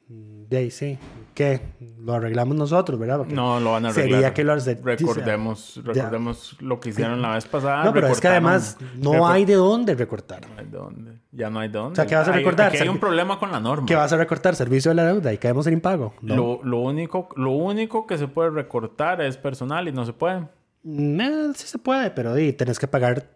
De 0.07 0.59
ahí 0.59 0.71
sí, 0.71 0.99
que 1.33 1.61
lo 1.99 2.13
arreglamos 2.13 2.57
nosotros, 2.57 2.99
¿verdad? 2.99 3.19
Porque 3.19 3.35
No 3.35 3.59
lo 3.59 3.73
van 3.73 3.87
a 3.87 3.89
arreglar. 3.89 4.11
Sería 4.11 4.35
que 4.35 4.45
lo 4.45 4.55
Recordemos, 4.55 5.77
ya. 5.77 5.83
recordemos 5.83 6.57
lo 6.61 6.79
que 6.79 6.91
hicieron 6.91 7.23
la 7.23 7.35
vez 7.35 7.47
pasada. 7.47 7.85
No, 7.85 7.93
pero 7.95 8.09
es 8.09 8.21
que 8.21 8.29
además 8.29 8.77
no 8.97 9.27
hay 9.27 9.47
de 9.47 9.55
dónde 9.55 9.95
recortar. 9.95 10.47
No 10.49 10.59
hay 10.59 10.67
de 10.67 10.77
dónde. 10.77 11.13
Ya 11.33 11.49
no 11.49 11.61
hay 11.61 11.69
de 11.69 11.79
dónde. 11.79 11.93
O 11.93 11.97
sea, 11.97 12.07
¿qué 12.07 12.15
vas 12.17 12.29
a 12.29 12.33
recortar? 12.33 12.73
hay 12.77 12.89
un 12.89 12.99
problema 12.99 13.39
con 13.39 13.51
la 13.51 13.61
norma. 13.61 13.87
¿Qué 13.87 13.95
vas 13.95 14.13
a 14.13 14.17
recortar? 14.19 14.55
Servicio 14.55 14.91
de 14.91 14.97
la 14.97 15.07
deuda 15.07 15.33
y 15.33 15.39
caemos 15.39 15.67
en 15.67 15.73
impago. 15.73 16.15
No. 16.21 16.37
Lo, 16.37 16.61
lo 16.63 16.81
único, 16.81 17.31
lo 17.37 17.53
único 17.53 18.07
que 18.07 18.19
se 18.19 18.29
puede 18.29 18.51
recortar 18.51 19.23
es 19.23 19.39
personal 19.39 19.89
y 19.89 19.93
no 19.93 20.05
se 20.05 20.13
puede. 20.13 20.47
Mm, 20.83 21.21
eh, 21.21 21.53
sí 21.55 21.67
se 21.67 21.79
puede, 21.79 22.11
pero 22.11 22.35
di, 22.35 22.53
tenés 22.53 22.79
que 22.79 22.87
pagar 22.87 23.31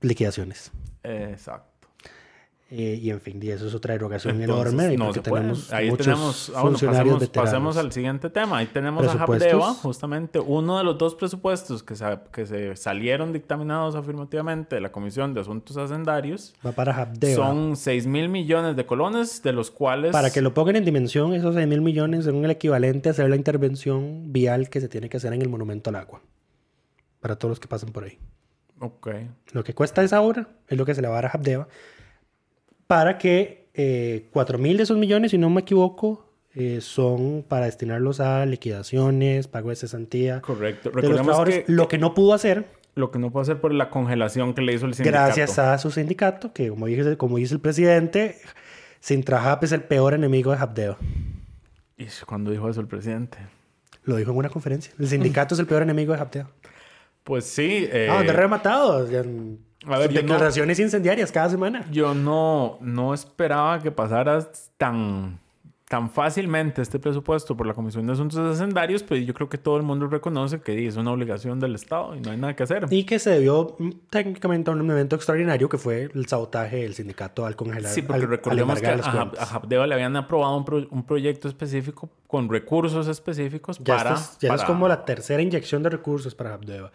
liquidaciones. 0.00 0.70
Exacto. 1.02 1.71
Eh, 2.74 2.98
y 3.02 3.10
en 3.10 3.20
fin, 3.20 3.38
y 3.42 3.50
eso 3.50 3.66
es 3.66 3.74
otra 3.74 3.92
erogación 3.92 4.40
Entonces, 4.40 4.72
enorme. 4.72 4.96
no 4.96 5.12
puede. 5.12 5.20
tenemos 5.20 5.70
Ahí 5.74 5.90
muchos 5.90 6.06
tenemos, 6.06 6.52
ah, 6.56 6.62
bueno, 6.62 6.78
pasemos, 6.78 7.28
pasemos 7.28 7.76
al 7.76 7.92
siguiente 7.92 8.30
tema. 8.30 8.56
Ahí 8.56 8.66
tenemos 8.66 9.06
a. 9.08 9.24
Habdeba, 9.24 9.74
justamente 9.74 10.40
uno 10.40 10.78
de 10.78 10.84
los 10.84 10.96
dos 10.96 11.14
presupuestos 11.14 11.82
que 11.82 11.96
se, 11.96 12.06
que 12.32 12.46
se 12.46 12.74
salieron 12.76 13.34
dictaminados 13.34 13.94
afirmativamente 13.94 14.76
de 14.76 14.80
la 14.80 14.90
Comisión 14.90 15.34
de 15.34 15.42
Asuntos 15.42 15.76
Hacendarios. 15.76 16.54
Va 16.66 16.72
para 16.72 16.96
Habdeba. 16.96 17.36
Son 17.36 17.76
6 17.76 18.06
mil 18.06 18.30
millones 18.30 18.74
de 18.74 18.86
colones, 18.86 19.42
de 19.42 19.52
los 19.52 19.70
cuales... 19.70 20.12
Para 20.12 20.30
que 20.30 20.40
lo 20.40 20.54
pongan 20.54 20.76
en 20.76 20.86
dimensión, 20.86 21.34
esos 21.34 21.54
6 21.54 21.68
mil 21.68 21.82
millones 21.82 22.24
son 22.24 22.42
el 22.42 22.50
equivalente 22.52 23.10
a 23.10 23.12
hacer 23.12 23.28
la 23.28 23.36
intervención 23.36 24.32
vial 24.32 24.70
que 24.70 24.80
se 24.80 24.88
tiene 24.88 25.10
que 25.10 25.18
hacer 25.18 25.34
en 25.34 25.42
el 25.42 25.50
Monumento 25.50 25.90
al 25.90 25.96
Agua. 25.96 26.22
Para 27.20 27.36
todos 27.36 27.50
los 27.50 27.60
que 27.60 27.68
pasan 27.68 27.90
por 27.90 28.04
ahí. 28.04 28.18
Ok. 28.78 29.08
Lo 29.52 29.62
que 29.62 29.74
cuesta 29.74 30.02
esa 30.02 30.22
obra 30.22 30.48
es 30.68 30.78
lo 30.78 30.86
que 30.86 30.94
se 30.94 31.02
le 31.02 31.08
va 31.08 31.18
a 31.18 31.22
dar 31.22 31.26
a 31.26 31.30
Habdeba. 31.34 31.68
Para 32.86 33.18
que 33.18 33.68
eh, 33.74 34.28
4 34.32 34.58
mil 34.58 34.76
de 34.76 34.82
esos 34.82 34.98
millones, 34.98 35.30
si 35.30 35.38
no 35.38 35.48
me 35.50 35.62
equivoco, 35.62 36.26
eh, 36.54 36.80
son 36.80 37.44
para 37.48 37.66
destinarlos 37.66 38.20
a 38.20 38.44
liquidaciones, 38.46 39.48
pago 39.48 39.70
de 39.70 39.76
cesantía. 39.76 40.40
Correcto. 40.42 40.90
de 40.90 41.02
los 41.02 41.12
trabajadores. 41.14 41.64
que 41.64 41.72
Lo 41.72 41.88
que 41.88 41.98
no 41.98 42.12
pudo 42.14 42.34
hacer, 42.34 42.66
lo 42.94 43.10
que 43.10 43.18
no 43.18 43.30
puede 43.30 43.42
hacer 43.42 43.60
por 43.60 43.72
la 43.72 43.88
congelación 43.88 44.52
que 44.52 44.60
le 44.62 44.74
hizo 44.74 44.84
el 44.86 44.94
sindicato. 44.94 45.24
gracias 45.24 45.58
a 45.58 45.78
su 45.78 45.90
sindicato, 45.90 46.52
que 46.52 46.68
como 46.68 46.86
dice, 46.86 47.16
como 47.16 47.38
dice 47.38 47.54
el 47.54 47.60
presidente, 47.60 48.36
Sintrahap 49.00 49.64
es 49.64 49.72
el 49.72 49.82
peor 49.82 50.12
enemigo 50.14 50.52
de 50.52 50.58
Habdeba. 50.58 50.98
Y 51.96 52.06
cuando 52.26 52.50
dijo 52.50 52.68
eso 52.68 52.80
el 52.80 52.86
presidente. 52.86 53.38
Lo 54.04 54.16
dijo 54.16 54.32
en 54.32 54.36
una 54.36 54.48
conferencia. 54.48 54.92
El 54.98 55.08
sindicato 55.08 55.54
es 55.54 55.60
el 55.60 55.66
peor 55.66 55.82
enemigo 55.82 56.12
de 56.12 56.20
Habdeba. 56.20 56.50
Pues 57.24 57.44
sí. 57.44 57.88
eh, 57.90 58.08
Ah, 58.10 58.22
de 58.22 58.32
rematado. 58.32 59.06
A 59.86 59.98
ver, 59.98 60.10
yo 60.12 60.22
no- 60.22 60.28
declaraciones 60.32 60.78
incendiarias 60.78 61.32
cada 61.32 61.48
semana. 61.50 61.84
Yo 61.90 62.14
no, 62.14 62.78
no 62.80 63.14
esperaba 63.14 63.80
que 63.80 63.90
pasara 63.90 64.46
tan, 64.76 65.38
tan 65.88 66.08
fácilmente 66.08 66.80
este 66.80 66.98
presupuesto 66.98 67.56
por 67.56 67.66
la 67.66 67.74
Comisión 67.74 68.06
de 68.06 68.12
Asuntos 68.14 68.38
Hacendarios, 68.38 69.02
pues 69.02 69.26
yo 69.26 69.34
creo 69.34 69.48
que 69.48 69.58
todo 69.58 69.76
el 69.76 69.82
mundo 69.82 70.06
reconoce 70.06 70.60
que 70.60 70.86
es 70.86 70.96
una 70.96 71.10
obligación 71.12 71.60
del 71.60 71.74
Estado 71.74 72.14
y 72.16 72.20
no 72.20 72.30
hay 72.30 72.38
nada 72.38 72.54
que 72.56 72.62
hacer. 72.62 72.86
Y 72.90 73.04
que 73.04 73.18
se 73.18 73.30
debió 73.30 73.76
mm, 73.78 73.90
técnicamente 74.08 74.70
a 74.70 74.74
un 74.74 74.90
evento 74.90 75.16
extraordinario 75.16 75.68
que 75.68 75.76
fue 75.78 76.08
el 76.14 76.26
sabotaje 76.26 76.78
del 76.78 76.94
sindicato 76.94 77.44
al 77.44 77.56
congelar. 77.56 77.92
Sí, 77.92 78.02
porque 78.02 78.20
al- 78.20 78.22
al 78.22 78.28
recordemos 78.30 78.80
que 78.80 78.86
a, 78.86 78.94
a. 78.94 79.54
Habdeba 79.56 79.86
le 79.86 79.94
habían 79.94 80.16
aprobado 80.16 80.56
un, 80.56 80.64
pro- 80.64 80.86
un 80.90 81.02
proyecto 81.04 81.48
específico 81.48 82.08
con 82.26 82.48
recursos 82.48 83.06
específicos 83.08 83.78
Ya, 83.80 83.96
para... 83.96 84.14
es, 84.14 84.38
ya 84.40 84.48
es 84.48 84.54
para- 84.60 84.66
como 84.66 84.88
la 84.88 85.04
tercera 85.04 85.42
inyección 85.42 85.82
de 85.82 85.90
recursos 85.90 86.34
para 86.34 86.54
Habdeba. 86.54 86.90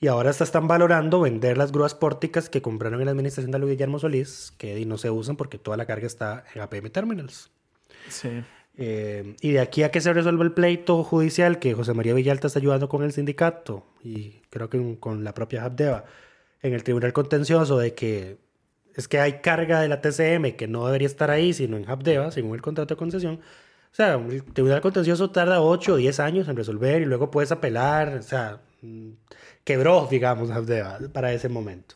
Y 0.00 0.06
ahora 0.06 0.30
hasta 0.30 0.44
están 0.44 0.66
valorando 0.66 1.20
vender 1.20 1.58
las 1.58 1.72
grúas 1.72 1.94
pórticas 1.94 2.48
que 2.48 2.62
compraron 2.62 3.00
en 3.00 3.04
la 3.04 3.10
administración 3.10 3.50
de 3.50 3.58
Luis 3.58 3.72
Guillermo 3.72 3.98
Solís, 3.98 4.54
que 4.56 4.84
no 4.86 4.96
se 4.96 5.10
usan 5.10 5.36
porque 5.36 5.58
toda 5.58 5.76
la 5.76 5.84
carga 5.84 6.06
está 6.06 6.44
en 6.54 6.62
APM 6.62 6.90
Terminals. 6.90 7.50
Sí. 8.08 8.42
Eh, 8.78 9.36
y 9.42 9.52
de 9.52 9.60
aquí 9.60 9.82
a 9.82 9.90
que 9.90 10.00
se 10.00 10.12
resuelva 10.12 10.42
el 10.42 10.52
pleito 10.52 11.04
judicial 11.04 11.58
que 11.58 11.74
José 11.74 11.92
María 11.92 12.14
Villalta 12.14 12.46
está 12.46 12.60
ayudando 12.60 12.88
con 12.88 13.02
el 13.02 13.12
sindicato 13.12 13.84
y 14.02 14.40
creo 14.48 14.70
que 14.70 14.96
con 14.98 15.22
la 15.22 15.34
propia 15.34 15.64
Habdeba 15.64 16.06
en 16.62 16.72
el 16.72 16.82
tribunal 16.82 17.12
contencioso 17.12 17.78
de 17.78 17.94
que 17.94 18.38
es 18.94 19.06
que 19.06 19.20
hay 19.20 19.40
carga 19.40 19.80
de 19.80 19.88
la 19.88 20.00
TCM 20.00 20.56
que 20.56 20.66
no 20.66 20.86
debería 20.86 21.06
estar 21.06 21.30
ahí 21.30 21.52
sino 21.52 21.76
en 21.76 21.88
Habdeba 21.90 22.30
según 22.30 22.54
el 22.54 22.62
contrato 22.62 22.94
de 22.94 22.98
concesión. 22.98 23.40
O 23.92 23.94
sea, 23.94 24.14
el 24.14 24.44
tribunal 24.44 24.80
contencioso 24.80 25.30
tarda 25.30 25.60
8 25.60 25.94
o 25.94 25.96
10 25.96 26.20
años 26.20 26.48
en 26.48 26.56
resolver 26.56 27.02
y 27.02 27.06
luego 27.06 27.30
puedes 27.30 27.50
apelar. 27.50 28.18
O 28.18 28.22
sea, 28.22 28.60
mm, 28.82 29.10
quebró, 29.64 30.06
digamos, 30.10 30.50
para 31.12 31.32
ese 31.32 31.48
momento. 31.48 31.94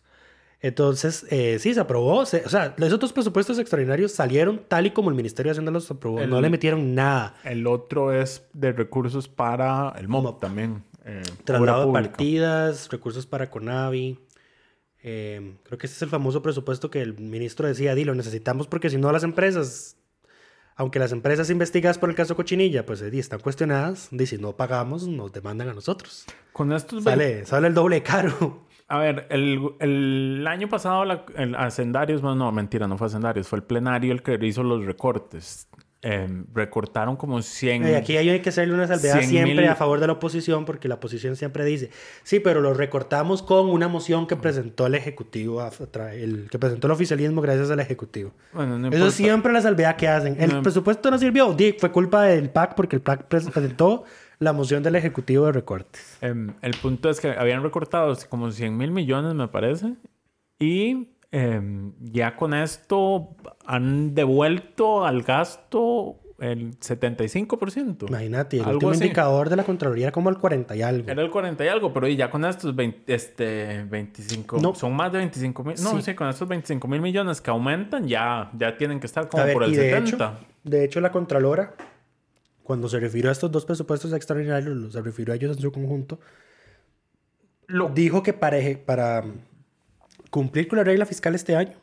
Entonces, 0.61 1.27
eh, 1.31 1.59
sí, 1.61 1.75
se 1.75 1.81
aprobó. 1.81 2.25
se- 2.25 2.43
o 2.47 2.49
sea, 2.49 2.75
los 2.79 2.91
otros 2.93 3.13
presupuestos 3.13 3.59
extraordinarios 3.59 4.13
salieron 4.13 4.63
tal 4.67 4.87
y 4.87 4.93
como 4.93 5.11
el 5.11 5.15
Ministerio 5.15 5.51
de 5.51 5.53
Hacienda 5.53 5.71
los 5.71 5.91
aprobó. 5.91 6.21
El- 6.21 6.31
No 6.31 6.41
le 6.41 6.49
metieron 6.49 6.95
nada. 6.95 7.35
El 7.45 7.67
otro 7.67 8.13
es 8.13 8.45
de 8.55 8.73
recursos 8.73 9.29
para 9.29 9.93
el 9.99 10.09
MOP 10.09 10.41
también. 10.41 10.83
eh, 11.05 11.21
Traslado 11.45 11.87
de 11.89 11.93
partidas, 11.93 12.89
recursos 12.91 13.27
para 13.27 13.51
Conavi. 13.51 14.19
Eh, 15.03 15.57
creo 15.65 15.77
que 15.79 15.87
ese 15.87 15.97
es 15.97 16.01
el 16.03 16.09
famoso 16.09 16.41
presupuesto 16.41 16.91
que 16.91 17.03
el 17.03 17.19
ministro 17.19 17.69
decía, 17.69 17.95
di, 17.95 18.05
lo 18.05 18.15
necesitamos 18.15 18.67
porque 18.67 18.89
si 18.89 18.97
no 18.97 19.13
las 19.13 19.23
empresas, 19.23 19.99
aunque 20.77 20.99
las 20.99 21.13
empresas 21.13 21.51
investigadas 21.51 21.99
por 21.99 22.09
el 22.11 22.17
caso 22.17 22.37
Cochinilla, 22.37 22.85
pues 22.85 23.01
están 23.03 23.41
cuestionadas, 23.41 24.09
di, 24.11 24.27
si 24.27 24.39
no 24.39 24.57
pagamos, 24.57 25.07
nos 25.07 25.33
demandan 25.33 25.69
a 25.69 25.75
nosotros. 25.75 26.25
Con 26.53 26.73
estos... 26.73 27.05
Sale, 27.05 27.47
sale 27.47 27.69
el 27.69 27.75
doble 27.75 28.03
caro. 28.03 28.65
A 28.87 28.99
ver, 28.99 29.27
el, 29.31 29.61
el 29.81 30.47
año 30.47 30.69
pasado 30.69 31.05
la, 31.05 31.25
el 31.37 31.55
Hacendarios, 31.55 32.21
bueno, 32.21 32.37
no, 32.37 32.53
mentira, 32.53 32.87
no 32.87 32.99
fue 32.99 33.07
Hacendarios, 33.07 33.49
fue 33.49 33.59
el 33.59 33.63
plenario 33.63 34.13
el 34.13 34.23
que 34.23 34.39
hizo 34.43 34.63
los 34.63 34.85
recortes. 34.85 35.69
Eh, 36.07 36.29
recortaron 36.53 37.17
como 37.17 37.41
100... 37.41 37.89
Y 37.89 37.95
aquí 37.95 38.17
hay 38.19 38.41
que 38.41 38.51
hacerle 38.51 38.75
una 38.75 38.87
salvedad 38.87 39.15
100 39.21 39.29
siempre 39.31 39.55
mil- 39.63 39.69
a 39.71 39.75
favor 39.75 40.01
de 40.01 40.07
la 40.07 40.13
oposición, 40.13 40.67
porque 40.67 40.87
la 40.87 40.97
oposición 40.97 41.35
siempre 41.35 41.65
dice, 41.65 41.89
sí, 42.23 42.41
pero 42.41 42.61
lo 42.61 42.75
recortamos 42.75 43.43
con 43.43 43.71
una 43.71 43.89
moción 43.89 44.27
que 44.27 44.37
presentó 44.37 44.87
el 44.87 44.95
Ejecutivo, 44.97 45.67
el 46.13 46.49
que 46.51 46.59
presentó 46.59 46.89
el 46.89 46.93
oficialismo 46.93 47.41
gracias 47.41 47.71
al 47.71 47.81
Ejecutivo. 47.81 48.33
Bueno, 48.53 48.79
no 48.79 48.89
Eso 48.91 49.07
es 49.07 49.15
siempre 49.15 49.51
la 49.53 49.63
salvedad 49.63 49.97
que 49.97 50.07
hacen. 50.09 50.37
El 50.39 50.53
No. 50.53 50.63
presupuesto 50.63 51.11
no 51.11 51.17
sirvió, 51.19 51.57
fue 51.79 51.91
culpa 51.91 52.23
del 52.25 52.51
PAC, 52.51 52.75
porque 52.75 52.97
el 52.97 53.03
PAC 53.03 53.29
pres- 53.31 53.51
presentó 53.51 54.05
la 54.41 54.53
moción 54.53 54.83
del 54.83 54.97
Ejecutivo 54.97 55.47
de 55.47 55.53
recortes. 55.53 56.19
Em, 56.21 56.53
el 56.61 56.75
punto 56.83 57.09
es 57.09 57.19
que 57.19 57.31
habían 57.31 57.63
recortado 57.63 58.15
como 58.29 58.51
100 58.51 58.77
mil 58.77 58.91
millones, 58.91 59.33
me 59.35 59.49
parece. 59.49 59.95
Y 60.59 61.09
em, 61.35 61.93
ya 62.01 62.37
con 62.37 62.55
esto 62.55 63.35
han 63.67 64.15
devuelto 64.15 65.05
al 65.05 65.23
gasto 65.23 66.21
el 66.39 66.79
75%. 66.79 68.07
Imagínate, 68.09 68.59
el 68.59 68.67
último 68.69 68.91
así. 68.93 69.03
indicador 69.03 69.49
de 69.49 69.57
la 69.57 69.65
Contraloría 69.65 70.07
era 70.07 70.13
como 70.13 70.31
el 70.31 70.39
40 70.39 70.77
y 70.77 70.83
algo. 70.83 71.11
Era 71.11 71.23
el 71.23 71.31
40 71.31 71.65
y 71.65 71.69
algo, 71.69 71.93
pero 71.93 72.07
y 72.07 72.17
ya 72.17 72.31
con 72.31 72.45
estos 72.45 72.75
20, 72.77 73.13
este, 73.15 73.85
25, 73.89 74.59
No. 74.61 74.75
son 74.75 74.95
más 74.95 75.11
de 75.13 75.19
25 75.19 75.65
mil. 75.65 75.75
No, 75.83 75.91
Sí. 75.97 76.03
sí. 76.03 76.15
con 76.15 76.29
estos 76.29 76.47
25 76.47 76.87
mil 76.89 77.01
millones 77.01 77.41
que 77.41 77.51
aumentan, 77.51 78.07
ya, 78.07 78.51
ya 78.57 78.77
tienen 78.77 79.01
que 79.01 79.07
estar 79.07 79.29
como 79.29 79.45
ver, 79.45 79.55
por 79.55 79.65
el 79.65 79.71
de 79.73 79.77
70. 79.77 80.07
hecho, 80.09 80.39
de 80.65 80.85
hecho, 80.85 81.01
la 81.01 81.11
Contralora, 81.13 81.75
cuando 82.63 82.89
se 82.89 82.99
refirió 83.01 83.29
a 83.31 83.33
estos 83.33 83.51
dos 83.51 83.65
presupuestos 83.65 84.13
extraordinarios, 84.13 84.77
los- 84.77 84.93
se 84.93 85.03
refirió 85.03 85.33
a 85.33 85.37
ellos 85.37 85.57
en 85.57 85.63
su 85.63 85.73
conjunto, 85.73 86.19
Lo- 87.67 87.89
dijo 87.89 88.23
que 88.23 88.33
para, 88.33 88.59
para 88.85 89.25
cumplir 90.35 90.67
con 90.67 90.79
la 90.79 90.83
regla 90.83 91.07
fiscal 91.07 91.37
este 91.37 91.55
año, 91.55 91.77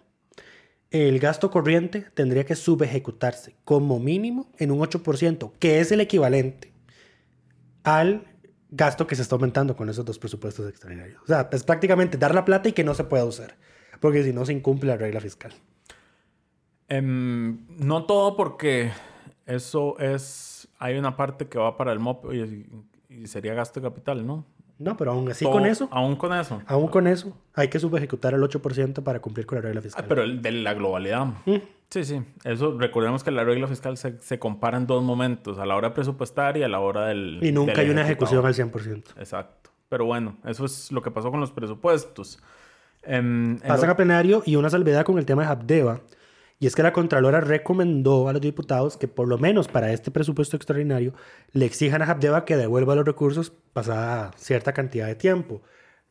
el 0.89 1.19
gasto 1.19 1.49
corriente 1.49 2.01
tendría 2.13 2.45
que 2.45 2.57
subejecutarse 2.57 3.55
como 3.63 3.97
mínimo 3.97 4.51
en 4.57 4.71
un 4.71 4.79
8%, 4.79 5.53
que 5.57 5.79
es 5.79 5.93
el 5.93 6.01
equivalente 6.01 6.73
al 7.83 8.27
gasto 8.69 9.07
que 9.07 9.15
se 9.15 9.21
está 9.21 9.35
aumentando 9.35 9.77
con 9.77 9.87
esos 9.87 10.03
dos 10.03 10.19
presupuestos 10.19 10.67
extraordinarios. 10.67 11.21
O 11.23 11.27
sea, 11.27 11.47
es 11.49 11.63
prácticamente 11.63 12.17
dar 12.17 12.35
la 12.35 12.43
plata 12.43 12.67
y 12.67 12.73
que 12.73 12.83
no 12.83 12.93
se 12.93 13.05
pueda 13.05 13.23
usar, 13.23 13.55
porque 14.01 14.21
si 14.21 14.33
no 14.33 14.45
se 14.45 14.51
incumple 14.51 14.89
la 14.89 14.97
regla 14.97 15.21
fiscal. 15.21 15.53
Em, 16.89 17.65
no 17.77 18.05
todo 18.05 18.35
porque 18.35 18.91
eso 19.45 19.97
es... 19.97 20.67
Hay 20.77 20.97
una 20.97 21.15
parte 21.15 21.47
que 21.47 21.57
va 21.57 21.77
para 21.77 21.93
el 21.93 21.99
MOP 21.99 22.33
y, 22.33 22.67
y 23.07 23.27
sería 23.27 23.53
gasto 23.53 23.79
de 23.79 23.87
capital, 23.87 24.27
¿no? 24.27 24.45
No, 24.81 24.97
pero 24.97 25.11
aún 25.11 25.29
así 25.29 25.45
con 25.45 25.65
eso, 25.65 25.87
Aún 25.91 26.15
con 26.15 26.33
eso. 26.33 26.61
aún 26.65 26.87
con 26.87 27.07
eso, 27.07 27.37
hay 27.53 27.67
que 27.69 27.79
subejecutar 27.79 28.33
el 28.33 28.41
8% 28.41 29.03
para 29.03 29.19
cumplir 29.19 29.45
con 29.45 29.57
la 29.57 29.61
regla 29.61 29.81
fiscal. 29.81 30.03
Ah, 30.03 30.07
pero 30.09 30.23
el 30.23 30.41
de 30.41 30.51
la 30.51 30.73
globalidad. 30.73 31.25
Mm. 31.45 31.55
Sí, 31.89 32.05
sí. 32.05 32.21
Eso, 32.45 32.77
recordemos 32.79 33.23
que 33.23 33.31
la 33.31 33.43
regla 33.43 33.67
fiscal 33.67 33.97
se, 33.97 34.17
se 34.19 34.39
compara 34.39 34.77
en 34.77 34.87
dos 34.87 35.03
momentos, 35.03 35.59
a 35.59 35.65
la 35.65 35.75
hora 35.75 35.93
presupuestaria 35.93 36.61
y 36.61 36.63
a 36.63 36.67
la 36.69 36.79
hora 36.79 37.07
del... 37.07 37.39
y 37.41 37.51
nunca 37.51 37.73
del 37.73 37.81
hay 37.81 37.89
una 37.89 38.01
ejecutado. 38.03 38.41
ejecución 38.47 38.71
al 38.71 39.03
100%. 39.13 39.19
Exacto. 39.19 39.71
Pero 39.89 40.05
bueno, 40.05 40.37
eso 40.45 40.63
es 40.65 40.91
lo 40.91 41.01
que 41.01 41.11
pasó 41.11 41.31
con 41.31 41.41
los 41.41 41.51
presupuestos. 41.51 42.39
En 43.03 43.59
Pasan 43.67 43.87
lo- 43.87 43.93
a 43.93 43.95
plenario 43.97 44.43
y 44.45 44.55
una 44.55 44.69
salvedad 44.69 45.03
con 45.03 45.17
el 45.17 45.25
tema 45.25 45.43
de 45.43 45.49
Habdeba. 45.49 45.99
Y 46.61 46.67
es 46.67 46.75
que 46.75 46.83
la 46.83 46.93
Contralora 46.93 47.41
recomendó 47.41 48.29
a 48.29 48.33
los 48.33 48.41
diputados 48.41 48.95
que 48.95 49.07
por 49.07 49.27
lo 49.27 49.39
menos 49.39 49.67
para 49.67 49.91
este 49.91 50.11
presupuesto 50.11 50.55
extraordinario 50.55 51.11
le 51.53 51.65
exijan 51.65 52.03
a 52.03 52.05
Habdeba 52.05 52.45
que 52.45 52.55
devuelva 52.55 52.93
los 52.93 53.03
recursos 53.03 53.51
pasada 53.73 54.29
cierta 54.37 54.71
cantidad 54.71 55.07
de 55.07 55.15
tiempo. 55.15 55.63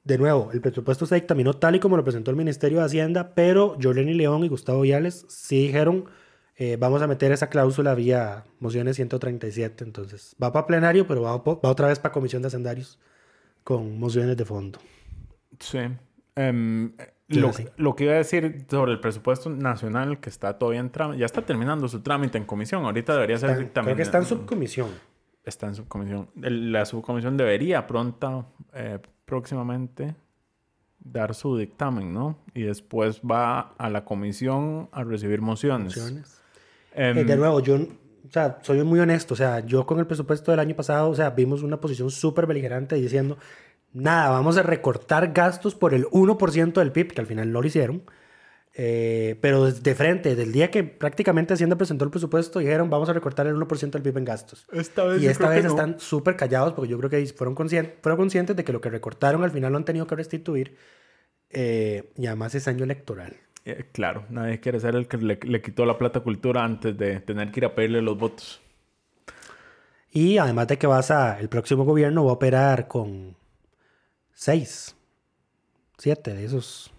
De 0.03 0.19
nuevo, 0.19 0.51
el 0.53 0.61
presupuesto 0.61 1.07
se 1.07 1.15
dictaminó 1.15 1.55
tal 1.55 1.77
y 1.77 1.79
como 1.79 1.97
lo 1.97 2.03
presentó 2.03 2.33
el 2.33 2.37
Ministerio 2.37 2.81
de 2.81 2.87
Hacienda, 2.87 3.33
pero 3.37 3.77
Jolene 3.81 4.13
León 4.13 4.43
y 4.43 4.49
Gustavo 4.49 4.81
Viales 4.81 5.25
sí 5.29 5.69
dijeron 5.69 6.07
eh, 6.57 6.77
vamos 6.77 7.01
a 7.01 7.07
meter 7.07 7.31
esa 7.31 7.49
cláusula 7.49 7.95
vía 7.95 8.43
mociones 8.59 8.97
137. 8.97 9.85
Entonces 9.85 10.35
va 10.43 10.53
para 10.53 10.67
plenario, 10.67 11.07
pero 11.07 11.23
va, 11.23 11.37
otra 11.37 11.87
vez 11.87 12.01
para 12.01 12.13
Comisión 12.13 12.43
de 12.43 12.49
Hacendarios 12.49 12.99
con 13.63 14.01
mociones 14.01 14.37
de 14.37 14.45
fondo. 14.45 14.81
Sí. 15.61 15.79
Em, 16.35 16.93
lo, 17.31 17.51
lo 17.77 17.95
que 17.97 18.05
iba 18.05 18.15
a 18.15 18.17
decir 18.17 18.67
sobre 18.69 18.93
el 18.93 19.01
presupuesto 19.01 19.51
nacional 19.51 20.21
que 20.21 20.29
está 20.31 20.59
todavía 20.59 20.81
en 20.81 20.91
trámite, 20.91 21.21
ya 21.21 21.27
está 21.27 21.43
terminando 21.43 21.87
su 21.89 22.01
trámite 22.01 22.39
en 22.39 22.45
comisión. 22.45 22.85
Ahorita 22.85 23.15
debería 23.15 23.39
ser 23.39 23.51
dictamen- 23.59 23.85
creo 23.85 23.97
que 23.97 24.03
está 24.03 24.19
en 24.19 24.25
subcomisión. 24.25 24.89
Está 25.45 25.67
en 25.69 25.75
subcomisión. 25.75 26.29
La 26.35 26.85
subcomisión 26.85 27.37
debería 27.37 27.87
pronta, 27.87 28.45
eh, 28.75 28.99
próximamente, 29.25 30.15
dar 30.99 31.35
su 31.35 31.57
dictamen, 31.57 32.13
¿no? 32.13 32.39
Y 32.55 32.63
después 32.63 33.21
va 33.23 33.73
a 33.79 33.89
la 33.89 34.05
comisión 34.05 34.89
a 34.93 35.03
recibir 35.05 35.41
mociones. 35.41 35.97
Mociones. 35.97 36.41
Em, 36.95 37.17
Eh, 37.19 37.25
de 37.25 37.37
nuevo, 37.37 37.61
yo, 37.61 37.77
o 37.77 38.31
sea, 38.31 38.59
soy 38.63 38.83
muy 38.85 39.01
honesto. 39.01 39.33
O 39.35 39.37
sea, 39.37 39.61
yo 39.61 39.87
con 39.87 39.99
el 39.99 40.07
presupuesto 40.07 40.51
del 40.51 40.61
año 40.61 40.77
pasado, 40.77 41.09
o 41.09 41.15
sea, 41.15 41.31
vimos 41.31 41.63
una 41.63 41.81
posición 41.81 42.11
súper 42.11 42.47
beligerante 42.47 42.97
diciendo, 42.97 43.39
nada, 43.93 44.31
vamos 44.31 44.57
a 44.57 44.63
recortar 44.63 45.33
gastos 45.33 45.75
por 45.75 45.95
el 45.95 46.07
1% 46.07 46.81
del 46.81 46.93
PIB, 46.93 47.13
que 47.15 47.21
al 47.21 47.27
final 47.27 47.53
no 47.53 47.61
lo 47.61 47.67
hicieron. 47.67 48.03
Eh, 48.75 49.37
pero 49.43 49.71
de 49.71 49.95
frente, 49.97 50.31
desde 50.31 50.45
el 50.45 50.53
día 50.53 50.71
que 50.71 50.85
prácticamente 50.85 51.53
Hacienda 51.55 51.77
presentó 51.77 52.05
el 52.05 52.11
presupuesto, 52.11 52.61
dijeron, 52.61 52.89
vamos 52.89 53.09
a 53.09 53.13
recortar 53.13 53.47
el 53.49 53.57
1% 53.57 53.91
del 53.91 54.03
PIB 54.03 54.19
en 54.19 54.25
gastos. 54.25 54.67
Esta 54.73 55.05
vez 55.05 55.21
Y 55.21 55.27
esta 55.27 55.49
vez 55.49 55.65
no. 55.65 55.71
están 55.71 55.99
súper 55.99 56.37
callados 56.37 56.73
porque 56.75 56.89
yo 56.89 56.97
creo 56.99 57.11
que 57.11 57.27
fueron, 57.27 57.57
conscien- 57.57 57.95
fueron 58.01 58.17
conscientes 58.19 58.55
de 58.57 58.63
que 58.65 58.73
lo 58.73 58.81
que 58.81 58.89
recortaron 58.89 59.43
al 59.43 59.51
final 59.51 59.73
lo 59.73 59.79
han 59.79 59.85
tenido 59.85 60.07
que 60.07 60.15
restituir. 60.15 60.77
Eh, 61.51 62.13
y 62.17 62.27
además 62.27 62.55
es 62.55 62.69
año 62.69 62.85
electoral. 62.85 63.37
Eh, 63.65 63.87
claro, 63.93 64.25
nadie 64.31 64.61
quiere 64.61 64.79
ser 64.79 64.95
el 64.95 65.09
que 65.09 65.17
le, 65.19 65.39
le 65.43 65.61
quitó 65.61 65.85
la 65.85 65.99
plata 65.99 66.21
a 66.21 66.23
cultura 66.23 66.65
antes 66.65 66.97
de 66.97 67.19
tener 67.21 67.51
que 67.51 67.61
ir 67.61 67.65
a 67.67 67.75
pedirle 67.75 68.01
los 68.03 68.17
votos. 68.17 68.61
Y 70.13 70.39
además 70.39 70.69
de 70.69 70.79
que 70.79 70.87
vas 70.87 71.11
a, 71.11 71.39
el 71.41 71.49
próximo 71.49 71.85
gobierno 71.85 72.25
va 72.25 72.31
a 72.31 72.35
operar 72.35 72.89
con 72.89 73.37
seis, 74.41 74.97
siete 75.99 76.33
de 76.35 76.47
esos 76.47 76.91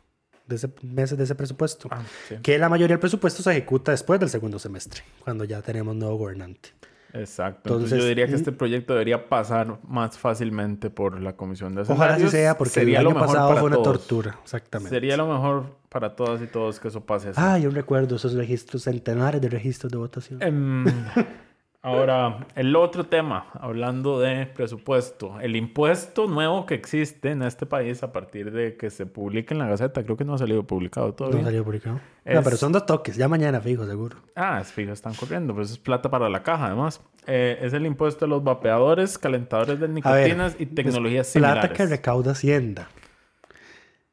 de 0.45 0.57
ese- 0.57 0.69
meses 0.83 1.17
de 1.17 1.23
ese 1.23 1.33
presupuesto. 1.33 1.87
Ah, 1.91 2.03
sí. 2.27 2.35
Que 2.43 2.59
la 2.59 2.69
mayoría 2.69 2.93
del 2.95 2.99
presupuesto 2.99 3.41
se 3.41 3.49
ejecuta 3.51 3.91
después 3.91 4.19
del 4.19 4.29
segundo 4.29 4.59
semestre, 4.59 5.01
cuando 5.23 5.43
ya 5.43 5.61
tenemos 5.63 5.95
nuevo 5.95 6.17
gobernante. 6.17 6.69
Exacto. 7.13 7.61
Entonces, 7.73 7.93
Entonces, 7.93 7.99
yo 7.99 8.05
diría 8.07 8.25
que 8.27 8.33
mm. 8.33 8.35
este 8.35 8.51
proyecto 8.51 8.93
debería 8.93 9.27
pasar 9.27 9.79
más 9.87 10.17
fácilmente 10.19 10.89
por 10.91 11.19
la 11.19 11.35
comisión 11.35 11.73
de 11.73 11.81
Ojalá 11.81 12.13
así 12.15 12.29
sea, 12.29 12.57
porque 12.57 12.73
Sería 12.73 12.99
el 12.99 13.05
lo 13.05 13.11
mejor 13.11 13.27
pasado 13.27 13.47
para 13.49 13.59
fue 13.59 13.67
una 13.67 13.75
todos. 13.77 13.97
tortura. 14.07 14.39
Exactamente. 14.43 14.95
Sería 14.95 15.17
lo 15.17 15.27
mejor 15.27 15.77
para 15.89 16.15
todas 16.15 16.41
y 16.43 16.47
todos 16.47 16.79
que 16.79 16.89
eso 16.89 17.01
pase 17.05 17.29
así. 17.29 17.39
Ah, 17.41 17.57
yo 17.57 17.69
recuerdo 17.71 18.15
esos 18.17 18.33
registros, 18.33 18.83
centenares 18.83 19.41
de 19.41 19.49
registros 19.49 19.91
de 19.91 19.97
votación. 19.97 20.41
Em, 20.43 20.85
Ahora, 21.83 22.45
el 22.55 22.75
otro 22.75 23.05
tema, 23.07 23.47
hablando 23.59 24.19
de 24.19 24.45
presupuesto, 24.45 25.39
el 25.39 25.55
impuesto 25.55 26.27
nuevo 26.27 26.67
que 26.67 26.75
existe 26.75 27.31
en 27.31 27.41
este 27.41 27.65
país 27.65 28.03
a 28.03 28.13
partir 28.13 28.51
de 28.51 28.77
que 28.77 28.91
se 28.91 29.07
publique 29.07 29.55
en 29.55 29.59
la 29.59 29.67
Gaceta, 29.67 30.03
creo 30.03 30.15
que 30.15 30.23
no 30.23 30.35
ha 30.35 30.37
salido 30.37 30.61
publicado 30.63 31.15
todavía. 31.15 31.39
No 31.39 31.45
salió 31.45 31.63
publicado. 31.63 31.99
Es- 32.23 32.35
No, 32.35 32.43
pero 32.43 32.55
son 32.57 32.71
dos 32.71 32.85
toques. 32.85 33.15
Ya 33.17 33.27
mañana, 33.27 33.59
fijo, 33.61 33.83
seguro. 33.87 34.17
Ah, 34.35 34.59
es 34.61 34.71
fijo, 34.71 34.91
están 34.91 35.15
corriendo, 35.15 35.55
pues 35.55 35.71
es 35.71 35.79
plata 35.79 36.11
para 36.11 36.29
la 36.29 36.43
caja 36.43 36.67
además. 36.67 37.01
Eh, 37.25 37.57
es 37.63 37.73
el 37.73 37.87
impuesto 37.87 38.25
de 38.25 38.29
los 38.29 38.43
vapeadores, 38.43 39.17
calentadores 39.17 39.79
de 39.79 39.85
A 39.85 39.87
ver, 39.87 39.95
nicotinas 40.27 40.55
y 40.59 40.67
tecnologías 40.67 41.27
es 41.29 41.33
plata 41.33 41.53
similares. 41.63 41.77
que 41.77 41.85
recauda 41.87 42.31
Hacienda. 42.33 42.89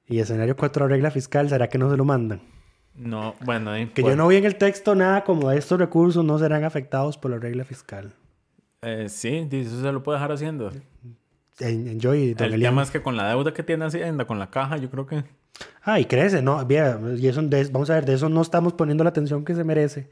Y 0.07 0.21
escenario 0.21 0.57
4 0.57 0.89
regla 0.89 1.11
fiscal, 1.11 1.51
¿será 1.51 1.69
que 1.69 1.77
no 1.77 1.91
se 1.91 1.99
lo 1.99 2.07
mandan? 2.07 2.41
No, 2.99 3.35
bueno, 3.45 3.71
ahí, 3.71 3.87
Que 3.87 4.03
yo 4.03 4.17
no 4.17 4.27
vi 4.29 4.37
en 4.37 4.45
el 4.45 4.57
texto 4.57 4.95
nada 4.95 5.25
como 5.25 5.51
estos 5.53 5.79
recursos 5.79 6.25
no 6.25 6.39
serán 6.39 6.65
afectados 6.65 7.17
por 7.17 7.31
la 7.31 7.39
regla 7.39 7.65
fiscal. 7.65 8.13
eh, 8.83 9.07
sí, 9.09 9.47
dice, 9.49 9.71
eso 9.71 9.83
se 9.83 9.93
lo 9.93 10.03
puede 10.03 10.19
dejar 10.19 10.33
haciendo. 10.33 10.71
En, 11.61 11.89
en 11.89 12.01
Joy, 12.01 12.35
don 12.35 12.47
El 12.49 12.55
Elian. 12.55 12.73
tema 12.73 12.83
es 12.83 12.91
que 12.91 13.03
con 13.03 13.17
la 13.17 13.29
deuda 13.29 13.53
que 13.55 13.63
tiene 13.63 13.85
Hacienda, 13.85 14.27
con 14.27 14.39
la 14.39 14.51
caja, 14.51 14.77
yo 14.77 14.91
creo 14.91 15.07
que... 15.07 15.25
Ah, 15.83 15.99
y 15.99 16.05
crece, 16.05 16.41
¿no? 16.43 16.65
Bien, 16.65 17.17
y 17.19 17.27
eso, 17.27 17.41
vamos 17.73 17.91
a 17.91 17.95
ver, 17.95 18.05
de 18.05 18.15
eso 18.15 18.29
no 18.29 18.43
estamos 18.43 18.75
poniendo 18.75 19.03
la 19.03 19.11
atención 19.11 19.45
que 19.45 19.55
se 19.57 19.65
merece. 19.65 20.09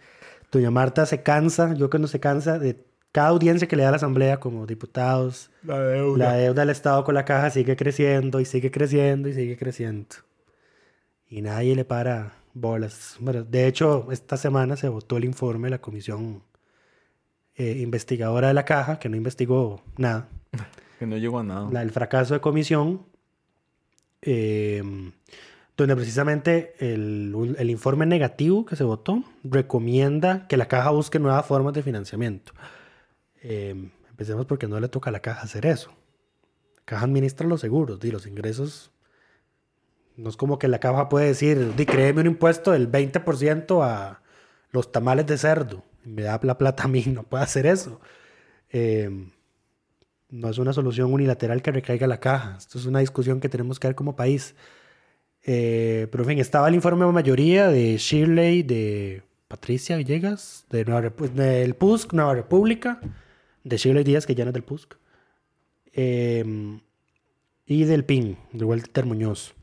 Doña 0.50 0.70
Marta 0.72 1.06
se 1.06 1.22
cansa, 1.22 1.74
yo 1.74 1.88
cuando 1.90 2.08
se 2.08 2.18
cansa 2.18 2.58
de 2.58 2.84
cada 3.12 3.28
audiencia 3.28 3.68
que 3.68 3.76
le 3.76 3.82
da 3.82 3.88
a 3.88 3.92
la 3.92 3.96
Asamblea 3.96 4.38
como 4.40 4.66
diputados, 4.66 5.50
La 5.62 5.78
deuda. 5.80 6.18
la 6.26 6.32
deuda 6.34 6.62
del 6.62 6.70
Estado 6.70 7.04
con 7.04 7.14
la 7.14 7.24
caja 7.24 7.50
sigue 7.50 7.76
creciendo 7.76 8.40
y 8.40 8.44
sigue 8.44 8.70
creciendo 8.72 9.28
y 9.28 9.34
sigue 9.34 9.56
creciendo. 9.56 10.16
Y 11.28 11.42
nadie 11.42 11.74
le 11.76 11.84
para 11.84 12.32
bolas. 12.56 13.16
Bueno, 13.20 13.44
de 13.44 13.66
hecho, 13.66 14.08
esta 14.10 14.36
semana 14.36 14.76
se 14.76 14.88
votó 14.88 15.18
el 15.18 15.24
informe 15.24 15.66
de 15.66 15.72
la 15.72 15.80
comisión 15.80 16.42
eh, 17.54 17.78
investigadora 17.80 18.48
de 18.48 18.54
la 18.54 18.64
caja, 18.64 18.98
que 18.98 19.08
no 19.08 19.16
investigó 19.16 19.82
nada. 19.96 20.28
Que 20.98 21.06
no 21.06 21.18
llegó 21.18 21.40
a 21.40 21.42
nada. 21.42 21.68
la 21.70 21.80
del 21.80 21.90
fracaso 21.90 22.32
de 22.32 22.40
comisión, 22.40 23.02
eh, 24.22 24.82
donde 25.76 25.94
precisamente 25.94 26.72
el, 26.78 27.54
el 27.58 27.68
informe 27.68 28.06
negativo 28.06 28.64
que 28.64 28.76
se 28.76 28.84
votó 28.84 29.22
recomienda 29.44 30.48
que 30.48 30.56
la 30.56 30.68
caja 30.68 30.88
busque 30.88 31.18
nuevas 31.18 31.44
formas 31.44 31.74
de 31.74 31.82
financiamiento. 31.82 32.52
Eh, 33.42 33.90
empecemos 34.08 34.46
porque 34.46 34.66
no 34.66 34.80
le 34.80 34.88
toca 34.88 35.10
a 35.10 35.12
la 35.12 35.20
caja 35.20 35.42
hacer 35.42 35.66
eso. 35.66 35.90
La 36.78 36.82
caja 36.86 37.04
administra 37.04 37.46
los 37.46 37.60
seguros 37.60 38.02
y 38.02 38.10
los 38.10 38.26
ingresos. 38.26 38.90
No 40.16 40.28
es 40.30 40.36
como 40.36 40.58
que 40.58 40.68
la 40.68 40.78
caja 40.80 41.08
puede 41.08 41.26
decir, 41.26 41.74
di, 41.76 41.84
créeme 41.86 42.22
un 42.22 42.26
impuesto 42.28 42.72
del 42.72 42.90
20% 42.90 43.82
a 43.84 44.22
los 44.70 44.90
tamales 44.90 45.26
de 45.26 45.36
cerdo. 45.38 45.84
Me 46.04 46.22
da 46.22 46.40
la 46.42 46.56
plata 46.56 46.84
a 46.84 46.88
mí, 46.88 47.04
no 47.06 47.22
puede 47.22 47.44
hacer 47.44 47.66
eso. 47.66 48.00
Eh, 48.70 49.10
no 50.30 50.48
es 50.50 50.58
una 50.58 50.72
solución 50.72 51.12
unilateral 51.12 51.62
que 51.62 51.70
recaiga 51.72 52.06
la 52.06 52.18
caja. 52.20 52.56
Esto 52.58 52.78
es 52.78 52.86
una 52.86 53.00
discusión 53.00 53.40
que 53.40 53.48
tenemos 53.48 53.78
que 53.78 53.88
dar 53.88 53.94
como 53.94 54.16
país. 54.16 54.54
Eh, 55.44 56.08
pero 56.10 56.24
en 56.24 56.28
fin, 56.30 56.38
estaba 56.40 56.68
el 56.68 56.74
informe 56.74 57.04
de 57.06 57.12
mayoría 57.12 57.68
de 57.68 57.96
Shirley, 57.98 58.62
de 58.62 59.22
Patricia 59.48 59.96
Villegas, 59.96 60.64
de 60.70 60.84
Nueva 60.84 61.02
Repu- 61.10 61.30
del 61.30 61.74
PUSC, 61.74 62.12
Nueva 62.14 62.34
República, 62.34 63.00
de 63.62 63.76
Shirley 63.76 64.02
Díaz, 64.02 64.26
que 64.26 64.34
ya 64.34 64.44
no 64.44 64.50
es 64.50 64.54
del 64.54 64.64
PUSC, 64.64 64.94
eh, 65.92 66.78
y 67.66 67.84
del 67.84 68.04
PIN, 68.04 68.36
de 68.52 68.64
Walter 68.64 69.06
Muñoz. 69.06 69.54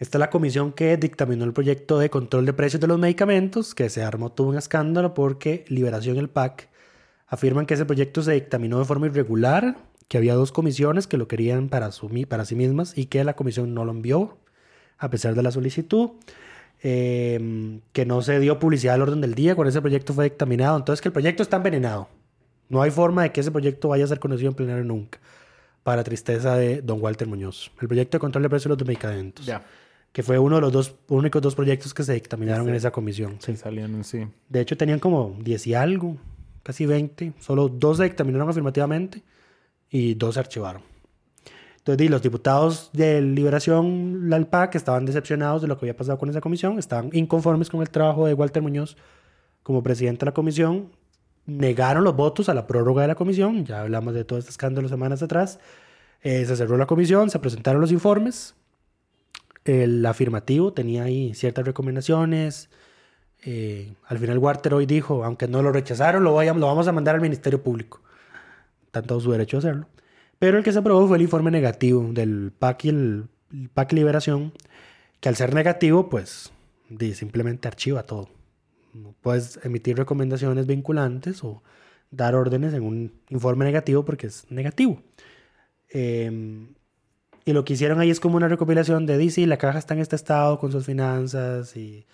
Esta 0.00 0.16
es 0.16 0.20
la 0.20 0.30
comisión 0.30 0.72
que 0.72 0.96
dictaminó 0.96 1.44
el 1.44 1.52
proyecto 1.52 1.98
de 1.98 2.08
control 2.08 2.46
de 2.46 2.54
precios 2.54 2.80
de 2.80 2.86
los 2.86 2.98
medicamentos, 2.98 3.74
que 3.74 3.90
se 3.90 4.02
armó 4.02 4.32
todo 4.32 4.46
un 4.46 4.56
escándalo 4.56 5.12
porque 5.12 5.66
Liberación 5.68 6.16
y 6.16 6.20
el 6.20 6.30
PAC 6.30 6.70
afirman 7.26 7.66
que 7.66 7.74
ese 7.74 7.84
proyecto 7.84 8.22
se 8.22 8.32
dictaminó 8.32 8.78
de 8.78 8.86
forma 8.86 9.08
irregular, 9.08 9.76
que 10.08 10.16
había 10.16 10.34
dos 10.34 10.52
comisiones 10.52 11.06
que 11.06 11.18
lo 11.18 11.28
querían 11.28 11.68
para, 11.68 11.92
su, 11.92 12.08
para 12.26 12.46
sí 12.46 12.54
mismas 12.54 12.96
y 12.96 13.06
que 13.06 13.22
la 13.24 13.36
comisión 13.36 13.74
no 13.74 13.84
lo 13.84 13.92
envió, 13.92 14.38
a 14.96 15.10
pesar 15.10 15.34
de 15.34 15.42
la 15.42 15.50
solicitud, 15.50 16.12
eh, 16.82 17.78
que 17.92 18.06
no 18.06 18.22
se 18.22 18.40
dio 18.40 18.58
publicidad 18.58 18.94
al 18.94 19.02
orden 19.02 19.20
del 19.20 19.34
día 19.34 19.54
cuando 19.54 19.68
ese 19.68 19.82
proyecto 19.82 20.14
fue 20.14 20.24
dictaminado, 20.24 20.78
entonces 20.78 21.02
que 21.02 21.08
el 21.08 21.12
proyecto 21.12 21.42
está 21.42 21.58
envenenado. 21.58 22.08
No 22.70 22.80
hay 22.80 22.90
forma 22.90 23.24
de 23.24 23.32
que 23.32 23.42
ese 23.42 23.50
proyecto 23.50 23.88
vaya 23.88 24.04
a 24.06 24.08
ser 24.08 24.18
conocido 24.18 24.48
en 24.48 24.54
plenario 24.54 24.84
nunca, 24.84 25.20
para 25.82 26.02
tristeza 26.04 26.56
de 26.56 26.80
don 26.80 27.02
Walter 27.02 27.28
Muñoz. 27.28 27.70
El 27.82 27.86
proyecto 27.88 28.16
de 28.16 28.20
control 28.20 28.44
de 28.44 28.48
precios 28.48 28.70
de 28.70 28.82
los 28.82 28.86
medicamentos, 28.86 29.44
Ya. 29.44 29.62
Que 30.12 30.22
fue 30.22 30.38
uno 30.38 30.56
de 30.56 30.62
los 30.62 30.72
dos 30.72 30.96
únicos 31.08 31.40
dos 31.40 31.54
proyectos 31.54 31.94
que 31.94 32.02
se 32.02 32.14
dictaminaron 32.14 32.68
en 32.68 32.74
esa 32.74 32.90
comisión. 32.90 33.36
Sí, 33.38 33.56
salieron, 33.56 34.02
sí. 34.04 34.26
De 34.48 34.60
hecho, 34.60 34.76
tenían 34.76 34.98
como 34.98 35.36
10 35.40 35.66
y 35.68 35.74
algo, 35.74 36.16
casi 36.62 36.86
20. 36.86 37.34
Solo 37.38 37.68
dos 37.68 37.98
se 37.98 38.04
dictaminaron 38.04 38.48
afirmativamente 38.48 39.22
y 39.88 40.14
dos 40.14 40.34
se 40.34 40.40
archivaron. 40.40 40.82
Entonces, 41.78 42.10
los 42.10 42.22
diputados 42.22 42.90
de 42.92 43.22
Liberación, 43.22 44.28
la 44.28 44.36
ALPAC, 44.36 44.74
estaban 44.74 45.06
decepcionados 45.06 45.62
de 45.62 45.68
lo 45.68 45.78
que 45.78 45.86
había 45.86 45.96
pasado 45.96 46.18
con 46.18 46.28
esa 46.28 46.40
comisión, 46.40 46.78
estaban 46.78 47.10
inconformes 47.12 47.70
con 47.70 47.80
el 47.80 47.88
trabajo 47.88 48.26
de 48.26 48.34
Walter 48.34 48.62
Muñoz 48.62 48.96
como 49.62 49.82
presidente 49.82 50.20
de 50.20 50.26
la 50.26 50.34
comisión, 50.34 50.90
negaron 51.46 52.04
los 52.04 52.14
votos 52.14 52.48
a 52.48 52.54
la 52.54 52.66
prórroga 52.66 53.02
de 53.02 53.08
la 53.08 53.14
comisión, 53.14 53.64
ya 53.64 53.80
hablamos 53.80 54.12
de 54.14 54.24
todo 54.24 54.38
este 54.38 54.50
escándalo 54.50 54.88
semanas 54.88 55.22
atrás, 55.22 55.58
Eh, 56.22 56.44
se 56.44 56.54
cerró 56.54 56.76
la 56.76 56.86
comisión, 56.86 57.30
se 57.30 57.38
presentaron 57.38 57.80
los 57.80 57.92
informes, 57.92 58.54
el 59.64 60.04
afirmativo 60.06 60.72
tenía 60.72 61.04
ahí 61.04 61.34
ciertas 61.34 61.64
recomendaciones, 61.64 62.70
eh, 63.42 63.94
al 64.06 64.18
final 64.18 64.38
Walter 64.38 64.74
hoy 64.74 64.86
dijo, 64.86 65.24
aunque 65.24 65.48
no 65.48 65.62
lo 65.62 65.72
rechazaron, 65.72 66.24
lo, 66.24 66.32
voy 66.32 66.46
lo 66.46 66.66
vamos 66.66 66.88
a 66.88 66.92
mandar 66.92 67.14
al 67.14 67.20
Ministerio 67.20 67.62
Público. 67.62 68.02
Tanto 68.90 69.20
su 69.20 69.32
derecho 69.32 69.56
a 69.56 69.60
hacerlo. 69.60 69.88
Pero 70.38 70.58
el 70.58 70.64
que 70.64 70.72
se 70.72 70.78
aprobó 70.78 71.06
fue 71.06 71.16
el 71.16 71.22
informe 71.22 71.50
negativo 71.50 72.02
del 72.12 72.52
PAC 72.58 72.86
y 72.86 72.88
el, 72.88 73.28
el 73.52 73.68
PAC 73.68 73.92
Liberación, 73.92 74.52
que 75.20 75.28
al 75.28 75.36
ser 75.36 75.54
negativo, 75.54 76.08
pues 76.08 76.52
simplemente 77.14 77.68
archiva 77.68 78.02
todo. 78.02 78.28
Puedes 79.20 79.60
emitir 79.64 79.96
recomendaciones 79.96 80.66
vinculantes 80.66 81.44
o 81.44 81.62
dar 82.10 82.34
órdenes 82.34 82.74
en 82.74 82.82
un 82.82 83.12
informe 83.28 83.64
negativo 83.64 84.04
porque 84.04 84.26
es 84.26 84.50
negativo. 84.50 85.00
Eh, 85.90 86.66
y 87.44 87.52
lo 87.52 87.64
que 87.64 87.74
hicieron 87.74 88.00
ahí 88.00 88.10
es 88.10 88.20
como 88.20 88.36
una 88.36 88.48
recopilación 88.48 89.06
de 89.06 89.18
DC, 89.18 89.46
la 89.46 89.56
caja 89.56 89.78
está 89.78 89.94
en 89.94 90.00
este 90.00 90.16
estado 90.16 90.58
con 90.58 90.72
sus 90.72 90.84
finanzas 90.86 91.76
y 91.76 92.06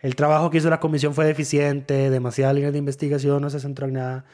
el 0.00 0.16
trabajo 0.16 0.50
que 0.50 0.58
hizo 0.58 0.68
la 0.70 0.80
comisión 0.80 1.14
fue 1.14 1.24
deficiente, 1.24 2.10
demasiadas 2.10 2.54
líneas 2.54 2.72
de 2.72 2.78
investigación, 2.78 3.40
no 3.40 3.50
se 3.50 3.60
centró 3.60 3.86
en 3.86 3.94
nada. 3.94 4.24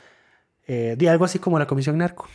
Eh, 0.67 0.97
di 0.99 1.07
algo 1.07 1.25
así 1.27 1.39
como 1.39 1.59
la 1.59 1.67
comisión 1.67 1.99
narco. 1.99 2.29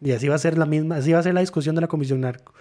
Y 0.00 0.12
así 0.12 0.28
va 0.28 0.34
a 0.34 0.38
ser 0.38 0.58
la 0.58 0.66
misma, 0.66 0.96
así 0.96 1.12
va 1.12 1.20
a 1.20 1.22
ser 1.22 1.34
la 1.34 1.40
discusión 1.40 1.74
de 1.76 1.80
la 1.80 1.88
comisión 1.88 2.20
narco. 2.20 2.52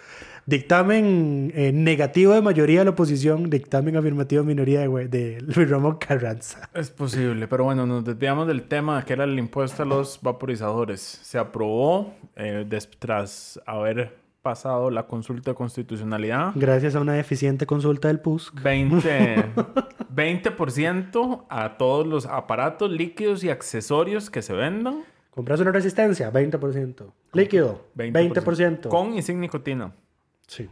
Dictamen 0.46 1.54
eh, 1.56 1.72
negativo 1.72 2.34
de 2.34 2.42
mayoría 2.42 2.80
de 2.80 2.86
la 2.86 2.92
oposición, 2.92 3.50
dictamen 3.50 3.96
afirmativo 3.96 4.42
de 4.42 4.48
minoría 4.48 4.82
de, 4.82 5.42
Luis 5.42 5.70
Ramón 5.70 5.98
Carranza. 5.98 6.70
Es 6.74 6.92
posible, 6.92 7.48
pero 7.48 7.64
bueno, 7.64 7.86
nos 7.86 8.04
desviamos 8.04 8.48
del 8.48 8.64
tema 8.64 9.06
que 9.06 9.14
era 9.14 9.24
el 9.24 9.40
impuesto 9.40 9.84
a 9.84 9.86
los 9.86 10.20
vaporizadores. 10.22 11.00
Se 11.00 11.38
aprobó 11.38 12.14
eh, 12.36 12.68
tras 13.00 13.58
haber 13.66 14.18
pasado 14.42 14.92
la 14.92 15.08
consulta 15.08 15.52
de 15.52 15.56
constitucionalidad. 15.56 16.52
Gracias 16.56 16.96
a 16.96 17.00
una 17.00 17.14
deficiente 17.14 17.66
consulta 17.66 18.10
del 18.10 18.20
PUSC. 18.20 18.62
20, 18.62 19.54
20% 20.14 21.46
a 21.50 21.78
todos 21.78 22.06
los 22.06 22.26
aparatos 22.26 22.92
líquidos 22.92 23.46
y 23.46 23.50
accesorios 23.50 24.30
que 24.30 24.42
se 24.42 24.52
vendan. 24.52 25.04
Compras 25.30 25.62
una 25.62 25.72
resistencia, 25.72 26.32
20%. 26.34 27.12
Líquido, 27.32 27.88
20%. 27.96 28.90
Con 28.90 29.14
y 29.14 29.22
sin 29.22 29.40
nicotina. 29.40 29.94
Sí. 30.48 30.70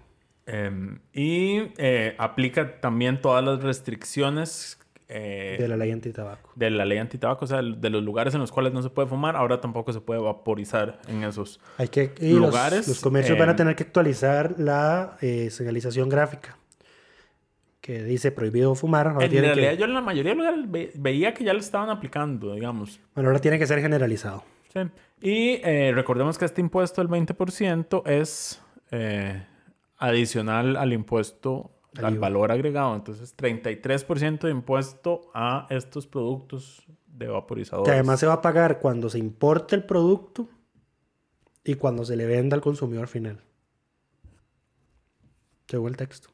Eh, 0.48 0.72
y 1.14 1.72
eh, 1.78 2.16
aplica 2.18 2.80
también 2.82 3.22
todas 3.22 3.44
las 3.44 3.62
restricciones 3.64 4.80
eh, 5.08 5.58
De 5.60 5.68
la 5.68 5.76
ley 5.78 5.92
antitabaco. 5.92 6.52
de 6.56 6.70
la 6.72 6.86
ley 6.86 6.98
antitabaco, 6.98 7.44
o 7.46 7.48
sea, 7.48 7.62
de 7.62 7.90
los 7.90 8.02
lugares 8.02 8.34
en 8.34 8.40
los 8.40 8.52
cuales 8.52 8.72
no 8.74 8.82
se 8.82 8.90
puede 8.90 9.08
fumar, 9.10 9.36
ahora 9.36 9.60
tampoco 9.62 9.92
se 9.94 10.00
puede 10.02 10.22
vaporizar 10.22 11.00
en 11.10 11.24
esos. 11.24 11.60
Hay 11.78 11.90
que, 11.90 12.14
y 12.22 12.32
los- 12.32 12.40
lugares, 12.50 12.88
Los, 12.88 13.02
comercios 13.02 13.36
eh, 13.36 13.40
van 13.40 13.50
a 13.50 13.56
tener 13.58 13.76
que 13.76 13.84
actualizar 13.84 14.56
la 14.58 15.18
eh, 15.22 15.50
señalización 15.52 16.08
gráfica 16.10 16.58
que 17.82 18.04
dice 18.04 18.32
prohibido 18.32 18.74
fumar. 18.76 19.08
Ahora 19.08 19.26
En 19.26 19.32
realidad 19.32 19.72
que, 19.72 19.78
yo 19.78 19.86
en 19.86 19.94
la 19.94 20.02
mayoría 20.02 20.32
de 20.32 20.38
lugares 20.38 20.72
ve- 20.72 20.92
veía 20.96 21.34
que 21.34 21.44
ya 21.44 21.54
lo 21.54 21.60
estaban 21.60 21.90
aplicando, 21.90 22.54
digamos. 22.54 23.00
bueno, 23.16 23.30
ahora 23.30 23.40
tiene 23.42 23.58
que 23.60 23.68
ser 23.68 23.82
generalizado. 23.82 24.44
Sí. 24.74 24.80
Y 25.22 25.60
eh, 25.64 25.92
recordemos 25.94 26.38
que 26.38 26.46
este 26.46 26.62
impuesto 26.62 27.02
del 27.02 27.10
20% 27.10 28.04
es 28.08 28.62
eh, 28.92 29.44
adicional 30.02 30.76
al 30.76 30.92
impuesto 30.92 31.72
Al 32.02 32.20
valor 32.20 32.52
agregado. 32.52 32.96
Entonces, 32.96 33.36
33% 33.38 34.42
de 34.42 34.52
impuesto 34.52 35.30
a 35.34 35.68
estos 35.70 36.08
productos 36.08 36.86
de 37.06 37.28
vaporizadores. 37.28 37.88
Que 37.88 37.94
además 37.94 38.20
se 38.20 38.28
va 38.28 38.34
a 38.34 38.42
pagar 38.42 38.80
cuando 38.80 39.10
se 39.10 39.20
importe 39.20 39.76
el 39.76 39.84
producto 39.84 40.48
y 41.64 41.76
cuando 41.76 42.04
se 42.04 42.16
le 42.16 42.26
venda 42.26 42.56
al 42.56 42.62
consumidor 42.62 43.08
final. 43.08 43.42
Según 45.68 45.90
el 45.90 45.98
texto. 45.98 46.30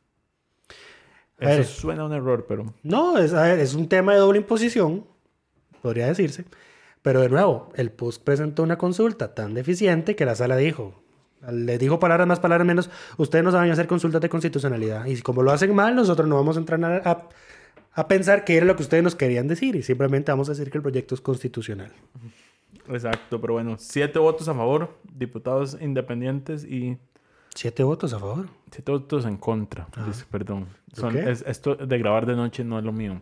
A 1.39 1.51
Eso 1.51 1.57
ver, 1.57 1.65
suena 1.65 2.01
a 2.03 2.05
un 2.05 2.13
error, 2.13 2.45
pero... 2.47 2.73
No, 2.83 3.17
es, 3.17 3.33
ver, 3.33 3.59
es 3.59 3.75
un 3.75 3.87
tema 3.89 4.13
de 4.13 4.19
doble 4.19 4.39
imposición. 4.39 5.05
podría 5.81 6.07
decirse. 6.07 6.45
Pero 7.01 7.21
de 7.21 7.29
nuevo, 7.29 7.69
el 7.75 7.91
PUSC 7.91 8.23
presentó 8.23 8.63
una 8.63 8.77
consulta 8.77 9.33
tan 9.35 9.53
deficiente 9.53 10.15
que 10.15 10.25
la 10.25 10.35
sala 10.35 10.55
dijo, 10.55 11.03
le 11.51 11.77
dijo 11.77 11.99
palabras 11.99 12.27
más, 12.27 12.39
palabras 12.39 12.65
menos, 12.67 12.89
ustedes 13.17 13.43
no 13.43 13.51
saben 13.51 13.71
hacer 13.71 13.87
consultas 13.87 14.21
de 14.21 14.29
constitucionalidad. 14.29 15.05
Y 15.05 15.21
como 15.21 15.43
lo 15.43 15.51
hacen 15.51 15.73
mal, 15.75 15.95
nosotros 15.95 16.27
no 16.27 16.35
vamos 16.35 16.57
a 16.57 16.59
entrar 16.59 16.83
a, 16.83 17.09
a, 17.09 17.29
a 17.93 18.07
pensar 18.07 18.43
qué 18.43 18.57
era 18.57 18.65
lo 18.65 18.75
que 18.75 18.83
ustedes 18.83 19.03
nos 19.03 19.15
querían 19.15 19.47
decir 19.47 19.75
y 19.75 19.83
simplemente 19.83 20.31
vamos 20.31 20.49
a 20.49 20.53
decir 20.53 20.69
que 20.71 20.77
el 20.77 20.81
proyecto 20.81 21.15
es 21.15 21.21
constitucional. 21.21 21.91
Exacto, 22.89 23.41
pero 23.41 23.53
bueno, 23.53 23.75
siete 23.77 24.17
votos 24.19 24.47
a 24.47 24.53
favor, 24.53 24.97
diputados 25.13 25.77
independientes 25.81 26.63
y 26.63 26.97
Siete 27.53 27.81
votos 27.83 28.13
a 28.13 28.19
favor. 28.19 28.47
siete 28.71 28.91
votos 28.91 29.25
en 29.25 29.35
contra. 29.37 29.87
Dice, 30.05 30.25
perdón. 30.29 30.67
Son- 30.93 31.17
es- 31.17 31.43
esto 31.47 31.75
de 31.75 31.97
grabar 31.97 32.25
de 32.27 32.35
noche 32.35 32.63
no 32.63 32.77
es 32.77 32.85
lo 32.85 32.91
mío. 32.93 33.19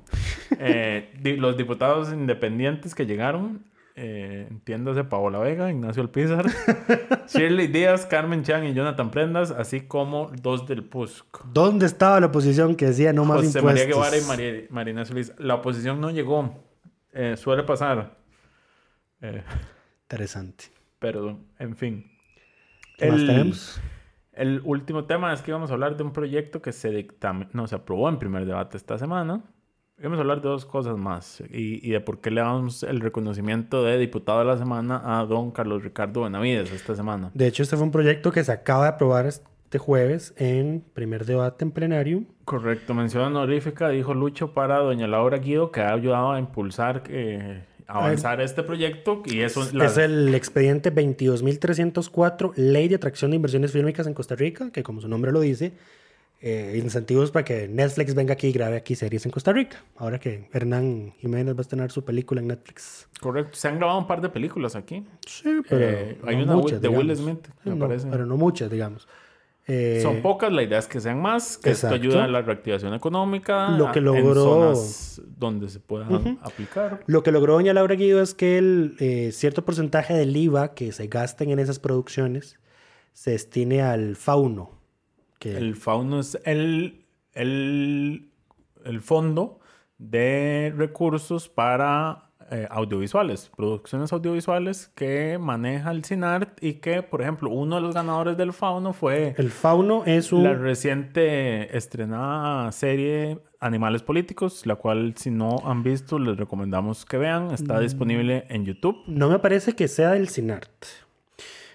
Eh, 0.60 1.10
di- 1.22 1.38
los 1.38 1.56
diputados 1.58 2.12
independientes 2.12 2.94
que 2.94 3.06
llegaron, 3.06 3.64
eh, 3.96 4.48
entiéndase 4.50 5.04
Paola 5.06 5.40
Vega, 5.40 5.72
Ignacio 5.72 6.04
Alpizar, 6.04 6.46
Shirley 7.28 7.68
Díaz, 7.68 8.06
Carmen 8.06 8.44
Chan 8.44 8.66
y 8.66 8.74
Jonathan 8.74 9.10
Prendas, 9.12 9.52
así 9.52 9.82
como 9.82 10.32
dos 10.42 10.68
del 10.68 10.84
PUSC. 10.84 11.26
¿Dónde 11.54 11.86
estaba 11.86 12.20
la 12.20 12.28
oposición 12.28 12.76
que 12.76 12.88
decía 12.88 13.14
no 13.14 13.24
más 13.26 13.38
José 13.38 13.60
impuestos? 13.60 13.66
María 13.66 13.86
Guevara 13.86 14.18
y 14.18 14.22
María, 14.22 14.68
Marina 14.70 15.06
Solís. 15.06 15.34
La 15.38 15.56
oposición 15.56 16.02
no 16.02 16.12
llegó. 16.12 16.54
Eh, 17.14 17.38
suele 17.38 17.64
pasar. 17.64 18.18
Eh, 19.22 19.42
Interesante. 20.04 20.66
pero, 21.00 21.40
en 21.60 21.76
fin. 21.78 22.12
¿Qué 22.98 23.10
más 23.12 23.20
El- 23.22 23.28
tenemos? 23.28 23.82
El 24.34 24.62
último 24.66 25.06
tema 25.06 25.32
es 25.32 25.42
que 25.42 25.54
vamos 25.54 25.70
a 25.72 25.74
hablar 25.76 25.96
de 25.96 26.04
un 26.04 26.12
proyecto 26.12 26.62
que 26.62 26.74
se 26.74 26.90
dictamen, 26.92 27.48
no, 27.54 27.68
se 27.68 27.76
aprobó 27.76 28.10
en 28.10 28.20
primer 28.20 28.46
debate 28.46 28.76
esta 28.76 28.98
semana. 28.98 29.42
Vamos 30.02 30.18
a 30.18 30.22
hablar 30.22 30.42
de 30.42 30.50
dos 30.50 30.66
cosas 30.66 30.98
más 30.98 31.42
y, 31.50 31.80
y 31.88 31.92
de 31.92 32.02
por 32.02 32.20
qué 32.20 32.30
le 32.30 32.42
damos 32.42 32.84
el 32.84 33.00
reconocimiento 33.00 33.84
de 33.86 33.98
diputado 33.98 34.40
de 34.40 34.46
la 34.46 34.58
semana 34.58 35.02
a 35.06 35.26
don 35.26 35.52
Carlos 35.52 35.84
Ricardo 35.84 36.24
Benavides 36.24 36.70
esta 36.74 36.96
semana. 36.96 37.32
De 37.34 37.48
hecho, 37.48 37.64
este 37.64 37.78
fue 37.78 37.86
un 37.86 37.92
proyecto 37.92 38.30
que 38.34 38.44
se 38.44 38.52
acaba 38.52 38.84
de 38.84 38.90
aprobar 38.90 39.26
este 39.26 39.80
jueves 39.80 40.34
en 40.36 40.84
primer 40.94 41.24
debate 41.26 41.64
en 41.64 41.72
plenario. 41.72 42.24
Correcto, 42.44 42.94
mención 42.94 43.24
honorífica, 43.24 43.88
dijo 43.88 44.14
Lucho 44.14 44.54
para 44.54 44.80
doña 44.80 45.08
Laura 45.08 45.38
Guido, 45.38 45.72
que 45.72 45.80
ha 45.80 45.94
ayudado 45.94 46.34
a 46.34 46.40
impulsar, 46.40 47.04
eh, 47.08 47.64
a 47.88 48.00
avanzar 48.00 48.42
este 48.42 48.64
proyecto 48.64 49.24
y 49.26 49.40
eso 49.40 49.64
Es 49.82 49.98
el 49.98 50.36
expediente 50.36 50.94
22.304, 50.94 52.52
Ley 52.58 52.90
de 52.90 52.96
Atracción 52.96 53.32
de 53.32 53.38
Inversiones 53.38 53.72
Fílmicas 53.72 54.06
en 54.08 54.14
Costa 54.14 54.36
Rica, 54.36 54.72
que 54.72 54.84
como 54.84 55.00
su 55.00 55.08
nombre 55.08 55.32
lo 55.32 55.40
dice, 55.40 55.72
eh, 56.42 56.80
incentivos 56.84 57.32
para 57.32 57.44
que 57.46 57.68
Netflix 57.68 58.14
venga 58.14 58.34
aquí 58.34 58.48
y 58.48 58.52
grabe 58.52 58.76
aquí 58.78 58.96
series 58.96 59.26
en 59.26 59.32
Costa 59.32 59.52
Rica. 59.54 59.84
Ahora 59.98 60.20
que 60.20 60.48
Hernán 60.54 61.14
Jiménez 61.20 61.56
va 61.56 61.60
a 61.60 61.62
estrenar 61.62 61.92
su 61.92 62.04
película 62.06 62.42
en 62.42 62.48
Netflix. 62.48 63.08
Correcto, 63.20 63.56
se 63.56 63.68
han 63.68 63.78
grabado 63.78 63.98
un 64.00 64.08
par 64.08 64.22
de 64.22 64.30
películas 64.30 64.76
aquí. 64.76 65.04
Sí, 65.26 65.62
pero 65.68 65.86
Eh, 65.90 66.18
hay 66.26 66.36
una 66.36 66.56
muchas, 66.56 66.82
de 66.82 66.88
Will. 66.88 67.16
Smith, 67.16 67.48
me 67.64 67.76
no, 67.76 67.80
parece. 67.88 68.08
Pero 68.10 68.26
no 68.26 68.38
muchas, 68.38 68.70
digamos. 68.70 69.08
Eh, 69.68 70.00
Son 70.04 70.22
pocas, 70.22 70.54
la 70.54 70.62
idea 70.62 70.78
es 70.78 70.86
que 70.86 71.00
sean 71.00 71.20
más, 71.20 71.58
que 71.58 71.72
Exacto. 71.72 71.96
esto 71.96 72.08
ayuda 72.10 72.26
a 72.26 72.28
la 72.28 72.44
reactivación 72.44 72.94
económica 72.94 73.70
Lo 73.70 73.92
que 73.92 74.00
logró- 74.00 74.28
en 74.28 74.34
zonas 74.36 75.22
donde 75.40 75.70
se 75.70 75.80
puedan 75.80 76.38
aplicar. 76.44 77.02
Lo 77.08 77.24
que 77.24 77.32
logró 77.32 77.54
doña 77.54 77.74
Laura 77.74 77.96
Guido 77.96 78.22
es 78.22 78.36
que 78.36 78.60
el 78.60 78.96
eh, 79.00 79.32
cierto 79.32 79.66
porcentaje 79.66 80.14
del 80.14 80.38
IVA 80.38 80.76
que 80.76 80.92
se 80.92 81.08
gasten 81.08 81.50
en 81.50 81.58
esas 81.58 81.80
producciones 81.80 82.60
se 83.14 83.32
destine 83.32 83.82
al 83.82 84.16
fauno. 84.16 84.75
Que 85.52 85.58
El 85.58 85.76
fauno 85.76 86.20
es 86.20 86.40
el, 86.46 87.06
el, 87.34 88.30
el 88.84 89.02
fondo 89.02 89.60
de 89.98 90.74
recursos 90.76 91.50
para 91.50 92.30
eh, 92.52 92.68
audiovisuales, 92.70 93.52
producciones 93.56 94.12
audiovisuales 94.14 94.92
que 94.94 95.38
maneja 95.40 95.92
el 95.92 96.04
CINART 96.06 96.64
y 96.64 96.74
que, 96.76 97.02
por 97.02 97.22
ejemplo, 97.22 97.50
uno 97.50 97.76
de 97.76 97.82
los 97.82 97.96
ganadores 97.96 98.38
del 98.38 98.54
fauno 98.54 98.94
fue 98.94 99.34
el 99.38 99.50
fauno 99.52 100.04
es 100.06 100.32
un... 100.32 100.44
la 100.44 100.54
reciente 100.54 101.76
estrenada 101.76 102.72
serie 102.72 103.40
Animales 103.60 104.04
Políticos, 104.04 104.66
la 104.68 104.76
cual 104.76 105.16
si 105.18 105.32
no 105.32 105.58
han 105.66 105.82
visto 105.82 106.20
les 106.20 106.38
recomendamos 106.38 107.06
que 107.06 107.18
vean, 107.18 107.48
Mm. 107.48 107.54
está 107.54 107.80
disponible 107.80 108.46
en 108.50 108.66
YouTube. 108.66 108.98
No 109.08 109.30
me 109.30 109.40
parece 109.40 109.74
que 109.74 109.88
sea 109.88 110.12
del 110.12 110.30
CINART. 110.30 110.70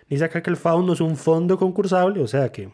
Dice 0.08 0.24
acá 0.24 0.42
que 0.42 0.50
el 0.50 0.56
fauno 0.56 0.92
es 0.92 1.00
un 1.00 1.16
fondo 1.16 1.56
concursable, 1.58 2.20
o 2.22 2.26
sea 2.28 2.50
que... 2.52 2.68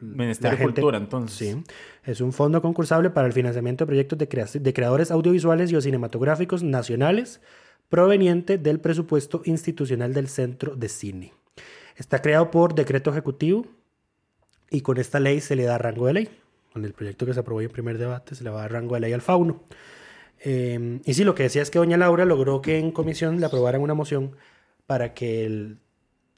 Ministerio 0.00 0.56
de 0.58 0.64
Cultura, 0.64 0.98
entonces. 0.98 1.36
Sí, 1.36 1.62
es 2.04 2.20
un 2.20 2.32
fondo 2.32 2.62
concursable 2.62 3.10
para 3.10 3.26
el 3.26 3.32
financiamiento 3.32 3.84
de 3.84 3.86
proyectos 3.86 4.18
de, 4.18 4.28
crea- 4.28 4.46
de 4.52 4.72
creadores 4.72 5.10
audiovisuales 5.10 5.70
y 5.72 5.76
o 5.76 5.80
cinematográficos 5.80 6.62
nacionales 6.62 7.40
proveniente 7.88 8.58
del 8.58 8.80
presupuesto 8.80 9.42
institucional 9.44 10.12
del 10.14 10.28
Centro 10.28 10.76
de 10.76 10.88
Cine. 10.88 11.32
Está 11.96 12.20
creado 12.22 12.50
por 12.50 12.74
decreto 12.74 13.10
ejecutivo 13.10 13.66
y 14.70 14.82
con 14.82 14.98
esta 14.98 15.18
ley 15.20 15.40
se 15.40 15.56
le 15.56 15.64
da 15.64 15.78
rango 15.78 16.06
de 16.06 16.12
ley. 16.12 16.28
Con 16.72 16.84
el 16.84 16.92
proyecto 16.92 17.24
que 17.26 17.34
se 17.34 17.40
aprobó 17.40 17.60
en 17.62 17.70
primer 17.70 17.98
debate 17.98 18.34
se 18.34 18.44
le 18.44 18.50
va 18.50 18.58
a 18.58 18.62
dar 18.62 18.72
rango 18.72 18.94
de 18.94 19.00
ley 19.00 19.12
al 19.12 19.22
fauno. 19.22 19.62
Eh, 20.44 21.00
y 21.04 21.14
sí, 21.14 21.24
lo 21.24 21.34
que 21.34 21.42
decía 21.44 21.62
es 21.62 21.70
que 21.70 21.78
doña 21.78 21.96
Laura 21.96 22.24
logró 22.24 22.62
que 22.62 22.78
en 22.78 22.92
comisión 22.92 23.40
le 23.40 23.46
aprobaran 23.46 23.80
una 23.80 23.94
moción 23.94 24.36
para 24.86 25.12
que 25.14 25.44
el 25.44 25.78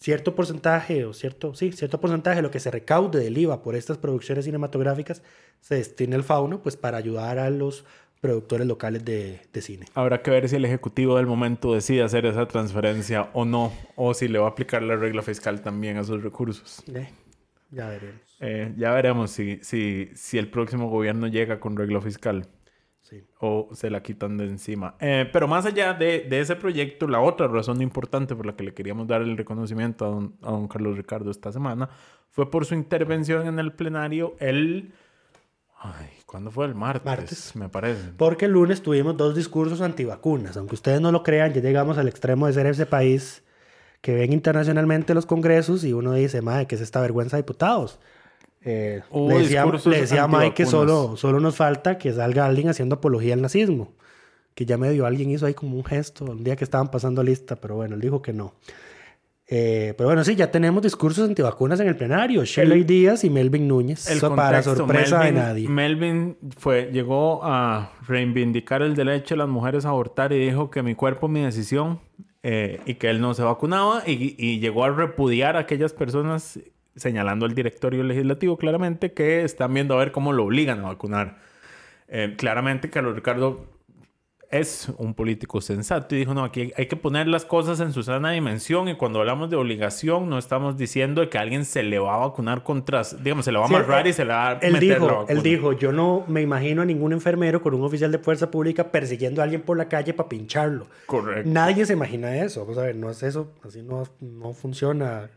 cierto 0.01 0.35
porcentaje 0.35 1.05
o 1.05 1.13
cierto, 1.13 1.55
sí, 1.55 1.73
cierto 1.73 2.01
porcentaje 2.01 2.37
de 2.37 2.43
lo 2.43 2.51
que 2.51 2.59
se 2.59 2.71
recaude 2.71 3.23
del 3.23 3.37
IVA 3.37 3.63
por 3.63 3.77
estas 3.77 3.99
producciones 3.99 4.47
cinematográficas 4.47 5.23
se 5.61 5.75
destine 5.77 6.17
al 6.17 6.25
fauno, 6.25 6.63
pues 6.63 6.77
para 6.77 6.97
ayudar 6.97 7.39
a 7.39 7.51
los 7.51 7.85
productores 8.21 8.67
locales 8.67 9.05
de, 9.05 9.41
de 9.53 9.63
cine. 9.63 9.87
Habrá 9.95 10.23
que 10.23 10.31
ver 10.31 10.49
si 10.49 10.57
el 10.57 10.65
ejecutivo 10.65 11.17
del 11.17 11.27
momento 11.27 11.75
decide 11.75 12.03
hacer 12.03 12.27
esa 12.27 12.47
transferencia 12.47 13.31
o 13.35 13.45
no, 13.45 13.73
o 13.97 14.15
si 14.15 14.29
le 14.29 14.39
va 14.39 14.47
a 14.47 14.51
aplicar 14.51 14.83
la 14.83 14.97
regla 14.97 15.23
fiscal 15.23 15.61
también 15.61 15.97
a 15.97 16.01
esos 16.01 16.23
recursos. 16.23 16.83
Eh, 16.95 17.09
ya 17.71 17.89
veremos. 17.89 18.21
Eh, 18.41 18.75
ya 18.77 18.93
veremos 18.93 19.31
si, 19.31 19.59
si, 19.63 20.11
si 20.15 20.39
el 20.39 20.51
próximo 20.51 20.89
gobierno 20.89 21.29
llega 21.29 21.61
con 21.61 21.77
regla 21.77 22.01
fiscal 22.01 22.49
Sí. 23.03 23.25
o 23.41 23.69
se 23.73 23.91
la 23.91 24.03
quitan 24.03 24.37
de 24.37 24.45
encima. 24.45 24.95
Eh, 25.01 25.29
pero 25.33 25.49
más 25.49 25.67
allá 25.67 25.95
de, 25.95 26.27
de 26.29 26.41
ese 26.41 26.55
proyecto, 26.55 27.09
la 27.09 27.21
otra 27.21 27.49
razón 27.49 27.83
importante 27.83 28.37
por 28.37 28.47
la 28.47 28.55
que 28.55 28.63
le 28.63 28.73
queríamos 28.75 29.09
dar 29.09 29.23
el 29.23 29.37
reconocimiento 29.37 30.05
a 30.05 30.09
don, 30.09 30.37
a 30.43 30.51
don 30.53 30.69
Carlos 30.69 30.97
Ricardo 30.97 31.31
esta 31.31 31.51
semana 31.51 31.89
fue 32.31 32.51
por 32.51 32.65
su 32.67 32.75
intervención 32.75 33.47
en 33.47 33.59
el 33.59 33.73
plenario 33.73 34.37
el... 34.39 34.93
Ay, 35.83 36.11
¿cuándo 36.27 36.51
fue? 36.51 36.67
El 36.67 36.75
martes, 36.75 37.07
Martes. 37.07 37.57
me 37.57 37.69
parece. 37.71 38.11
Porque 38.17 38.45
el 38.45 38.53
lunes 38.53 38.83
tuvimos 38.83 39.17
dos 39.17 39.35
discursos 39.35 39.81
antivacunas. 39.81 40.57
Aunque 40.57 40.75
ustedes 40.75 41.01
no 41.01 41.11
lo 41.11 41.23
crean, 41.23 41.55
ya 41.55 41.63
llegamos 41.63 41.97
al 41.97 42.07
extremo 42.07 42.47
de 42.47 42.53
ser 42.53 42.67
ese 42.67 42.85
país 42.85 43.43
que 44.03 44.15
ven 44.15 44.33
internacionalmente 44.33 45.15
los 45.15 45.27
congresos 45.27 45.83
y 45.85 45.93
uno 45.93 46.13
dice, 46.13 46.43
madre, 46.43 46.67
¿qué 46.67 46.75
es 46.75 46.81
esta 46.81 47.01
vergüenza 47.01 47.37
de 47.37 47.43
diputados? 47.43 47.99
Eh, 48.63 49.03
le 49.15 49.39
decía, 49.39 49.65
le 49.65 50.01
decía 50.01 50.25
a 50.25 50.29
Mike 50.29 50.55
que 50.55 50.67
solo, 50.67 51.17
solo 51.17 51.41
nos 51.41 51.57
falta 51.57 51.97
que 51.99 52.13
salga 52.13 52.45
alguien 52.47 52.69
haciendo 52.69 52.97
apología 52.97 53.35
al 53.35 53.43
nazismo. 53.43 53.93
Que 54.55 54.67
ya 54.67 54.77
medio 54.77 55.07
alguien 55.07 55.31
hizo 55.31 55.47
ahí 55.47 55.55
como 55.55 55.77
un 55.77 55.85
gesto 55.85 56.25
un 56.27 56.45
día 56.45 56.57
que 56.57 56.65
estaban 56.65 56.91
pasando 56.91 57.23
lista, 57.23 57.57
pero 57.57 57.77
bueno, 57.77 57.95
él 57.95 58.01
dijo 58.01 58.21
que 58.21 58.33
no. 58.33 58.55
Eh, 59.53 59.95
pero 59.97 60.09
bueno, 60.09 60.23
sí, 60.23 60.37
ya 60.37 60.51
tenemos 60.51 60.81
discursos 60.83 61.29
antivacunas 61.29 61.81
en 61.81 61.89
el 61.89 61.97
plenario. 61.97 62.45
Shirley 62.45 62.85
Díaz 62.85 63.25
y 63.25 63.31
Melvin 63.31 63.67
Núñez. 63.67 64.09
El 64.09 64.19
Eso 64.19 64.35
para 64.37 64.59
contexto, 64.63 64.77
sorpresa 64.77 65.19
Melvin- 65.21 65.25
de 65.25 65.33
nadie. 65.33 65.69
Melvin 65.69 66.37
fue, 66.57 66.91
llegó 66.93 67.41
a 67.43 67.93
reivindicar 68.07 68.83
el 68.83 68.95
derecho 68.95 69.35
de 69.35 69.39
las 69.39 69.49
mujeres 69.49 69.85
a 69.87 69.89
abortar 69.89 70.33
y 70.33 70.39
dijo 70.39 70.71
que 70.71 70.83
mi 70.85 70.95
cuerpo, 70.95 71.27
mi 71.27 71.41
decisión, 71.41 71.99
eh, 72.45 72.81
y 72.87 72.95
que 72.95 73.11
él 73.11 73.21
no 73.21 73.35
se 73.35 73.43
vacunaba, 73.43 74.03
y, 74.07 74.37
y 74.39 74.61
llegó 74.61 74.85
a 74.85 74.91
repudiar 74.91 75.57
a 75.57 75.61
aquellas 75.61 75.93
personas, 75.95 76.61
señalando 76.97 77.47
al 77.47 77.55
directorio 77.55 78.03
legislativo 78.03 78.57
claramente, 78.57 79.13
que 79.13 79.45
están 79.45 79.73
viendo 79.75 79.95
a 79.95 79.99
ver 79.99 80.13
cómo 80.13 80.33
lo 80.33 80.45
obligan 80.45 80.81
a 80.81 80.89
vacunar. 80.89 81.39
Eh, 82.09 82.35
claramente, 82.37 82.91
Carlos 82.91 83.15
Ricardo 83.15 83.67
es 84.51 84.91
un 84.99 85.15
político 85.15 85.61
sensato 85.61 86.17
y 86.17 86.19
dijo, 86.19 86.35
no, 86.35 86.43
aquí 86.43 86.73
hay 86.77 86.87
que 86.87 86.97
poner 86.97 87.29
las 87.29 87.45
cosas 87.45 87.79
en 87.79 87.93
su 87.93 88.03
sana 88.03 88.33
dimensión 88.33 88.89
y 88.89 88.97
cuando 88.97 89.21
hablamos 89.21 89.49
de 89.49 89.55
obligación 89.55 90.29
no 90.29 90.39
estamos 90.39 90.77
diciendo 90.77 91.31
que 91.31 91.39
a 91.39 91.43
alguien 91.43 91.65
se 91.65 91.85
le 91.85 92.01
va 92.01 92.17
a 92.17 92.19
vacunar 92.27 92.65
contra, 92.65 93.03
digamos, 93.23 93.45
se 93.45 93.53
le 93.53 93.59
va 93.61 93.67
a 93.67 93.69
Sí, 93.69 93.75
amarrar 93.77 94.01
él- 94.01 94.11
y 94.11 94.13
se 94.13 94.25
le 94.25 94.33
va 94.33 94.49
a 94.49 94.53
Él 94.55 94.73
meter 94.73 94.89
la 94.89 94.95
dijo, 94.97 95.07
vacuna. 95.07 95.27
él 95.29 95.43
dijo, 95.45 95.73
yo 95.75 95.93
no 95.93 96.25
me 96.27 96.43
imagino 96.43 96.83
a 96.83 96.85
ningún 96.85 97.13
enfermero 97.13 97.63
con 97.63 97.75
un 97.75 97.83
oficial 97.85 98.11
de 98.11 98.19
fuerza 98.19 98.51
pública 98.51 98.91
persiguiendo 98.91 99.41
a 99.41 99.45
alguien 99.45 99.63
por 99.63 99.77
la 99.79 99.89
calle 99.89 100.15
para 100.15 100.29
pincharlo. 100.29 100.89
Correcto. 101.07 101.49
Nadie 101.49 101.87
se 101.87 101.93
imagina 101.93 102.37
eso. 102.39 102.63
Vamos 102.63 102.79
a 102.79 102.83
ver, 102.83 102.97
no 102.97 103.09
es 103.09 103.23
eso, 103.23 103.53
así 103.65 103.83
no, 103.85 104.03
no 104.21 104.53
funciona. 104.53 105.31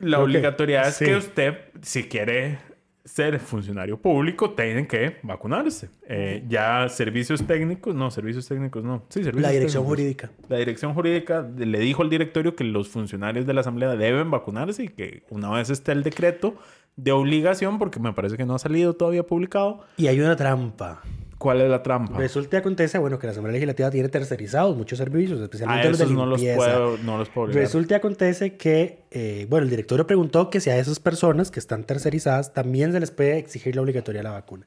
La 0.00 0.18
que- 0.18 0.22
obligatoriedad 0.24 0.88
es 0.88 0.94
sí. 0.96 1.04
que 1.06 1.16
usted, 1.16 1.54
si 1.82 2.04
quiere 2.04 2.58
ser 3.04 3.38
funcionario 3.38 3.98
público, 3.98 4.52
tiene 4.52 4.86
que 4.86 5.18
vacunarse. 5.22 5.90
Eh, 6.08 6.42
ya 6.48 6.88
servicios 6.88 7.46
técnicos, 7.46 7.94
no, 7.94 8.10
servicios 8.10 8.48
técnicos 8.48 8.82
no. 8.82 9.04
Sí, 9.10 9.22
servicios 9.22 9.42
La 9.42 9.50
dirección 9.50 9.82
técnicos. 9.84 9.88
jurídica. 9.98 10.30
La 10.48 10.56
dirección 10.56 10.94
jurídica 10.94 11.46
le 11.56 11.78
dijo 11.80 12.02
al 12.02 12.08
directorio 12.10 12.56
que 12.56 12.64
los 12.64 12.88
funcionarios 12.88 13.46
de 13.46 13.52
la 13.52 13.60
asamblea 13.60 13.94
deben 13.94 14.30
vacunarse 14.30 14.84
y 14.84 14.88
que 14.88 15.22
una 15.28 15.50
vez 15.50 15.68
esté 15.68 15.92
el 15.92 16.02
decreto 16.02 16.54
de 16.96 17.12
obligación, 17.12 17.78
porque 17.78 18.00
me 18.00 18.12
parece 18.14 18.36
que 18.38 18.46
no 18.46 18.54
ha 18.54 18.58
salido 18.58 18.94
todavía 18.94 19.24
publicado, 19.24 19.84
Y 19.98 20.06
hay 20.06 20.18
una 20.20 20.36
trampa. 20.36 21.02
¿Cuál 21.38 21.60
es 21.60 21.68
la 21.70 21.82
trampa? 21.82 22.16
Resulta 22.16 22.56
y 22.56 22.60
acontece, 22.60 22.96
bueno, 22.98 23.18
que 23.18 23.26
la 23.26 23.32
Asamblea 23.32 23.52
Legislativa 23.52 23.90
tiene 23.90 24.08
tercerizados 24.08 24.76
muchos 24.76 24.98
servicios, 24.98 25.40
A 25.40 25.44
especialmente 25.44 25.88
los 25.90 25.98
de 25.98 26.04
esos 26.04 26.16
no 26.16 26.26
los 26.26 26.40
limpieza. 26.40 26.58
puedo, 26.74 26.98
no 26.98 27.18
los 27.18 27.28
puedo. 27.28 27.52
Resulta 27.52 27.94
y 27.94 27.96
acontece 27.96 28.56
que, 28.56 29.04
eh, 29.10 29.46
bueno, 29.50 29.64
el 29.64 29.70
directorio 29.70 30.06
preguntó 30.06 30.48
que 30.50 30.60
si 30.60 30.70
a 30.70 30.78
esas 30.78 31.00
personas 31.00 31.50
que 31.50 31.58
están 31.60 31.84
tercerizadas 31.84 32.54
también 32.54 32.92
se 32.92 33.00
les 33.00 33.10
puede 33.10 33.38
exigir 33.38 33.74
la 33.76 33.82
obligatoriedad 33.82 34.22
de 34.24 34.28
la 34.30 34.34
vacuna. 34.34 34.66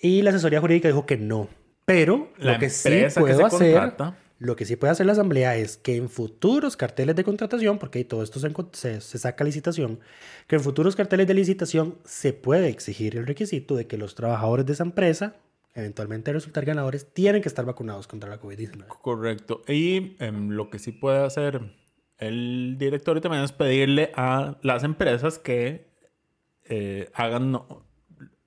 Y 0.00 0.22
la 0.22 0.30
asesoría 0.30 0.60
jurídica 0.60 0.88
dijo 0.88 1.06
que 1.06 1.16
no. 1.16 1.48
Pero 1.86 2.30
La 2.38 2.54
lo 2.54 2.58
que 2.58 2.70
sí 2.70 2.88
que 2.90 3.10
puedo 3.20 3.36
se 3.36 3.44
hacer, 3.44 3.72
contrata. 3.72 4.16
lo 4.38 4.56
que 4.56 4.64
sí 4.64 4.76
puede 4.76 4.90
hacer 4.90 5.06
la 5.06 5.12
asamblea 5.12 5.56
es 5.56 5.76
que 5.76 5.96
en 5.96 6.08
futuros 6.08 6.76
carteles 6.76 7.14
de 7.14 7.24
contratación, 7.24 7.78
porque 7.78 7.98
ahí 8.00 8.04
todo 8.04 8.22
esto 8.22 8.40
se, 8.40 8.50
se, 8.72 9.00
se 9.00 9.18
saca 9.18 9.44
licitación, 9.44 10.00
que 10.46 10.56
en 10.56 10.62
futuros 10.62 10.96
carteles 10.96 11.26
de 11.26 11.34
licitación 11.34 11.96
se 12.04 12.32
puede 12.32 12.68
exigir 12.68 13.16
el 13.16 13.26
requisito 13.26 13.76
de 13.76 13.86
que 13.86 13.96
los 13.98 14.14
trabajadores 14.14 14.66
de 14.66 14.72
esa 14.72 14.82
empresa, 14.84 15.36
eventualmente 15.74 16.32
resultar 16.32 16.64
ganadores, 16.64 17.12
tienen 17.12 17.42
que 17.42 17.48
estar 17.48 17.64
vacunados 17.64 18.06
contra 18.06 18.30
la 18.30 18.40
COVID-19. 18.40 18.86
Correcto. 19.02 19.62
Y 19.68 20.16
em, 20.20 20.50
lo 20.50 20.70
que 20.70 20.78
sí 20.78 20.92
puede 20.92 21.24
hacer 21.24 21.60
el 22.18 22.76
directorio 22.78 23.20
también 23.20 23.42
es 23.42 23.52
pedirle 23.52 24.12
a 24.14 24.56
las 24.62 24.84
empresas 24.84 25.38
que 25.38 25.90
eh, 26.64 27.10
hagan 27.14 27.50
no- 27.52 27.84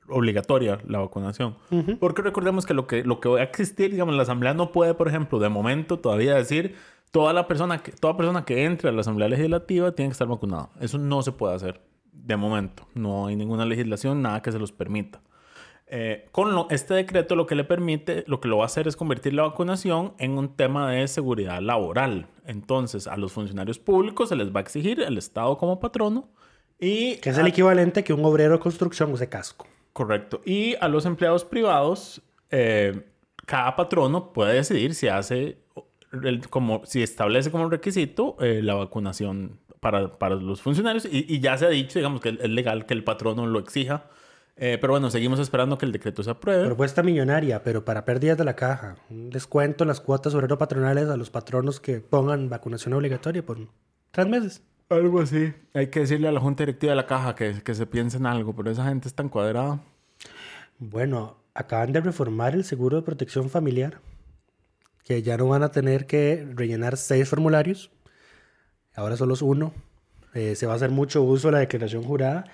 obligatoria 0.10 0.80
la 0.88 1.00
vacunación. 1.00 1.58
Porque 2.00 2.22
recordemos 2.22 2.66
que 2.66 2.74
lo, 2.74 2.88
que 2.88 3.04
lo 3.04 3.20
que 3.20 3.28
va 3.30 3.40
a 3.40 3.44
existir, 3.44 3.92
digamos, 3.92 4.16
la 4.16 4.24
asamblea 4.24 4.54
no 4.54 4.72
puede, 4.72 4.94
por 4.94 5.10
ejemplo, 5.10 5.38
de 5.40 5.50
momento 5.50 6.00
todavía 6.00 6.34
decir 6.36 6.76
toda 7.12 7.34
la 7.34 7.46
persona 7.48 7.80
que, 7.84 7.92
toda 7.92 8.16
persona 8.16 8.46
que 8.46 8.64
entre 8.64 8.88
a 8.90 8.94
la 8.94 9.02
asamblea 9.02 9.28
legislativa 9.28 9.92
tiene 9.94 10.10
que 10.10 10.14
estar 10.14 10.28
vacunada. 10.30 10.70
Eso 10.80 10.98
no 10.98 11.22
se 11.24 11.34
puede 11.34 11.56
hacer 11.56 11.82
de 12.14 12.38
momento. 12.38 12.88
No 12.94 13.28
hay 13.28 13.36
ninguna 13.36 13.66
legislación, 13.66 14.22
nada 14.22 14.42
que 14.42 14.52
se 14.54 14.60
los 14.60 14.72
permita. 14.72 15.22
Eh, 15.90 16.28
con 16.34 16.54
lo- 16.54 16.68
este 16.70 16.94
decreto 16.96 17.36
lo 17.38 17.46
que 17.46 17.56
le 17.56 17.64
permite, 17.64 18.26
lo 18.28 18.42
que 18.42 18.50
lo 18.50 18.58
va 18.58 18.64
a 18.64 18.66
hacer 18.66 18.88
es 18.90 18.98
convertir 18.98 19.34
la 19.34 19.44
vacunación 19.44 20.14
en 20.20 20.38
un 20.38 20.56
tema 20.56 20.92
de 20.92 21.08
seguridad 21.08 21.62
laboral. 21.62 22.28
Entonces, 22.46 23.08
a 23.08 23.16
los 23.16 23.32
funcionarios 23.32 23.80
públicos 23.80 24.28
se 24.30 24.36
les 24.36 24.54
va 24.54 24.60
a 24.60 24.64
exigir 24.64 25.00
el 25.02 25.18
Estado 25.18 25.58
como 25.58 25.80
patrono 25.80 26.30
y... 26.80 27.16
Que 27.18 27.30
es 27.30 27.38
a- 27.38 27.42
el 27.42 27.48
equivalente 27.48 28.02
a 28.02 28.04
que 28.04 28.12
un 28.14 28.26
obrero 28.26 28.54
de 28.54 28.60
construcción 28.60 29.12
use 29.14 29.30
casco. 29.30 29.66
Correcto. 29.94 30.42
Y 30.46 30.76
a 30.82 30.90
los 30.90 31.06
empleados 31.06 31.46
privados, 31.46 32.22
eh, 32.52 33.04
cada 33.46 33.76
patrono 33.78 34.34
puede 34.34 34.56
decidir 34.56 34.94
si 34.94 35.08
hace, 35.08 35.58
el- 36.24 36.50
como, 36.50 36.82
si 36.86 37.02
establece 37.02 37.50
como 37.50 37.70
requisito 37.70 38.36
eh, 38.42 38.62
la 38.62 38.74
vacunación 38.76 39.60
para, 39.80 40.18
para 40.20 40.36
los 40.36 40.62
funcionarios. 40.62 41.06
Y, 41.06 41.26
y 41.34 41.40
ya 41.40 41.58
se 41.58 41.66
ha 41.66 41.70
dicho, 41.70 41.98
digamos, 41.98 42.20
que 42.20 42.30
es 42.30 42.50
legal 42.50 42.86
que 42.86 42.94
el 42.94 43.06
patrono 43.06 43.48
lo 43.48 43.60
exija. 43.60 44.06
Eh, 44.60 44.78
pero 44.82 44.94
bueno, 44.94 45.12
seguimos 45.12 45.40
esperando 45.40 45.78
que 45.78 45.86
el 45.86 45.92
decreto 45.92 46.24
se 46.24 46.32
apruebe. 46.32 46.66
Propuesta 46.66 47.04
millonaria, 47.04 47.62
pero 47.64 47.86
para 47.86 48.06
pérdidas 48.06 48.38
de 48.38 48.44
la 48.44 48.56
caja. 48.56 48.96
Un 49.10 49.30
descuento 49.30 49.84
en 49.84 49.90
las 49.90 50.02
cuotas 50.02 50.34
obrero-patronales 50.34 51.10
a 51.10 51.18
los 51.18 51.30
patronos 51.30 51.80
que 51.80 52.00
pongan 52.02 52.50
vacunación 52.50 52.94
obligatoria 52.94 53.46
por 53.46 53.60
tres 54.12 54.28
meses. 54.28 54.64
Algo 54.90 55.22
así. 55.22 55.54
Hay 55.74 55.88
que 55.88 56.00
decirle 56.00 56.28
a 56.28 56.32
la 56.32 56.40
junta 56.40 56.64
directiva 56.64 56.92
de 56.92 56.96
la 56.96 57.06
caja 57.06 57.36
que, 57.36 57.62
que 57.62 57.76
se 57.76 57.86
piense 57.86 58.18
en 58.18 58.26
algo, 58.26 58.56
pero 58.56 58.72
esa 58.72 58.86
gente 58.86 59.08
es 59.08 59.14
tan 59.14 59.30
cuadrada. 59.30 59.80
Bueno, 60.80 61.38
acaban 61.54 61.92
de 61.92 62.02
reformar 62.02 62.56
el 62.56 62.64
seguro 62.64 62.98
de 62.98 63.04
protección 63.04 63.50
familiar, 63.50 64.00
que 65.04 65.22
ya 65.22 65.38
no 65.38 65.48
van 65.48 65.64
a 65.64 65.72
tener 65.72 66.08
que 66.08 66.48
rellenar 66.56 66.98
seis 66.98 67.30
formularios, 67.30 67.92
ahora 68.96 69.18
solo 69.18 69.36
es 69.36 69.42
uno. 69.42 69.74
Eh, 70.34 70.56
se 70.56 70.68
va 70.68 70.74
a 70.74 70.76
hacer 70.76 70.92
mucho 70.92 71.24
uso 71.24 71.48
de 71.48 71.54
la 71.54 71.60
declaración 71.60 72.04
jurada. 72.04 72.46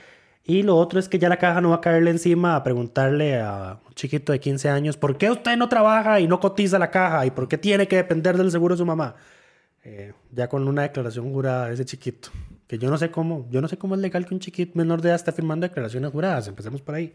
Y 0.45 0.63
lo 0.63 0.75
otro 0.75 0.99
es 0.99 1.07
que 1.07 1.19
ya 1.19 1.29
la 1.29 1.37
caja 1.37 1.61
no 1.61 1.69
va 1.69 1.75
a 1.75 1.81
caerle 1.81 2.11
encima 2.11 2.55
a 2.55 2.63
preguntarle 2.63 3.39
a 3.39 3.79
un 3.87 3.93
chiquito 3.93 4.33
de 4.33 4.39
15 4.39 4.69
años, 4.69 4.97
¿por 4.97 5.17
qué 5.17 5.31
usted 5.31 5.55
no 5.55 5.69
trabaja 5.69 6.19
y 6.19 6.27
no 6.27 6.39
cotiza 6.39 6.77
la 6.77 6.91
caja? 6.91 7.25
¿Y 7.25 7.31
por 7.31 7.47
qué 7.47 7.57
tiene 7.57 7.87
que 7.87 7.95
depender 7.95 8.37
del 8.37 8.51
seguro 8.51 8.75
de 8.75 8.79
su 8.79 8.85
mamá? 8.85 9.15
Eh, 9.85 10.13
ya 10.31 10.49
con 10.49 10.67
una 10.67 10.81
declaración 10.81 11.31
jurada 11.31 11.71
ese 11.71 11.85
chiquito. 11.85 12.29
Que 12.67 12.77
yo 12.77 12.89
no 12.89 12.97
sé 12.97 13.09
cómo, 13.09 13.47
yo 13.51 13.61
no 13.61 13.67
sé 13.69 13.77
cómo 13.77 13.95
es 13.95 14.01
legal 14.01 14.25
que 14.25 14.33
un 14.33 14.41
chiquito 14.41 14.73
menor 14.75 15.01
de 15.01 15.09
edad 15.09 15.15
esté 15.15 15.31
firmando 15.31 15.65
declaraciones 15.67 16.11
juradas. 16.11 16.47
Empecemos 16.47 16.81
por 16.81 16.95
ahí. 16.95 17.13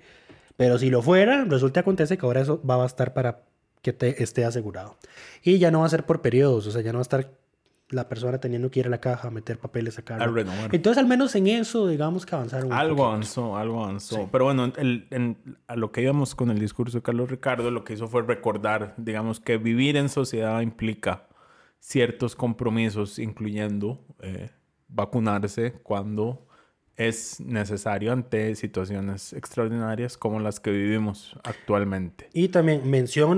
Pero 0.57 0.79
si 0.79 0.89
lo 0.89 1.03
fuera, 1.03 1.45
resulta 1.45 1.81
acontece 1.81 2.17
que 2.17 2.25
ahora 2.25 2.41
eso 2.41 2.61
va 2.69 2.75
a 2.75 2.79
bastar 2.79 3.13
para 3.13 3.43
que 3.83 3.93
te 3.93 4.23
esté 4.23 4.45
asegurado. 4.45 4.97
Y 5.43 5.59
ya 5.59 5.71
no 5.71 5.81
va 5.81 5.87
a 5.87 5.91
ser 5.91 6.05
por 6.05 6.21
periodos, 6.21 6.67
o 6.67 6.71
sea, 6.71 6.83
ya 6.83 6.93
no 6.93 6.99
va 6.99 7.03
a 7.03 7.03
estar 7.03 7.31
la 7.91 8.09
persona 8.09 8.39
teniendo 8.39 8.71
que 8.71 8.81
ir 8.81 8.87
a 8.87 8.91
la 8.91 9.01
caja 9.01 9.29
a 9.29 9.31
meter 9.31 9.59
papeles, 9.59 9.95
sacar. 9.95 10.21
A 10.23 10.27
renovar. 10.27 10.75
Entonces, 10.75 10.99
al 11.03 11.09
menos 11.09 11.35
en 11.35 11.47
eso, 11.47 11.87
digamos 11.89 12.27
que 12.27 12.35
avanzaron. 12.35 12.73
Algo 12.73 12.97
poquito. 12.97 13.07
avanzó, 13.09 13.57
algo 13.57 13.85
avanzó. 13.85 14.29
Pero 14.31 14.45
bueno, 14.45 14.73
el- 14.77 15.07
en- 15.11 15.39
a 15.67 15.75
lo 15.77 15.91
que 15.91 16.03
íbamos 16.03 16.35
con 16.35 16.51
el 16.51 16.59
discurso 16.59 16.99
de 16.99 17.03
Carlos 17.03 17.31
Ricardo, 17.31 17.71
lo 17.71 17.85
que 17.85 17.95
hizo 17.95 18.07
fue 18.07 18.23
recordar, 18.23 18.95
digamos, 18.99 19.41
que 19.41 19.57
vivir 19.57 19.97
en 19.97 20.09
sociedad 20.11 20.61
implica 20.61 21.27
ciertos 21.81 22.37
compromisos, 22.37 23.19
incluyendo 23.19 24.05
eh, 24.21 24.51
vacunarse 24.89 25.73
cuando 25.83 26.45
es 26.97 27.39
necesario 27.41 28.13
ante 28.13 28.55
situaciones 28.57 29.33
extraordinarias 29.33 30.19
como 30.19 30.41
las 30.41 30.59
que 30.59 30.73
vivimos 30.73 31.39
actualmente. 31.45 32.29
Y 32.33 32.49
también 32.49 32.91
mención 32.91 33.31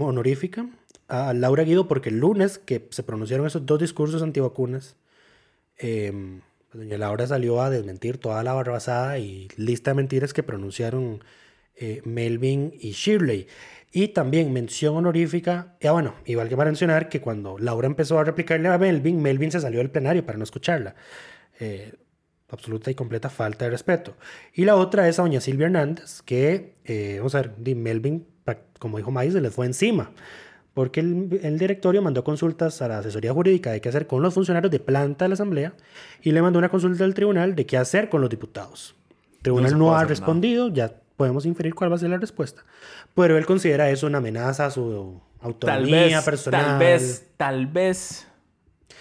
honorífica 0.00 0.66
a 1.08 1.32
Laura 1.34 1.64
Guido, 1.64 1.88
porque 1.88 2.08
el 2.10 2.18
lunes 2.18 2.58
que 2.58 2.88
se 2.90 3.02
pronunciaron 3.02 3.46
esos 3.46 3.66
dos 3.66 3.78
discursos 3.78 4.22
antivacunas, 4.22 4.96
eh, 5.78 6.40
doña 6.72 6.98
Laura 6.98 7.26
salió 7.26 7.60
a 7.62 7.70
desmentir 7.70 8.18
toda 8.18 8.42
la 8.42 8.52
barrabasada 8.52 9.18
y 9.18 9.48
lista 9.56 9.90
de 9.90 9.94
mentiras 9.94 10.32
que 10.32 10.42
pronunciaron 10.42 11.22
eh, 11.76 12.02
Melvin 12.04 12.72
y 12.78 12.92
Shirley. 12.92 13.46
Y 13.92 14.08
también 14.08 14.52
mención 14.52 14.96
honorífica, 14.96 15.76
ya 15.80 15.92
bueno, 15.92 16.14
igual 16.24 16.48
que 16.48 16.56
para 16.56 16.70
mencionar 16.70 17.08
que 17.08 17.20
cuando 17.20 17.58
Laura 17.58 17.86
empezó 17.86 18.18
a 18.18 18.24
replicarle 18.24 18.68
a 18.68 18.76
Melvin, 18.76 19.22
Melvin 19.22 19.52
se 19.52 19.60
salió 19.60 19.78
del 19.78 19.90
plenario 19.90 20.26
para 20.26 20.36
no 20.36 20.44
escucharla. 20.44 20.96
Eh, 21.60 21.92
absoluta 22.48 22.90
y 22.90 22.94
completa 22.94 23.30
falta 23.30 23.66
de 23.66 23.70
respeto. 23.70 24.16
Y 24.52 24.64
la 24.64 24.76
otra 24.76 25.08
es 25.08 25.18
a 25.18 25.22
doña 25.22 25.40
Silvia 25.40 25.66
Hernández, 25.66 26.22
que, 26.22 26.76
eh, 26.84 27.16
vamos 27.18 27.34
a 27.34 27.42
ver, 27.42 27.76
Melvin, 27.76 28.26
como 28.78 28.98
dijo 28.98 29.10
Maíz, 29.10 29.32
se 29.32 29.40
les 29.40 29.54
fue 29.54 29.66
encima. 29.66 30.12
Porque 30.74 31.00
el, 31.00 31.38
el 31.42 31.58
directorio 31.58 32.02
mandó 32.02 32.24
consultas 32.24 32.82
a 32.82 32.88
la 32.88 32.98
asesoría 32.98 33.32
jurídica 33.32 33.70
de 33.70 33.80
qué 33.80 33.88
hacer 33.88 34.06
con 34.08 34.22
los 34.22 34.34
funcionarios 34.34 34.70
de 34.72 34.80
planta 34.80 35.24
de 35.24 35.28
la 35.28 35.34
Asamblea 35.34 35.72
y 36.20 36.32
le 36.32 36.42
mandó 36.42 36.58
una 36.58 36.68
consulta 36.68 37.04
al 37.04 37.14
tribunal 37.14 37.54
de 37.54 37.64
qué 37.64 37.76
hacer 37.78 38.08
con 38.08 38.20
los 38.20 38.28
diputados. 38.28 38.96
El 39.36 39.42
tribunal 39.42 39.78
no, 39.78 39.86
puede 39.86 39.98
ha 40.00 40.04
respondido, 40.04 40.68
ya 40.68 40.92
podemos 41.16 41.46
inferir 41.46 41.74
cuál 41.76 41.92
va 41.92 41.96
a 41.96 41.98
ser 41.98 42.10
la 42.10 42.18
respuesta. 42.18 42.64
Pero 43.14 43.38
él 43.38 43.46
considera 43.46 43.88
eso 43.90 44.08
una 44.08 44.18
amenaza 44.18 44.66
a 44.66 44.70
su 44.70 45.20
Tal 45.40 45.46
autonomía 45.46 46.16
vez, 46.16 46.24
personal. 46.24 46.60
tal 46.66 46.78
vez, 46.78 47.26
tal 47.36 47.66
vez 47.68 48.26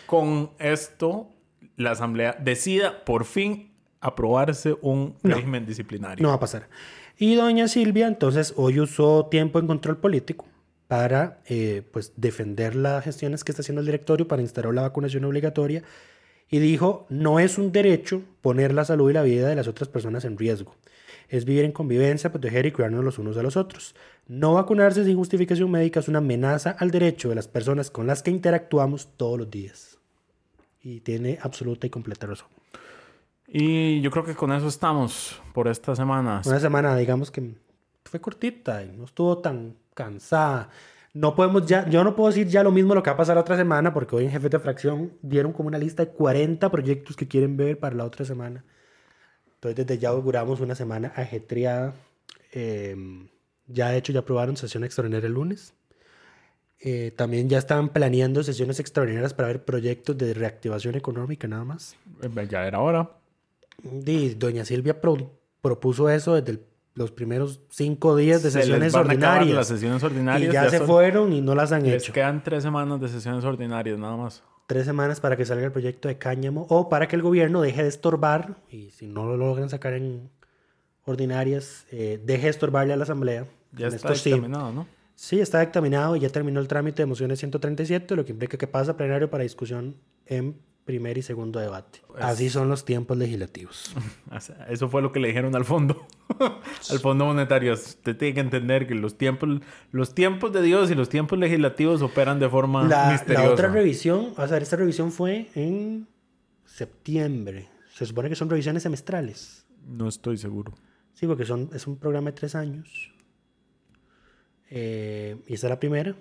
con 0.05 0.51
esto 0.59 1.29
la 1.77 1.91
Asamblea 1.91 2.37
decida 2.39 3.03
por 3.03 3.25
fin 3.25 3.71
aprobarse 3.99 4.75
un 4.81 5.15
No. 5.23 5.35
régimen 5.35 5.65
disciplinario. 5.65 6.21
No 6.21 6.29
va 6.29 6.35
a 6.35 6.39
pasar. 6.39 6.67
Y 7.17 7.33
doña 7.35 7.67
Silvia, 7.67 8.05
entonces, 8.07 8.53
hoy 8.57 8.79
usó 8.79 9.25
tiempo 9.31 9.57
en 9.59 9.65
control 9.65 9.97
político 9.97 10.45
para 10.93 11.39
eh, 11.47 11.81
pues, 11.91 12.13
defender 12.17 12.75
las 12.75 13.03
gestiones 13.03 13.43
que 13.43 13.51
está 13.51 13.63
haciendo 13.63 13.79
el 13.79 13.87
directorio 13.87 14.27
para 14.27 14.43
instaurar 14.43 14.75
la 14.75 14.83
vacunación 14.83 15.25
obligatoria 15.25 15.81
y 16.51 16.59
dijo, 16.59 17.07
no 17.09 17.39
es 17.39 17.57
un 17.57 17.71
derecho 17.71 18.21
poner 18.41 18.75
la 18.75 18.85
salud 18.85 19.09
y 19.09 19.13
la 19.13 19.23
vida 19.23 19.47
de 19.49 19.55
las 19.55 19.67
otras 19.67 19.89
personas 19.89 20.23
en 20.23 20.37
riesgo. 20.37 20.75
Es 21.29 21.45
vivir 21.45 21.65
en 21.65 21.71
convivencia, 21.71 22.31
proteger 22.31 22.67
y 22.67 22.71
cuidarnos 22.71 23.03
los 23.03 23.17
unos 23.17 23.37
a 23.37 23.41
los 23.41 23.57
otros. 23.57 23.95
No 24.27 24.53
vacunarse 24.53 25.03
sin 25.03 25.17
justificación 25.17 25.71
médica 25.71 25.99
es 25.99 26.07
una 26.09 26.19
amenaza 26.19 26.75
al 26.77 26.91
derecho 26.91 27.27
de 27.27 27.33
las 27.33 27.47
personas 27.47 27.89
con 27.89 28.05
las 28.05 28.21
que 28.21 28.29
interactuamos 28.29 29.17
todos 29.17 29.39
los 29.39 29.49
días. 29.49 29.97
Y 30.79 30.99
tiene 30.99 31.39
absoluta 31.41 31.87
y 31.87 31.89
completa 31.89 32.27
razón. 32.27 32.49
Y 33.47 33.99
yo 34.01 34.11
creo 34.11 34.25
que 34.25 34.35
con 34.35 34.53
eso 34.53 34.67
estamos 34.67 35.41
por 35.55 35.67
esta 35.67 35.95
semana. 35.95 36.43
Una 36.45 36.59
semana, 36.59 36.95
digamos 36.95 37.31
que 37.31 37.55
fue 38.05 38.21
cortita 38.21 38.83
y 38.83 38.95
no 38.95 39.05
estuvo 39.05 39.39
tan 39.39 39.81
cansada. 39.93 40.69
No 41.13 41.35
podemos 41.35 41.65
ya, 41.67 41.87
yo 41.89 42.03
no 42.03 42.15
puedo 42.15 42.29
decir 42.29 42.47
ya 42.47 42.63
lo 42.63 42.71
mismo 42.71 42.95
lo 42.95 43.03
que 43.03 43.09
va 43.11 43.13
a 43.13 43.17
pasar 43.17 43.35
la 43.35 43.41
otra 43.41 43.55
semana, 43.55 43.93
porque 43.93 44.15
hoy 44.15 44.25
en 44.25 44.31
Jefes 44.31 44.49
de 44.51 44.59
Fracción 44.59 45.13
dieron 45.21 45.53
como 45.53 45.67
una 45.67 45.77
lista 45.77 46.03
de 46.03 46.11
40 46.11 46.71
proyectos 46.71 47.15
que 47.15 47.27
quieren 47.27 47.55
ver 47.55 47.77
para 47.79 47.95
la 47.95 48.03
otra 48.05 48.25
semana. 48.25 48.63
Entonces, 49.55 49.85
desde 49.85 50.01
ya 50.01 50.09
auguramos 50.09 50.59
una 50.59 50.75
semana 50.75 51.13
ajetreada. 51.15 51.93
Eh, 52.51 52.95
ya, 53.67 53.89
de 53.89 53.97
hecho, 53.97 54.11
ya 54.11 54.19
aprobaron 54.21 54.57
sesión 54.57 54.83
extraordinaria 54.83 55.27
el 55.27 55.33
lunes. 55.33 55.73
Eh, 56.79 57.13
también 57.15 57.47
ya 57.47 57.59
están 57.59 57.89
planeando 57.89 58.43
sesiones 58.43 58.79
extraordinarias 58.79 59.33
para 59.33 59.47
ver 59.47 59.63
proyectos 59.63 60.17
de 60.17 60.33
reactivación 60.33 60.95
económica, 60.95 61.47
nada 61.47 61.63
más. 61.63 61.95
Eh, 62.21 62.47
Ya 62.49 62.67
era 62.67 62.79
hora. 62.81 63.09
Di, 63.83 64.33
doña 64.33 64.65
Silvia 64.65 64.99
pro- 64.99 65.31
propuso 65.61 66.09
eso 66.09 66.35
desde 66.35 66.51
el- 66.51 66.65
los 66.95 67.11
primeros 67.11 67.61
cinco 67.69 68.15
días 68.15 68.43
de 68.43 68.51
Se 68.51 68.59
sesiones 68.61 68.93
ordinarias. 68.93 69.55
Las 69.55 69.67
sesiones 69.67 70.03
ordinarias 70.03 70.49
y 70.49 70.53
ya, 70.53 70.69
se 70.69 70.77
son- 70.79 70.87
fueron 70.87 71.33
y 71.33 71.41
no 71.41 71.55
las 71.55 71.71
han 71.71 71.83
Les 71.83 72.03
hecho. 72.03 72.13
quedan 72.13 72.43
tres 72.43 72.63
semanas 72.63 72.99
de 73.01 73.07
sesiones 73.07 73.43
ordinarias, 73.45 73.97
nada 73.97 74.15
más. 74.15 74.43
Tres 74.67 74.85
semanas 74.85 75.19
para 75.19 75.35
que 75.35 75.45
salga 75.45 75.65
el 75.65 75.71
proyecto 75.71 76.07
de 76.07 76.17
cáñamo 76.17 76.65
o 76.69 76.89
para 76.89 77.07
que 77.07 77.15
el 77.15 77.21
gobierno 77.21 77.61
deje 77.61 77.83
de 77.83 77.89
estorbar 77.89 78.55
y 78.69 78.91
si 78.91 79.07
no 79.07 79.25
lo 79.25 79.35
logran 79.37 79.69
sacar 79.69 79.93
en 79.93 80.29
ordinarias, 81.05 81.85
eh, 81.91 82.21
deje 82.23 82.43
de 82.43 82.49
estorbarle 82.49 82.93
a 82.93 82.97
la 82.97 83.03
asamblea 83.03 83.45
Ya 83.75 83.87
En 83.87 83.93
está 83.93 84.15
sí. 84.15 84.29
dictaminado, 84.31 84.71
¿no? 84.71 84.87
Sí, 85.15 85.39
está 85.39 85.59
dictaminado 85.59 86.15
y 86.15 86.19
ya 86.21 86.29
terminó 86.29 86.59
el 86.59 86.67
trámite 86.67 87.01
de 87.01 87.05
mociones 87.07 87.39
137, 87.39 88.15
lo 88.15 88.23
que 88.25 88.31
implica 88.31 88.57
que 88.57 88.67
pasa 88.67 88.91
a 88.91 88.97
plenario 88.97 89.29
para 89.29 89.43
discusión 89.43 89.95
en 90.25 90.57
primer 90.85 91.17
y 91.17 91.21
segundo 91.21 91.59
debate. 91.59 92.01
Así 92.19 92.49
son 92.49 92.69
los 92.69 92.85
tiempos 92.85 93.17
legislativos. 93.17 93.93
Eso 94.69 94.89
fue 94.89 95.01
lo 95.01 95.11
que 95.11 95.19
le 95.19 95.29
dijeron 95.29 95.55
al 95.55 95.65
fondo. 95.65 96.05
al 96.89 96.99
fondo 96.99 97.25
monetario. 97.25 97.73
Usted 97.73 98.17
tiene 98.17 98.33
que 98.33 98.39
entender 98.41 98.87
que 98.87 98.95
los 98.95 99.17
tiempos, 99.17 99.61
los 99.91 100.13
tiempos 100.13 100.51
de 100.51 100.61
Dios 100.61 100.91
y 100.91 100.95
los 100.95 101.09
tiempos 101.09 101.39
legislativos 101.39 102.01
operan 102.01 102.39
de 102.39 102.49
forma 102.49 102.83
La, 102.83 103.11
misteriosa. 103.11 103.45
la 103.45 103.51
otra 103.51 103.67
revisión, 103.69 104.33
o 104.35 104.47
sea, 104.47 104.57
esta 104.57 104.75
revisión 104.75 105.11
fue 105.11 105.49
en 105.55 106.07
septiembre. 106.65 107.69
Se 107.93 108.05
supone 108.05 108.29
que 108.29 108.35
son 108.35 108.49
revisiones 108.49 108.83
semestrales. 108.83 109.65
No 109.87 110.07
estoy 110.07 110.37
seguro. 110.37 110.73
Sí, 111.13 111.27
porque 111.27 111.45
son, 111.45 111.69
es 111.73 111.87
un 111.87 111.97
programa 111.97 112.31
de 112.31 112.37
tres 112.37 112.55
años. 112.55 113.11
Eh, 114.69 115.37
y 115.47 115.53
esta 115.53 115.67
es 115.67 115.71
la 115.71 115.79
primera. 115.79 116.15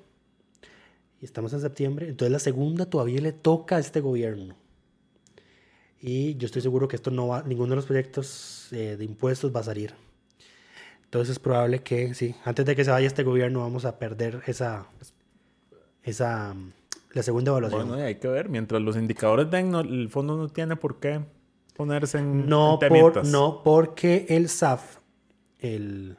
Y 1.22 1.24
estamos 1.24 1.52
en 1.52 1.60
septiembre. 1.60 2.08
Entonces 2.08 2.32
la 2.32 2.38
segunda 2.40 2.84
todavía 2.84 3.20
le 3.20 3.32
toca 3.32 3.76
a 3.76 3.78
este 3.78 4.00
gobierno. 4.00 4.56
Y 6.00 6.34
yo 6.34 6.46
estoy 6.46 6.60
seguro 6.62 6.88
que 6.88 6.96
esto 6.96 7.12
no 7.12 7.28
va, 7.28 7.44
ninguno 7.44 7.70
de 7.70 7.76
los 7.76 7.86
proyectos 7.86 8.68
eh, 8.72 8.96
de 8.98 9.04
impuestos 9.04 9.54
va 9.54 9.60
a 9.60 9.62
salir. 9.64 9.94
Entonces 11.04 11.30
es 11.32 11.38
probable 11.38 11.78
que, 11.82 12.12
sí, 12.14 12.34
antes 12.44 12.66
de 12.66 12.74
que 12.74 12.84
se 12.84 12.90
vaya 12.90 13.06
este 13.06 13.22
gobierno 13.22 13.60
vamos 13.60 13.84
a 13.84 13.98
perder 14.00 14.42
esa, 14.46 14.86
esa, 16.02 16.54
mm, 16.54 16.72
la 17.12 17.22
segunda 17.22 17.50
evaluación. 17.52 17.86
Bueno, 17.88 18.02
hay 18.02 18.16
que 18.16 18.26
ver. 18.28 18.48
Mientras 18.48 18.82
los 18.82 18.96
indicadores 18.96 19.48
den, 19.50 19.70
no- 19.70 19.80
el 19.80 20.08
fondo 20.08 20.36
no 20.36 20.48
tiene 20.48 20.74
por 20.74 20.98
qué 20.98 21.20
ponerse 21.76 22.18
en, 22.18 22.48
no, 22.48 22.80
en 22.82 22.88
por, 22.88 23.24
no 23.26 23.62
porque 23.62 24.26
el 24.28 24.48
SAF, 24.48 24.96
el 25.60 26.16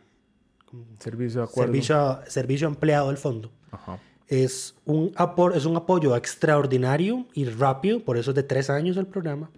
Servicio 0.99 1.41
de 1.41 1.45
acuerdo. 1.47 1.71
servicio, 1.73 2.19
servicio 2.27 2.67
empleado 2.67 3.09
del 3.09 3.17
fondo, 3.17 3.51
Ajá. 3.71 3.99
Es 4.27 4.75
un, 4.85 5.13
apor- 5.15 5.55
es 5.55 5.65
un 5.65 5.75
apoyo 5.75 6.15
extraordinario 6.15 7.25
y 7.33 7.45
rápido, 7.45 8.03
por 8.03 8.17
eso 8.17 8.31
es 8.31 8.35
de 8.35 8.43
tres 8.43 8.69
años 8.69 8.97
el 8.97 9.07
programa. 9.07 9.51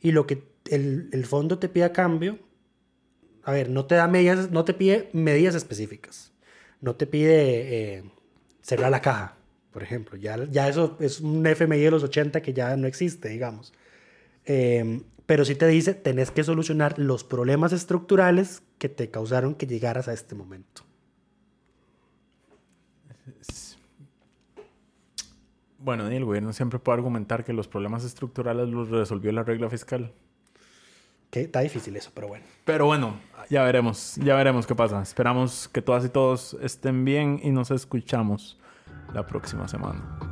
Y 0.00 0.12
lo 0.12 0.26
que 0.26 0.44
el, 0.70 1.08
el 1.12 1.26
fondo 1.26 1.58
te 1.58 1.68
pide 1.68 1.84
a 1.84 1.92
cambio, 1.92 2.38
a 3.44 3.52
ver, 3.52 3.70
no 3.70 3.86
te 3.86 3.94
da 3.96 4.06
medidas, 4.08 4.50
no 4.50 4.64
te 4.64 4.74
pide 4.74 5.10
medidas 5.12 5.54
específicas. 5.54 6.32
No 6.80 6.94
te 6.96 7.06
pide 7.06 7.96
eh, 7.98 8.04
cerrar 8.60 8.90
la 8.90 9.00
caja, 9.00 9.36
por 9.72 9.82
ejemplo. 9.82 10.16
Ya, 10.16 10.44
ya 10.50 10.68
eso 10.68 10.96
es 11.00 11.20
un 11.20 11.44
FMI 11.46 11.78
de 11.80 11.90
los 11.90 12.02
80 12.02 12.40
que 12.42 12.52
ya 12.52 12.76
no 12.76 12.86
existe, 12.86 13.28
digamos. 13.28 13.72
Eh, 14.44 15.02
pero 15.26 15.44
sí 15.44 15.54
te 15.54 15.66
dice, 15.68 15.94
tenés 15.94 16.30
que 16.30 16.44
solucionar 16.44 16.98
los 16.98 17.24
problemas 17.24 17.72
estructurales 17.72 18.62
que 18.78 18.88
te 18.88 19.10
causaron 19.10 19.54
que 19.54 19.66
llegaras 19.66 20.08
a 20.08 20.12
este 20.12 20.34
momento. 20.34 20.82
Bueno, 25.82 26.10
y 26.12 26.14
el 26.14 26.24
gobierno 26.24 26.52
siempre 26.52 26.78
puede 26.78 26.98
argumentar 26.98 27.44
que 27.44 27.52
los 27.52 27.66
problemas 27.66 28.04
estructurales 28.04 28.68
los 28.68 28.88
resolvió 28.88 29.32
la 29.32 29.42
regla 29.42 29.68
fiscal. 29.68 30.12
Que 31.30 31.40
está 31.40 31.60
difícil 31.60 31.96
eso, 31.96 32.12
pero 32.14 32.28
bueno. 32.28 32.44
Pero 32.64 32.86
bueno, 32.86 33.16
ya 33.50 33.64
veremos, 33.64 34.16
ya 34.16 34.36
veremos 34.36 34.66
qué 34.66 34.74
pasa. 34.76 35.02
Esperamos 35.02 35.68
que 35.68 35.82
todas 35.82 36.04
y 36.04 36.08
todos 36.08 36.56
estén 36.62 37.04
bien 37.04 37.40
y 37.42 37.50
nos 37.50 37.70
escuchamos 37.70 38.60
la 39.12 39.26
próxima 39.26 39.66
semana. 39.66 40.31